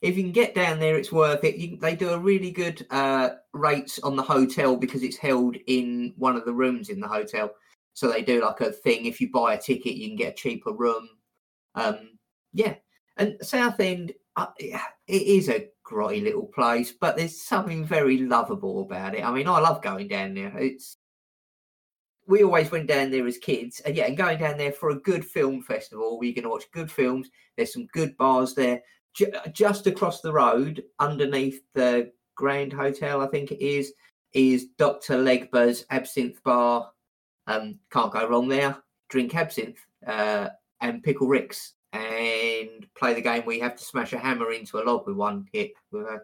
[0.00, 1.56] If you can get down there, it's worth it.
[1.56, 6.14] You, they do a really good uh, rates on the hotel because it's held in
[6.16, 7.50] one of the rooms in the hotel.
[7.94, 9.06] So they do like a thing.
[9.06, 11.08] If you buy a ticket, you can get a cheaper room.
[11.74, 12.18] Um,
[12.52, 12.76] yeah,
[13.16, 19.14] and Southend, uh, it is a grotty little place, but there's something very lovable about
[19.14, 19.24] it.
[19.24, 20.56] I mean, I love going down there.
[20.56, 20.96] It's
[22.28, 25.00] we always went down there as kids, and yeah, and going down there for a
[25.00, 27.28] good film festival where you can watch good films.
[27.56, 28.82] There's some good bars there.
[29.18, 33.92] Ju- just across the road, underneath the Grand Hotel, I think it is,
[34.32, 35.14] is Dr.
[35.14, 36.92] Legba's Absinthe Bar.
[37.48, 38.76] Um, can't go wrong there.
[39.08, 40.48] Drink absinthe uh,
[40.80, 44.78] and pickle ricks and play the game where you have to smash a hammer into
[44.78, 45.72] a log with one hit.
[45.90, 46.20] With a...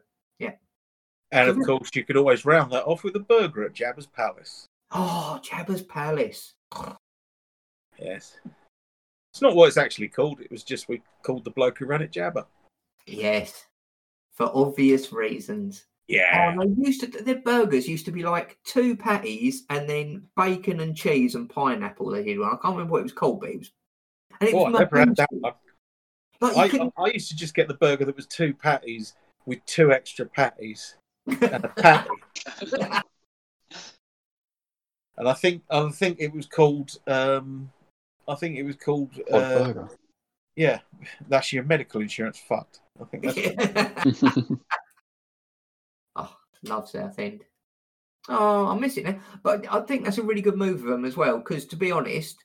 [1.32, 4.68] And of course, you could always round that off with a burger at Jabba's Palace.
[4.92, 6.54] Oh, Jabba's Palace.
[7.98, 8.38] Yes.
[9.32, 10.40] It's not what it's actually called.
[10.40, 12.46] It was just we called the bloke who ran it Jabba.
[13.06, 13.66] Yes,
[14.32, 15.84] for obvious reasons.
[16.08, 16.54] Yeah.
[16.56, 17.06] Oh, they used to.
[17.06, 22.10] Their burgers used to be like two patties and then bacon and cheese and pineapple.
[22.10, 22.48] They did one.
[22.48, 23.72] I can't remember what it was called, but it was.
[24.40, 25.52] And it Oh, I was never had that one.
[26.40, 26.92] Like I, couldn't.
[26.98, 29.14] I used to just get the burger that was two patties
[29.46, 32.10] with two extra patties and a patty.
[35.16, 37.70] and I think I think it was called um
[38.26, 39.88] I think it was called uh, burger.
[40.56, 40.80] yeah,
[41.28, 42.80] that's your medical insurance fucked.
[43.00, 44.50] I think that's
[46.16, 47.44] oh, love Southend.
[48.28, 49.18] Oh, I miss it now.
[49.42, 51.38] But I think that's a really good move of them as well.
[51.38, 52.42] Because to be honest,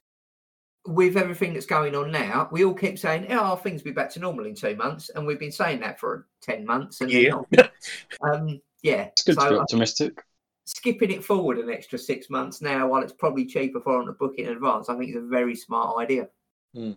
[0.88, 4.10] with everything that's going on now, we all keep saying, "Oh, things will be back
[4.12, 7.02] to normal in two months," and we've been saying that for ten months.
[7.02, 7.42] And yeah.
[7.52, 7.72] not.
[8.22, 9.04] um, yeah.
[9.04, 10.24] it's good to be So I optimistic.
[10.66, 14.14] skipping it forward an extra six months now, while it's probably cheaper for them to
[14.14, 16.28] book in advance, I think is a very smart idea.
[16.74, 16.94] Hmm.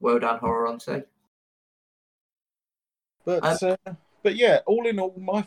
[0.00, 1.02] Well done, horror on sea.
[3.24, 3.92] But Um, uh,
[4.22, 5.44] but yeah, all in all, my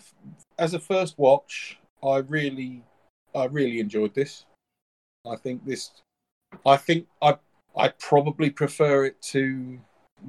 [0.57, 2.83] as a first watch, I really
[3.35, 4.45] I really enjoyed this.
[5.25, 5.91] I think this,
[6.65, 7.37] I think I
[7.75, 9.79] I probably prefer it to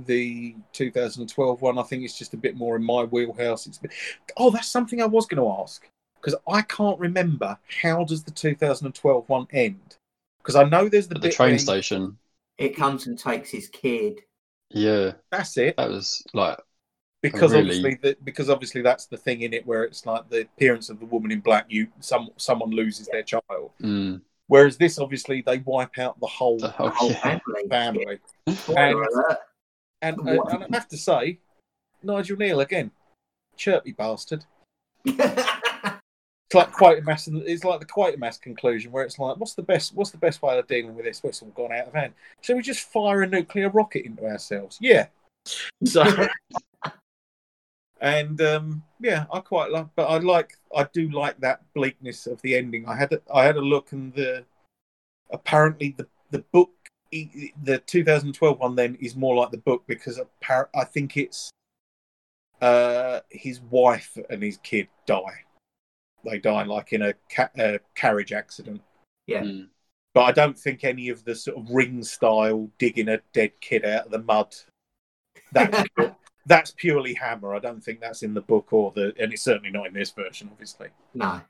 [0.07, 1.79] the 2012 one.
[1.79, 3.67] I think it's just a bit more in my wheelhouse.
[3.67, 3.93] It's a bit,
[4.37, 8.31] oh, that's something I was going to ask because I can't remember how does the
[8.31, 9.97] 2012 one end
[10.39, 12.19] because I know there's the At the train station.
[12.59, 14.21] It comes and takes his kid.
[14.71, 15.77] Yeah, That's it.
[15.77, 16.59] that was like
[17.33, 20.43] because really- obviously the, because obviously that's the thing in it where it's like the
[20.43, 23.71] appearance of the woman in black you some someone loses their child.
[23.83, 27.39] Mm, whereas this obviously they wipe out the whole the The whole whole yeah.
[27.69, 27.69] family.
[27.69, 28.19] family.
[30.03, 30.53] And, and, What?
[30.53, 31.39] and i have to say
[32.03, 32.91] nigel kneale again
[33.57, 34.45] chirpy bastard.
[36.47, 40.11] It's like quatermass it's like the quatermass conclusion where it's like what's the best what's
[40.11, 41.21] the best way of dealing with this?
[41.25, 42.13] It's all gone out of hand.
[42.43, 44.77] Shall we just fire a nuclear rocket into ourselves?
[44.81, 45.07] Yeah.
[45.85, 46.03] So
[48.05, 52.41] and um, yeah, I quite like, but I like, I do like that bleakness of
[52.43, 52.87] the ending.
[52.87, 54.45] I had, a, I had a look, and the
[55.33, 56.71] apparently the the book,
[57.11, 61.51] the 2012 one, then is more like the book because appar- I think it's
[62.61, 65.45] uh, his wife and his kid die.
[66.27, 68.83] They die like in a, ca- a carriage accident.
[69.27, 69.45] Yeah.
[69.45, 69.69] Mm.
[70.13, 73.87] But I don't think any of the sort of ring style digging a dead kid
[73.87, 74.55] out of the mud.
[75.53, 75.89] That's
[76.47, 77.55] that's purely Hammer.
[77.55, 80.11] I don't think that's in the book or the, and it's certainly not in this
[80.11, 80.89] version, obviously.
[81.15, 81.41] no.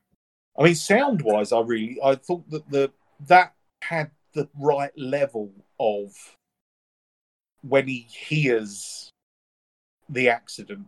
[0.56, 2.92] I mean, sound wise, I really I thought that the
[3.26, 5.50] that had the right level
[5.80, 6.12] of
[7.62, 9.10] when he hears
[10.08, 10.86] the accident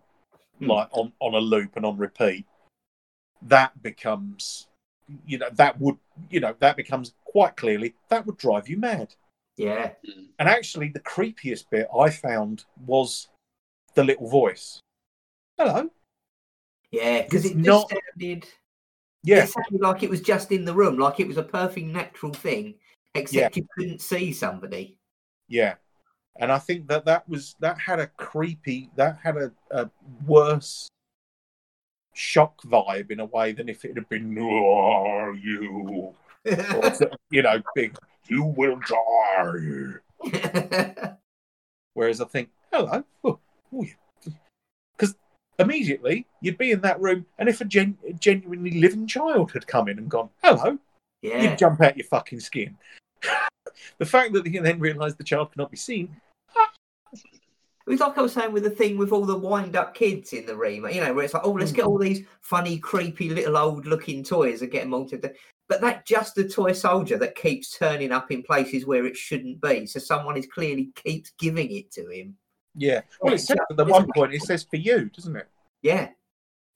[0.59, 0.71] Hmm.
[0.71, 2.47] like on on a loop and on repeat.
[3.43, 4.69] That becomes,
[5.27, 5.99] you know, that would
[6.31, 9.15] you know that becomes quite clearly that would drive you mad.
[9.57, 9.93] Yeah.
[10.09, 10.27] Mm.
[10.39, 13.29] And actually, the creepiest bit I found was
[13.97, 14.81] the little voice.
[15.59, 15.91] Hello.
[16.93, 17.23] Yeah.
[17.23, 18.47] Because it just not- sounded.
[19.25, 21.89] Yeah, It sounded like it was just in the room, like it was a perfect
[21.89, 22.75] natural thing,
[23.17, 24.99] except you couldn't see somebody.
[25.49, 25.75] yeah.
[26.39, 29.91] And I think that that was that had a creepy, that had a, a
[30.27, 30.87] worse
[32.13, 36.15] shock vibe in a way than if it had been "Who are you?" or
[37.31, 37.97] you know, big
[38.29, 39.95] "You will die."
[41.95, 43.03] Whereas I think, hello,
[43.75, 43.85] Oh,
[44.97, 45.15] because
[45.59, 49.89] immediately you'd be in that room, and if a gen- genuinely living child had come
[49.89, 50.79] in and gone, hello,
[51.23, 51.43] yeah.
[51.43, 52.77] you'd jump out your fucking skin.
[53.99, 56.17] the fact that he then realised the child cannot be seen.
[56.57, 56.71] Ah.
[57.87, 60.33] It was like I was saying with the thing with all the wind up kids
[60.33, 62.03] in the remake, you know, where it's like, oh, let's get all mm.
[62.03, 65.17] these funny, creepy little old looking toys and get them all to.
[65.17, 65.35] The...
[65.69, 69.61] But that just the toy soldier that keeps turning up in places where it shouldn't
[69.61, 69.87] be.
[69.87, 72.37] So someone is clearly keeps giving it to him.
[72.77, 73.01] Yeah.
[73.21, 75.49] Well, it says at the one point it says for you, doesn't it?
[75.83, 76.11] Yeah.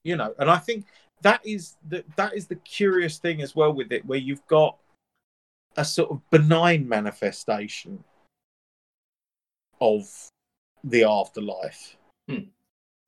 [0.03, 0.85] You know, and I think
[1.21, 4.77] that is the that is the curious thing as well with it, where you've got
[5.77, 8.03] a sort of benign manifestation
[9.79, 10.09] of
[10.83, 11.97] the afterlife,
[12.27, 12.49] Hmm.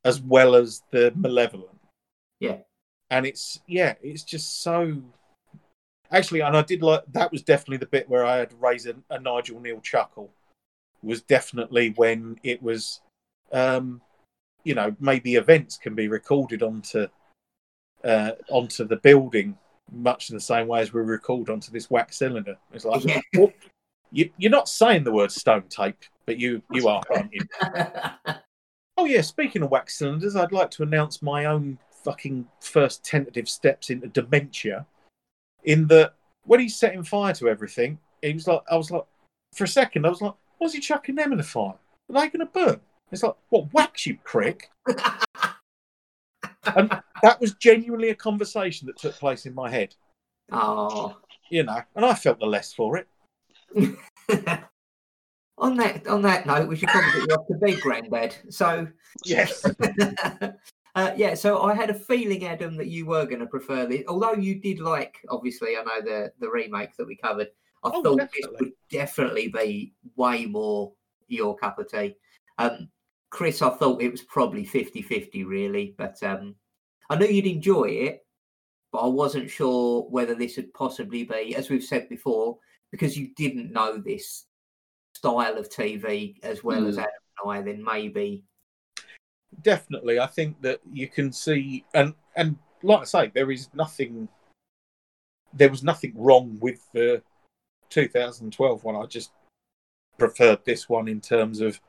[0.06, 1.70] as well as the malevolent.
[2.40, 2.60] Yeah.
[3.10, 5.02] and it's yeah, it's just so.
[6.12, 8.86] Actually, and I did like that was definitely the bit where I had to raise
[8.86, 10.30] a, a Nigel Kneale chuckle.
[11.04, 13.02] Was definitely when it was,
[13.52, 14.02] um,
[14.64, 17.08] you know, maybe events can be recorded onto
[18.04, 19.58] uh, onto the building,
[19.92, 22.58] much in the same way as we record onto this wax cylinder.
[22.74, 23.22] It's like, Yeah.
[23.36, 23.52] well,
[24.12, 27.42] you, you're not saying the word stone tape, but you you are, aren't you?
[28.96, 33.50] Oh yeah, speaking of wax cylinders, I'd like to announce my own fucking first tentative
[33.50, 34.86] steps into dementia.
[35.64, 36.14] In that,
[36.46, 39.04] when he's setting fire to everything, he was like, I was like,
[39.56, 40.34] for a second, I was like,
[40.64, 41.76] what's he chucking them in the fire?
[42.10, 42.80] Are they going to burn?
[43.12, 44.70] It's like, what wax you prick?
[46.66, 46.90] And
[47.22, 49.96] that was genuinely a conversation that took place in my head,
[50.52, 51.18] oh.
[51.50, 53.08] you know, and I felt the less for it.
[55.58, 58.36] on that on that note, we should probably get you off to bed, Grandad.
[58.50, 58.88] So
[59.26, 59.66] Yes.
[60.96, 64.04] uh, yeah, so I had a feeling, Adam, that you were going to prefer this.
[64.08, 67.50] Although you did like, obviously, I know the the remake that we covered.
[67.84, 68.42] I Oh, thought definitely.
[68.42, 70.94] this would definitely be way more
[71.28, 72.16] your cup of tea.
[72.58, 72.90] Um,
[73.30, 76.56] Chris, I thought it was probably 50-50 really, but um,
[77.10, 78.26] I knew you'd enjoy it,
[78.92, 82.58] but I wasn't sure whether this would possibly be, as we've said before,
[82.92, 84.46] because you didn't know this
[85.16, 87.02] style of TV as well as Mm.
[87.02, 87.12] Adam
[87.44, 88.44] and I, then maybe
[89.62, 94.28] definitely i think that you can see and and like i say there is nothing
[95.54, 97.22] there was nothing wrong with the
[97.94, 99.32] 2012 one i just
[100.18, 101.80] preferred this one in terms of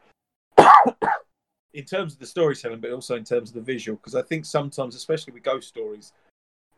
[1.73, 4.45] in terms of the storytelling but also in terms of the visual because i think
[4.45, 6.13] sometimes especially with ghost stories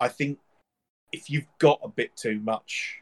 [0.00, 0.38] i think
[1.12, 3.00] if you've got a bit too much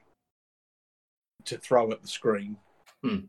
[1.44, 2.56] to throw at the screen
[3.02, 3.26] Hmm.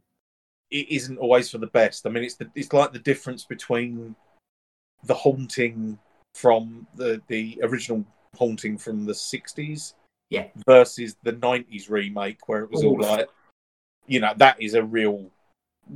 [0.72, 4.16] it isn't always for the best i mean it's the it's like the difference between
[5.04, 6.00] the haunting
[6.34, 8.06] from the the original
[8.38, 9.96] haunting from the 60s
[10.30, 10.48] Yeah.
[10.66, 13.30] versus the 90s remake where it was all like
[14.08, 15.30] you know that is a real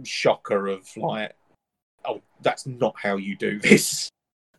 [0.03, 1.35] shocker of like
[2.06, 4.10] oh that's not how you do this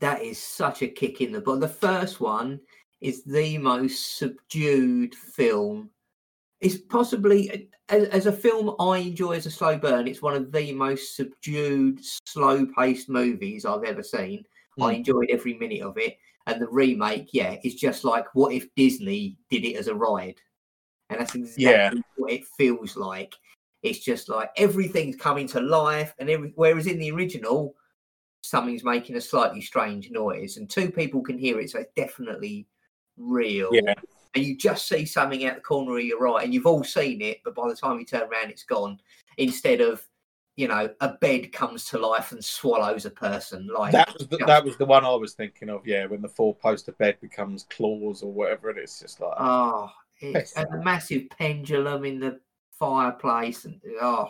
[0.01, 1.61] that is such a kick in the butt.
[1.61, 2.61] The first one
[3.01, 5.91] is the most subdued film.
[6.61, 10.09] It's possibly as, as a film I enjoy as a slow burn.
[10.09, 14.45] It's one of the most subdued, slow-paced movies I've ever seen.
[14.81, 14.97] I Mm.
[14.97, 16.17] enjoyed every minute of it.
[16.47, 20.41] And the remake, yeah, is just like what if Disney did it as a ride,
[21.09, 21.93] and that's exactly Yeah.
[22.17, 23.35] what it feels like.
[23.83, 27.75] It's just like everything's coming to life, and every, whereas in the original,
[28.43, 32.67] something's making a slightly strange noise, and two people can hear it, so it's definitely
[33.17, 33.71] real.
[33.73, 33.95] Yeah.
[34.35, 37.21] And you just see something out the corner of your eye, and you've all seen
[37.21, 38.99] it, but by the time you turn around, it's gone.
[39.37, 40.07] Instead of,
[40.57, 43.69] you know, a bed comes to life and swallows a person.
[43.75, 46.21] Like that was the, just- that was the one i was thinking of yeah when
[46.21, 49.91] the four poster bed becomes claws or whatever and it's just like Oh,
[50.21, 52.41] it's Piss and the massive pendulum in the
[52.79, 54.29] fireplace, and oh,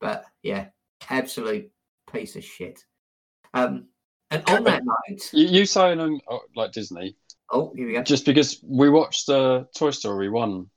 [0.00, 0.66] but yeah,
[1.10, 1.70] absolute
[2.12, 2.84] piece of shit.
[3.54, 3.86] Um,
[4.30, 7.16] and on that note, You, you saying um, oh, like Disney,
[7.50, 8.02] oh, here we go.
[8.02, 10.68] just because we watched uh, Toy Story one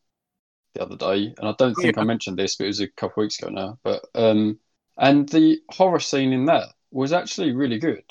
[0.76, 3.23] the other day, and I don't think I mentioned this, but it was a couple
[3.23, 3.80] weeks ago now.
[3.84, 4.60] But um,
[4.97, 8.03] and the horror scene in that was actually really good.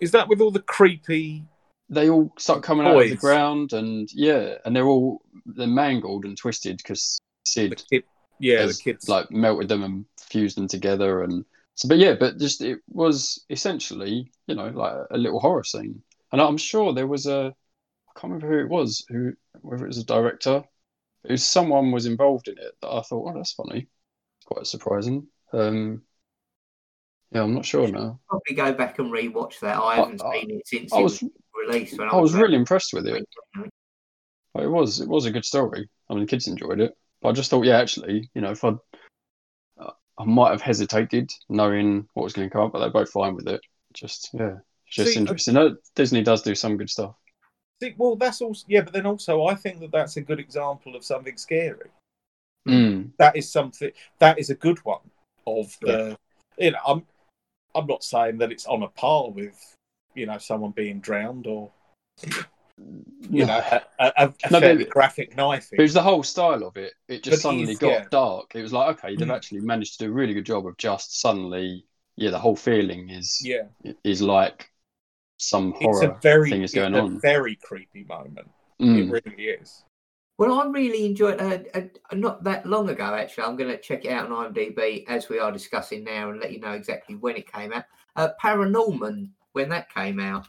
[0.00, 1.44] is that with all the creepy
[1.90, 6.24] They all start coming out of the ground, and yeah, and they're all they're mangled
[6.26, 7.20] and twisted because
[7.68, 8.04] the Sid kid
[8.38, 11.44] yeah has, the kids like melted them and fused them together, and
[11.76, 11.88] so.
[11.88, 16.02] But yeah, but just it was essentially you know like a little horror scene,
[16.32, 17.54] and I'm sure there was a
[18.08, 20.64] I can't remember who it was, who whether it was a director,
[21.24, 23.88] it was someone was involved in it that I thought, oh, that's funny,
[24.46, 25.26] quite surprising.
[25.52, 26.02] Um,
[27.32, 28.20] yeah, I'm not sure now.
[28.28, 29.78] Probably go back and rewatch that.
[29.78, 31.30] I haven't I- seen it since I it was was
[31.66, 31.98] released.
[31.98, 33.26] When I was about really impressed with it.
[33.54, 33.70] 20.
[34.54, 35.88] Like, it was it was a good story.
[36.08, 38.64] I mean, the kids enjoyed it, but I just thought, yeah, actually, you know, if
[38.64, 38.72] I
[40.18, 43.34] I might have hesitated knowing what was going to come up, but they're both fine
[43.36, 43.60] with it.
[43.92, 44.56] Just yeah,
[44.90, 45.54] just See, interesting.
[45.54, 47.14] No, Disney does do some good stuff.
[47.80, 50.96] See, well that's also yeah but then also i think that that's a good example
[50.96, 51.90] of something scary
[52.66, 53.12] Mm.
[53.18, 55.00] that is something that is a good one
[55.46, 56.18] of the
[56.58, 57.06] you know i'm
[57.74, 59.56] i'm not saying that it's on a par with
[60.14, 61.70] you know someone being drowned or
[63.30, 63.62] you know
[64.00, 66.94] a, a, a No, fairly graphic knifing It was the whole style of it.
[67.08, 68.04] It just But suddenly is, got yeah.
[68.10, 68.54] dark.
[68.54, 69.34] It was like, okay, they've Mm.
[69.34, 71.84] actually managed to do a really good job of just suddenly,
[72.16, 73.64] yeah, the whole feeling is yeah
[74.04, 74.70] is like
[75.38, 77.20] some horror it's a very thing is it's going a on.
[77.20, 78.48] very creepy moment
[78.80, 79.08] Mm.
[79.08, 79.82] it really is
[80.38, 81.80] Well, I really enjoyed uh, uh,
[82.12, 83.02] not that long ago.
[83.12, 86.38] Actually, I'm going to check it out on IMDb as we are discussing now and
[86.38, 87.86] let you know exactly when it came out.
[88.14, 90.46] Uh, Paranorman when that came out,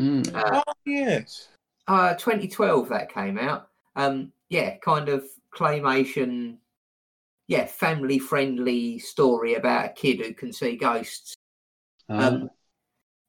[0.00, 0.34] Mm.
[0.34, 1.48] uh, oh yes
[1.86, 3.68] uh, 2012 that came out.
[3.94, 5.24] Um, yeah, kind of
[5.54, 6.56] claymation,
[7.46, 11.34] yeah, family friendly story about a kid who can see ghosts.
[12.08, 12.50] Um,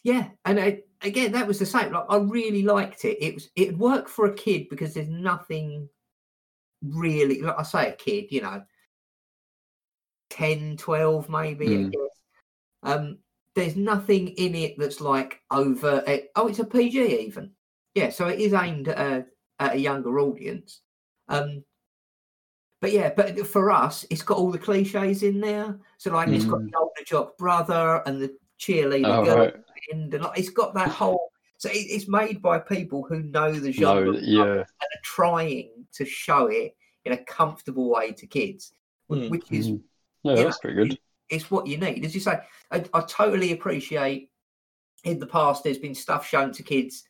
[0.04, 1.92] yeah, and I, again, that was the same.
[1.94, 3.18] Like, I really liked it.
[3.22, 5.90] It was it worked for a kid because there's nothing
[6.82, 8.64] really, like I say, a kid, you know,
[10.30, 11.68] 10, 12 maybe.
[11.68, 11.92] I Mm.
[11.92, 12.02] guess.
[12.84, 13.18] Um,
[13.56, 16.04] there's nothing in it that's like over.
[16.08, 17.52] eh, Oh, it's a PG even.
[17.96, 19.26] Yeah, so it is aimed at a,
[19.60, 20.82] at a younger audience.
[21.30, 21.64] Um,
[22.82, 25.80] but yeah, but for us, it's got all the cliches in there.
[25.98, 26.72] So like, it's got Mm.
[26.72, 29.56] the older jock brother and the cheerleader oh, girl right.
[29.92, 31.32] And like, it's got that whole.
[31.58, 34.66] So it, it's made by people who know the No, genre and are
[35.04, 38.74] trying to show it in a comfortable way to kids,
[39.12, 39.30] Mm.
[39.30, 39.82] which is Mm.
[40.24, 41.00] Yeah, you that's know, pretty good.
[41.30, 42.06] it's what you need.
[42.06, 42.40] As you say,
[42.72, 44.30] I, I totally appreciate.
[45.04, 47.04] In the past, there's been stuff shown to kids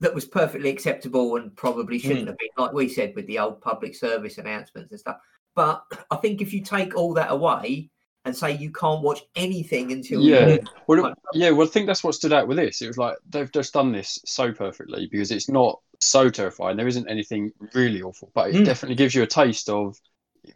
[0.00, 2.28] that was perfectly acceptable and probably shouldn't Mm.
[2.28, 5.18] have been, like we said with the old public service announcements and stuff.
[5.54, 7.90] But I think if you take all that away
[8.28, 10.58] and say you can't watch anything until Yeah.
[10.86, 12.80] Well, Like- yeah, well, I think that's what stood out with this.
[12.80, 16.76] It was like they've just done this so perfectly because it's not so terrifying.
[16.76, 18.64] There isn't anything really awful, but it Mm.
[18.64, 20.00] definitely gives you a taste of,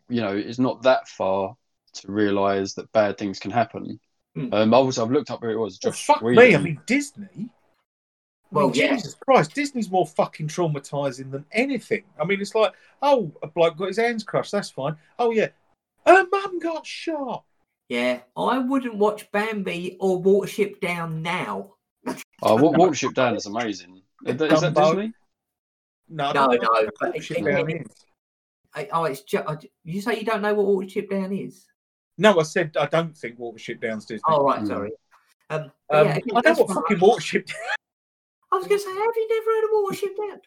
[0.09, 1.57] you know, it's not that far
[1.94, 3.99] to realise that bad things can happen.
[4.36, 4.53] Mm.
[4.55, 5.78] Um, also, I've looked up who it was.
[5.82, 7.49] Well, Josh fuck me i mean disney I
[8.51, 8.94] Well, mean, yeah.
[8.97, 12.05] Jesus Christ, Disney's more fucking traumatizing than anything.
[12.20, 12.73] I mean, it's like,
[13.03, 14.97] oh, a bloke got his hands crushed, that's fine.
[15.19, 15.49] Oh, yeah,
[16.07, 17.44] her mum got shot.
[17.93, 21.74] Yeah, I wouldn't watch Bambi or Watership Down now.
[22.40, 24.01] Oh, Wa- Watership Down is amazing.
[24.24, 24.94] Is that, is that Dumbo.
[24.94, 25.12] Disney?
[26.09, 28.05] No, No, don't no, but it- shit it- down it- is.
[28.74, 31.66] I, oh, it's just, you say you don't know what Watership Down is?
[32.16, 34.23] No, I said I don't think Watership Down's Disney.
[34.27, 34.66] Oh, right, Mm.
[34.69, 34.93] sorry.
[35.51, 37.52] Um, but Um, yeah, I again, know what fucking I- Watership
[38.52, 40.40] I was going to say, have you never heard of Watership Down?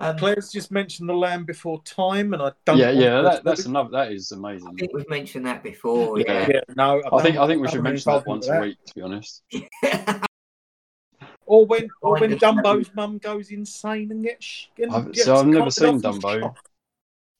[0.00, 2.76] Um, Claire's just mentioned The Land Before Time, and I don't.
[2.78, 3.90] Yeah, yeah, that, that's another.
[3.90, 4.76] That is I amazing.
[4.76, 6.20] think we've mentioned that before.
[6.20, 6.24] Yeah.
[6.42, 6.48] Yeah.
[6.54, 7.02] Yeah, no.
[7.12, 8.78] I think I think we should mention that once with a week.
[8.86, 9.42] To be honest.
[11.46, 14.44] Or when, or when Dumbo's mum goes insane and gets.
[14.44, 16.54] sh- And I've- gets so I've never seen Dumbo.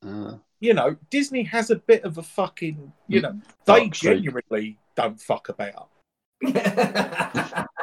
[0.03, 2.91] Uh, You know, Disney has a bit of a fucking.
[3.07, 5.91] You know, they genuinely don't fuck about.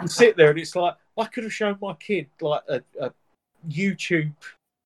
[0.01, 3.11] You sit there and it's like I could have shown my kid like a, a
[3.69, 4.33] YouTube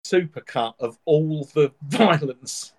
[0.05, 2.73] supercut of all the violence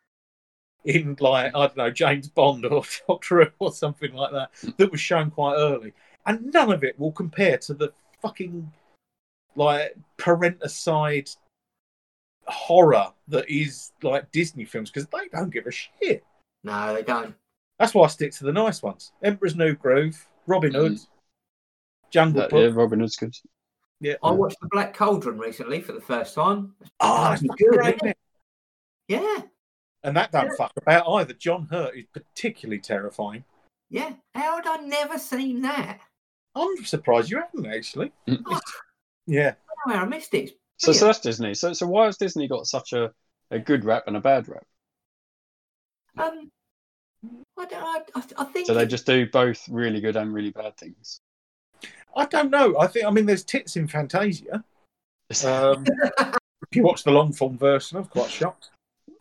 [0.84, 4.90] in like I don't know James Bond or Doctor Who or something like that that
[4.92, 5.92] was shown quite early,
[6.26, 7.92] and none of it will compare to the
[8.22, 8.72] fucking
[9.56, 11.34] like parenticide
[12.46, 16.24] horror that is like Disney films because they don't give a shit.
[16.62, 17.34] no, they don't.
[17.78, 21.06] That's why I stick to the nice ones: Emperor's New Groove, Robin Hood, Mm.
[22.10, 22.60] Jungle that, Book.
[22.62, 23.34] yeah, Robin Hood's good.
[24.00, 24.14] Yeah.
[24.22, 26.74] I watched The Black Cauldron recently for the first time.
[27.00, 28.18] Oh, That's it's good, great, isn't it?
[29.08, 29.42] Yeah,
[30.02, 31.32] And that don't fuck about either.
[31.32, 33.44] John Hurt is particularly terrifying.
[33.88, 34.14] yeah.
[34.34, 36.00] How had I never seen that?
[36.54, 38.12] I'm surprised you haven't actually.
[38.28, 38.60] Oh,
[39.26, 39.54] Yeah.
[39.84, 40.58] where I missed it.
[40.78, 41.54] So, so that's Disney.
[41.54, 43.12] So, so why has Disney got such a,
[43.50, 44.64] a good rap and a bad rap?
[46.18, 46.50] Um,
[47.58, 47.82] I don't.
[47.82, 48.66] I, I, I think.
[48.66, 51.20] So they just do both really good and really bad things.
[52.16, 52.78] I don't know.
[52.78, 54.64] I think I mean there's tits in Fantasia.
[55.44, 55.84] Um,
[56.18, 58.70] if you watch the long form version, I'm quite shocked.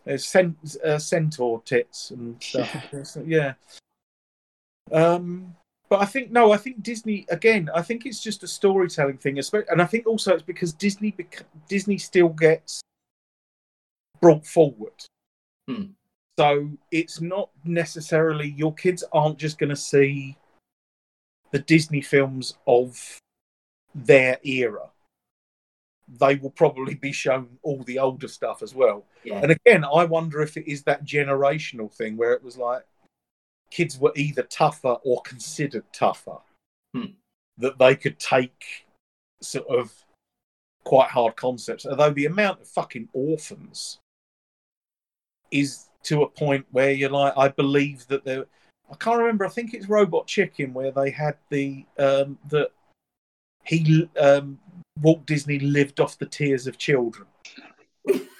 [0.05, 2.73] There's cent- uh, centaur tits and stuff.
[2.93, 3.53] It's- yeah.
[4.91, 5.55] Um,
[5.89, 6.51] but I think no.
[6.51, 7.69] I think Disney again.
[7.73, 9.39] I think it's just a storytelling thing,
[9.69, 12.81] and I think also it's because Disney bec- Disney still gets
[14.21, 14.93] brought forward.
[15.67, 15.83] Hmm.
[16.37, 20.35] So it's not necessarily your kids aren't just going to see
[21.55, 23.17] the Disney films of
[23.93, 24.89] their era.
[26.19, 29.05] They will probably be shown all the older stuff as well.
[29.23, 29.39] yeah.
[29.41, 32.83] And again, I wonder if it is that generational thing where it was like
[33.71, 36.39] kids were either tougher or considered tougher,
[36.93, 37.13] Hmm.
[37.57, 38.85] that they could take
[39.41, 39.93] sort of
[40.83, 41.85] quite hard concepts.
[41.85, 43.99] Although the amount of fucking orphans
[45.51, 48.45] is to a point where you're like, I believe that there.
[48.91, 49.45] I can't remember.
[49.45, 52.71] I think it's Robot Chicken where they had the um, that
[53.63, 54.59] he um,
[55.01, 57.27] Walt Disney lived off the tears of children,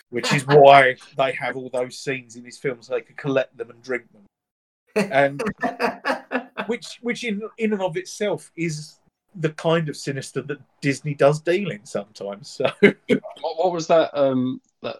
[0.09, 3.57] which is why they have all those scenes in his films so they could collect
[3.57, 5.43] them and drink them, and
[6.67, 8.99] which which in in and of itself is
[9.38, 12.49] the kind of sinister that Disney does deal in sometimes.
[12.49, 14.97] So What, what was that um that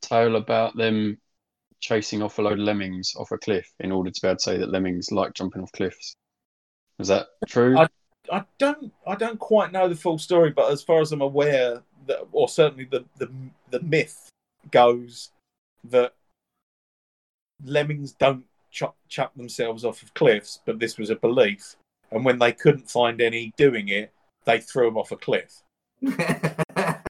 [0.00, 1.18] tale about them
[1.80, 4.42] chasing off a load of lemmings off a cliff in order to be able to
[4.42, 6.14] say that lemmings like jumping off cliffs?
[6.98, 7.78] Is that true?
[7.78, 7.88] I-
[8.30, 11.82] I don't I don't quite know the full story, but as far as I'm aware,
[12.06, 13.28] that or certainly the the
[13.70, 14.28] the myth
[14.70, 15.30] goes
[15.84, 16.14] that
[17.64, 21.74] lemmings don't chuck, chuck themselves off of cliffs, but this was a belief,
[22.12, 24.12] and when they couldn't find any doing it,
[24.44, 25.62] they threw them off a cliff.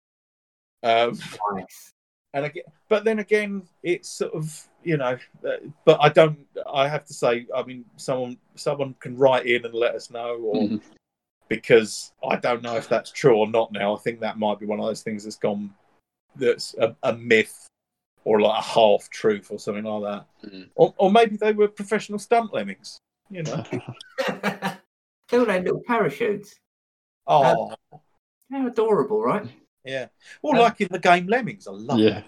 [0.83, 1.19] Um,
[1.53, 1.93] nice.
[2.33, 6.47] And again, but then again, it's sort of you know, uh, but I don't.
[6.73, 10.37] I have to say, I mean, someone someone can write in and let us know,
[10.37, 10.83] or Mhm.
[11.49, 13.73] because I don't know if that's true or not.
[13.73, 15.75] Now, I think that might be one of those things that's gone
[16.37, 17.67] that's a, a myth
[18.25, 20.69] or like a half truth or something like that, Mm.
[20.77, 22.99] or, or maybe they were professional stunt lemmings.
[23.31, 23.65] You know,
[24.29, 26.55] they all had little parachutes.
[27.27, 27.75] oh
[28.49, 29.47] They're adorable, right?
[29.85, 30.07] Yeah.
[30.43, 32.19] Well, um, like in the game Lemmings, I love Yeah.
[32.19, 32.25] it.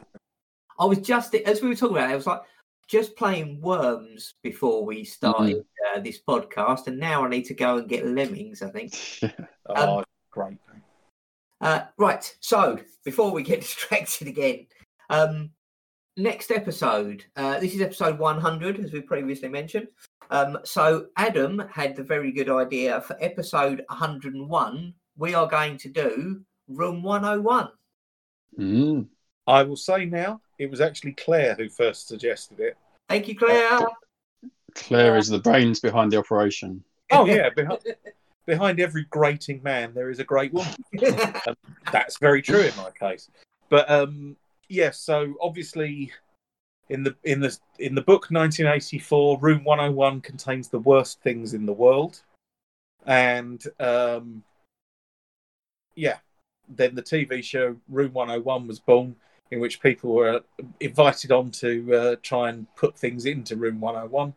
[0.79, 2.43] I was just as we were talking about it, I was like
[2.89, 5.65] just playing worms before we started
[5.95, 8.63] uh, this podcast, and now I need to go and get lemmings.
[8.63, 8.95] I think.
[9.69, 10.59] Oh, great.
[11.61, 12.37] Uh, right.
[12.41, 14.67] So before we get distracted again,
[15.09, 15.51] um,
[16.17, 17.25] next episode.
[17.37, 19.89] Uh, this is episode 100, as we previously mentioned.
[20.31, 24.95] Um, so Adam had the very good idea for episode 101.
[25.17, 26.43] We are going to do
[26.77, 27.69] room 101.
[28.59, 29.07] Mm.
[29.47, 32.77] I will say now, it was actually Claire who first suggested it.
[33.09, 33.81] Thank you, Claire.
[34.75, 36.83] Claire is the brains behind the operation.
[37.11, 37.81] Oh yeah, behind,
[38.47, 40.73] behind every grating man there is a great woman.
[41.93, 43.29] That's very true in my case.
[43.69, 44.37] But um,
[44.69, 46.13] yes, so obviously
[46.89, 51.67] in the in the in the book 1984, Room 101 contains the worst things in
[51.67, 52.21] the world,
[53.07, 54.43] and um,
[55.95, 56.19] yeah,
[56.77, 59.17] then the TV show Room 101 was born,
[59.51, 60.43] in which people were
[60.81, 64.35] invited on to uh, try and put things into Room 101.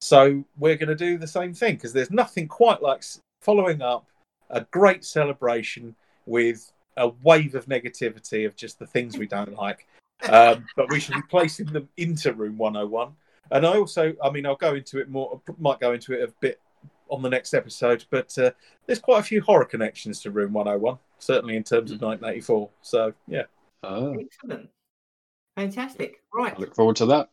[0.00, 3.02] So we're going to do the same thing because there's nothing quite like
[3.40, 4.06] following up
[4.50, 5.94] a great celebration
[6.26, 9.86] with a wave of negativity of just the things we don't like.
[10.28, 13.12] Um, but we should be placing them into Room 101.
[13.50, 16.32] And I also, I mean, I'll go into it more, might go into it a
[16.40, 16.60] bit
[17.10, 18.50] on the next episode, but uh,
[18.86, 22.70] there's quite a few horror connections to Room 101, certainly in terms of 1984.
[22.82, 23.44] So, yeah.
[23.82, 24.70] Oh, Excellent.
[25.56, 26.22] Fantastic.
[26.32, 26.54] Right.
[26.56, 27.30] I look forward to that.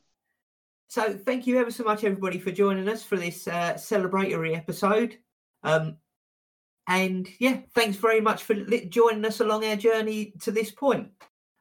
[0.90, 5.18] So thank you ever so much, everybody, for joining us for this uh, celebratory episode.
[5.64, 5.98] Um,
[6.88, 11.10] and yeah, thanks very much for li- joining us along our journey to this point.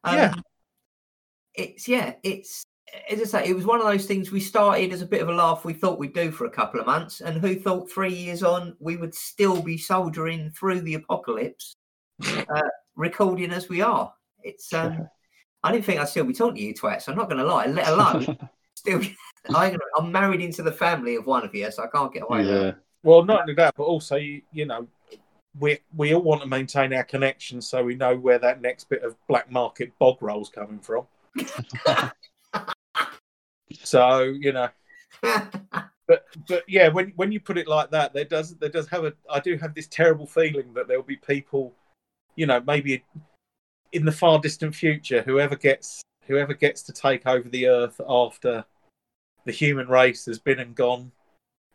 [0.03, 0.35] Um, Yeah.
[1.55, 2.65] It's yeah, it's
[3.11, 5.29] as I say, it was one of those things we started as a bit of
[5.29, 5.65] a laugh.
[5.65, 8.77] We thought we'd do for a couple of months, and who thought three years on
[8.81, 11.77] we would still be soldiering through the apocalypse,
[12.27, 12.63] uh,
[12.97, 14.13] recording as we are.
[14.43, 15.09] It's um,
[15.63, 17.09] I didn't think I'd still be talking to you twats.
[17.09, 17.67] I'm not going to lie.
[17.67, 18.39] Let alone
[18.75, 19.03] still
[19.49, 22.39] I, I'm married into the family of one of you, so I can't get away
[22.39, 22.69] with yeah.
[22.69, 22.77] it.
[23.03, 24.87] Well, not only that, but also, you, you know,
[25.59, 29.03] we we all want to maintain our connection so we know where that next bit
[29.03, 31.07] of black market bog roll's coming from.
[33.73, 34.69] So, you know,
[35.23, 39.05] but but yeah, when when you put it like that, there does there does have
[39.05, 41.75] a I do have this terrible feeling that there'll be people,
[42.37, 43.05] you know, maybe
[43.93, 48.65] in the far distant future, whoever gets whoever gets to take over the earth after
[49.45, 51.11] the human race has been and gone,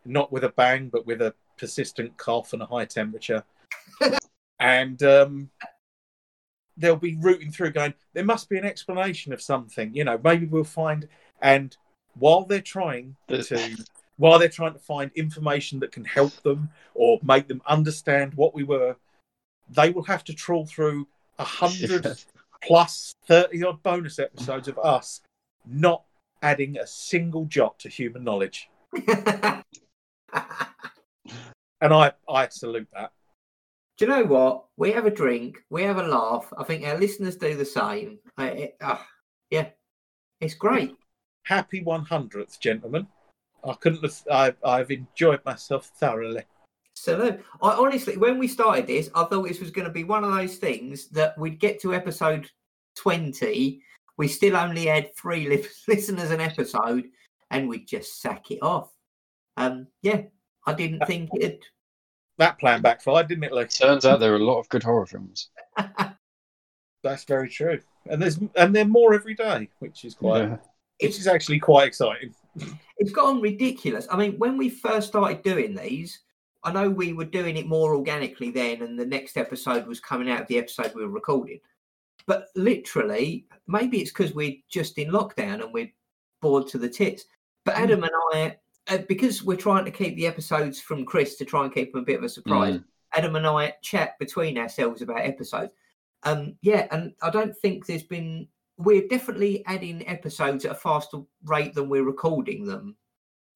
[0.04, 3.44] not with a bang, but with a persistent cough and a high temperature.
[4.60, 5.50] and um,
[6.76, 10.46] they'll be rooting through going, there must be an explanation of something, you know, maybe
[10.46, 11.08] we'll find
[11.42, 11.76] and
[12.18, 13.76] while they're trying to
[14.18, 18.54] while they're trying to find information that can help them or make them understand what
[18.54, 18.96] we were,
[19.68, 21.06] they will have to trawl through
[21.38, 22.06] a hundred
[22.62, 25.20] plus thirty odd bonus episodes of us
[25.66, 26.04] not
[26.42, 28.68] adding a single jot to human knowledge.
[31.80, 33.12] And I, I salute that.
[33.98, 34.64] do you know what?
[34.76, 36.52] We have a drink, we have a laugh.
[36.56, 38.18] I think our listeners do the same.
[38.36, 39.06] I, it, ah,
[39.50, 39.68] yeah,
[40.40, 40.96] it's great.
[41.46, 43.06] Happy 100th, gentlemen.
[43.64, 46.42] I couldn't have, I, I've enjoyed myself thoroughly.
[46.94, 50.24] So I honestly, when we started this, I thought this was going to be one
[50.24, 52.50] of those things that we'd get to episode
[52.96, 53.80] twenty,
[54.16, 57.04] we still only had three li- listeners an episode,
[57.52, 58.90] and we'd just sack it off.
[59.56, 60.22] Um, yeah,
[60.66, 61.64] I didn't think it.
[62.38, 63.66] That plan backfired, didn't it, Lee?
[63.66, 65.50] Turns out there are a lot of good horror films.
[67.02, 67.80] That's very true.
[68.10, 70.56] And there's and they're more every day, which is quite Yeah.
[71.00, 72.34] Which is actually quite exciting.
[72.98, 74.06] It's gone ridiculous.
[74.10, 76.20] I mean, when we first started doing these,
[76.64, 80.30] I know we were doing it more organically then, and the next episode was coming
[80.30, 81.60] out of the episode we were recording.
[82.26, 85.92] But literally, maybe it's because we're just in lockdown and we're
[86.40, 87.26] bored to the tits.
[87.64, 88.56] But Adam and I,
[88.88, 92.02] uh, because we're trying to keep the episodes from Chris to try and keep them
[92.02, 92.84] a bit of a surprise, Mm.
[93.12, 95.72] Adam and I chat between ourselves about episodes.
[96.24, 98.48] Um, yeah, and I don't think there's been.
[98.78, 102.96] We're definitely adding episodes at a faster rate than we're recording them.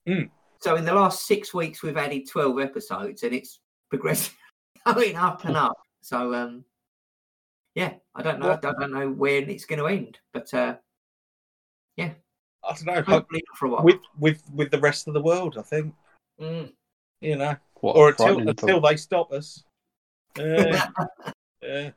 [0.09, 0.31] Mm.
[0.61, 3.61] So in the last six weeks, we've added twelve episodes, and it's
[3.91, 4.35] progressing,
[4.95, 5.77] going up and up.
[6.01, 6.65] So um,
[7.75, 8.49] yeah, I don't know.
[8.49, 10.77] Well- I don't know when it's going to end, but uh,
[11.97, 12.13] yeah,
[12.65, 13.03] I don't know.
[13.03, 13.85] hopefully not for a while.
[13.85, 15.95] With with with the rest of the world, I think.
[16.41, 16.73] Mm.
[17.21, 17.57] You know.
[17.81, 18.89] What Or until until thought.
[18.91, 19.63] they stop us.
[20.39, 20.87] Uh,
[21.67, 21.91] uh,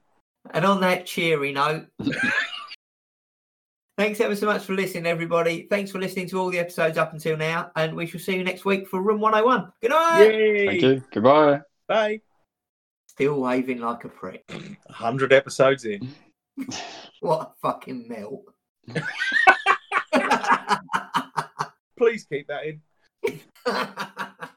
[0.52, 1.86] And on that cheery note,
[3.98, 5.68] thanks ever so much for listening, everybody.
[5.70, 8.44] Thanks for listening to all the episodes up until now, and we shall see you
[8.44, 9.72] next week for Room 101.
[9.82, 10.20] Good night.
[10.20, 10.68] yay!
[10.68, 11.04] Thank you.
[11.12, 11.62] Goodbye.
[11.88, 12.22] Bye.
[13.08, 14.44] Still waving like a prick.
[14.90, 16.10] hundred episodes in.
[17.24, 18.44] What a fucking melt.
[21.98, 22.82] Please keep that in.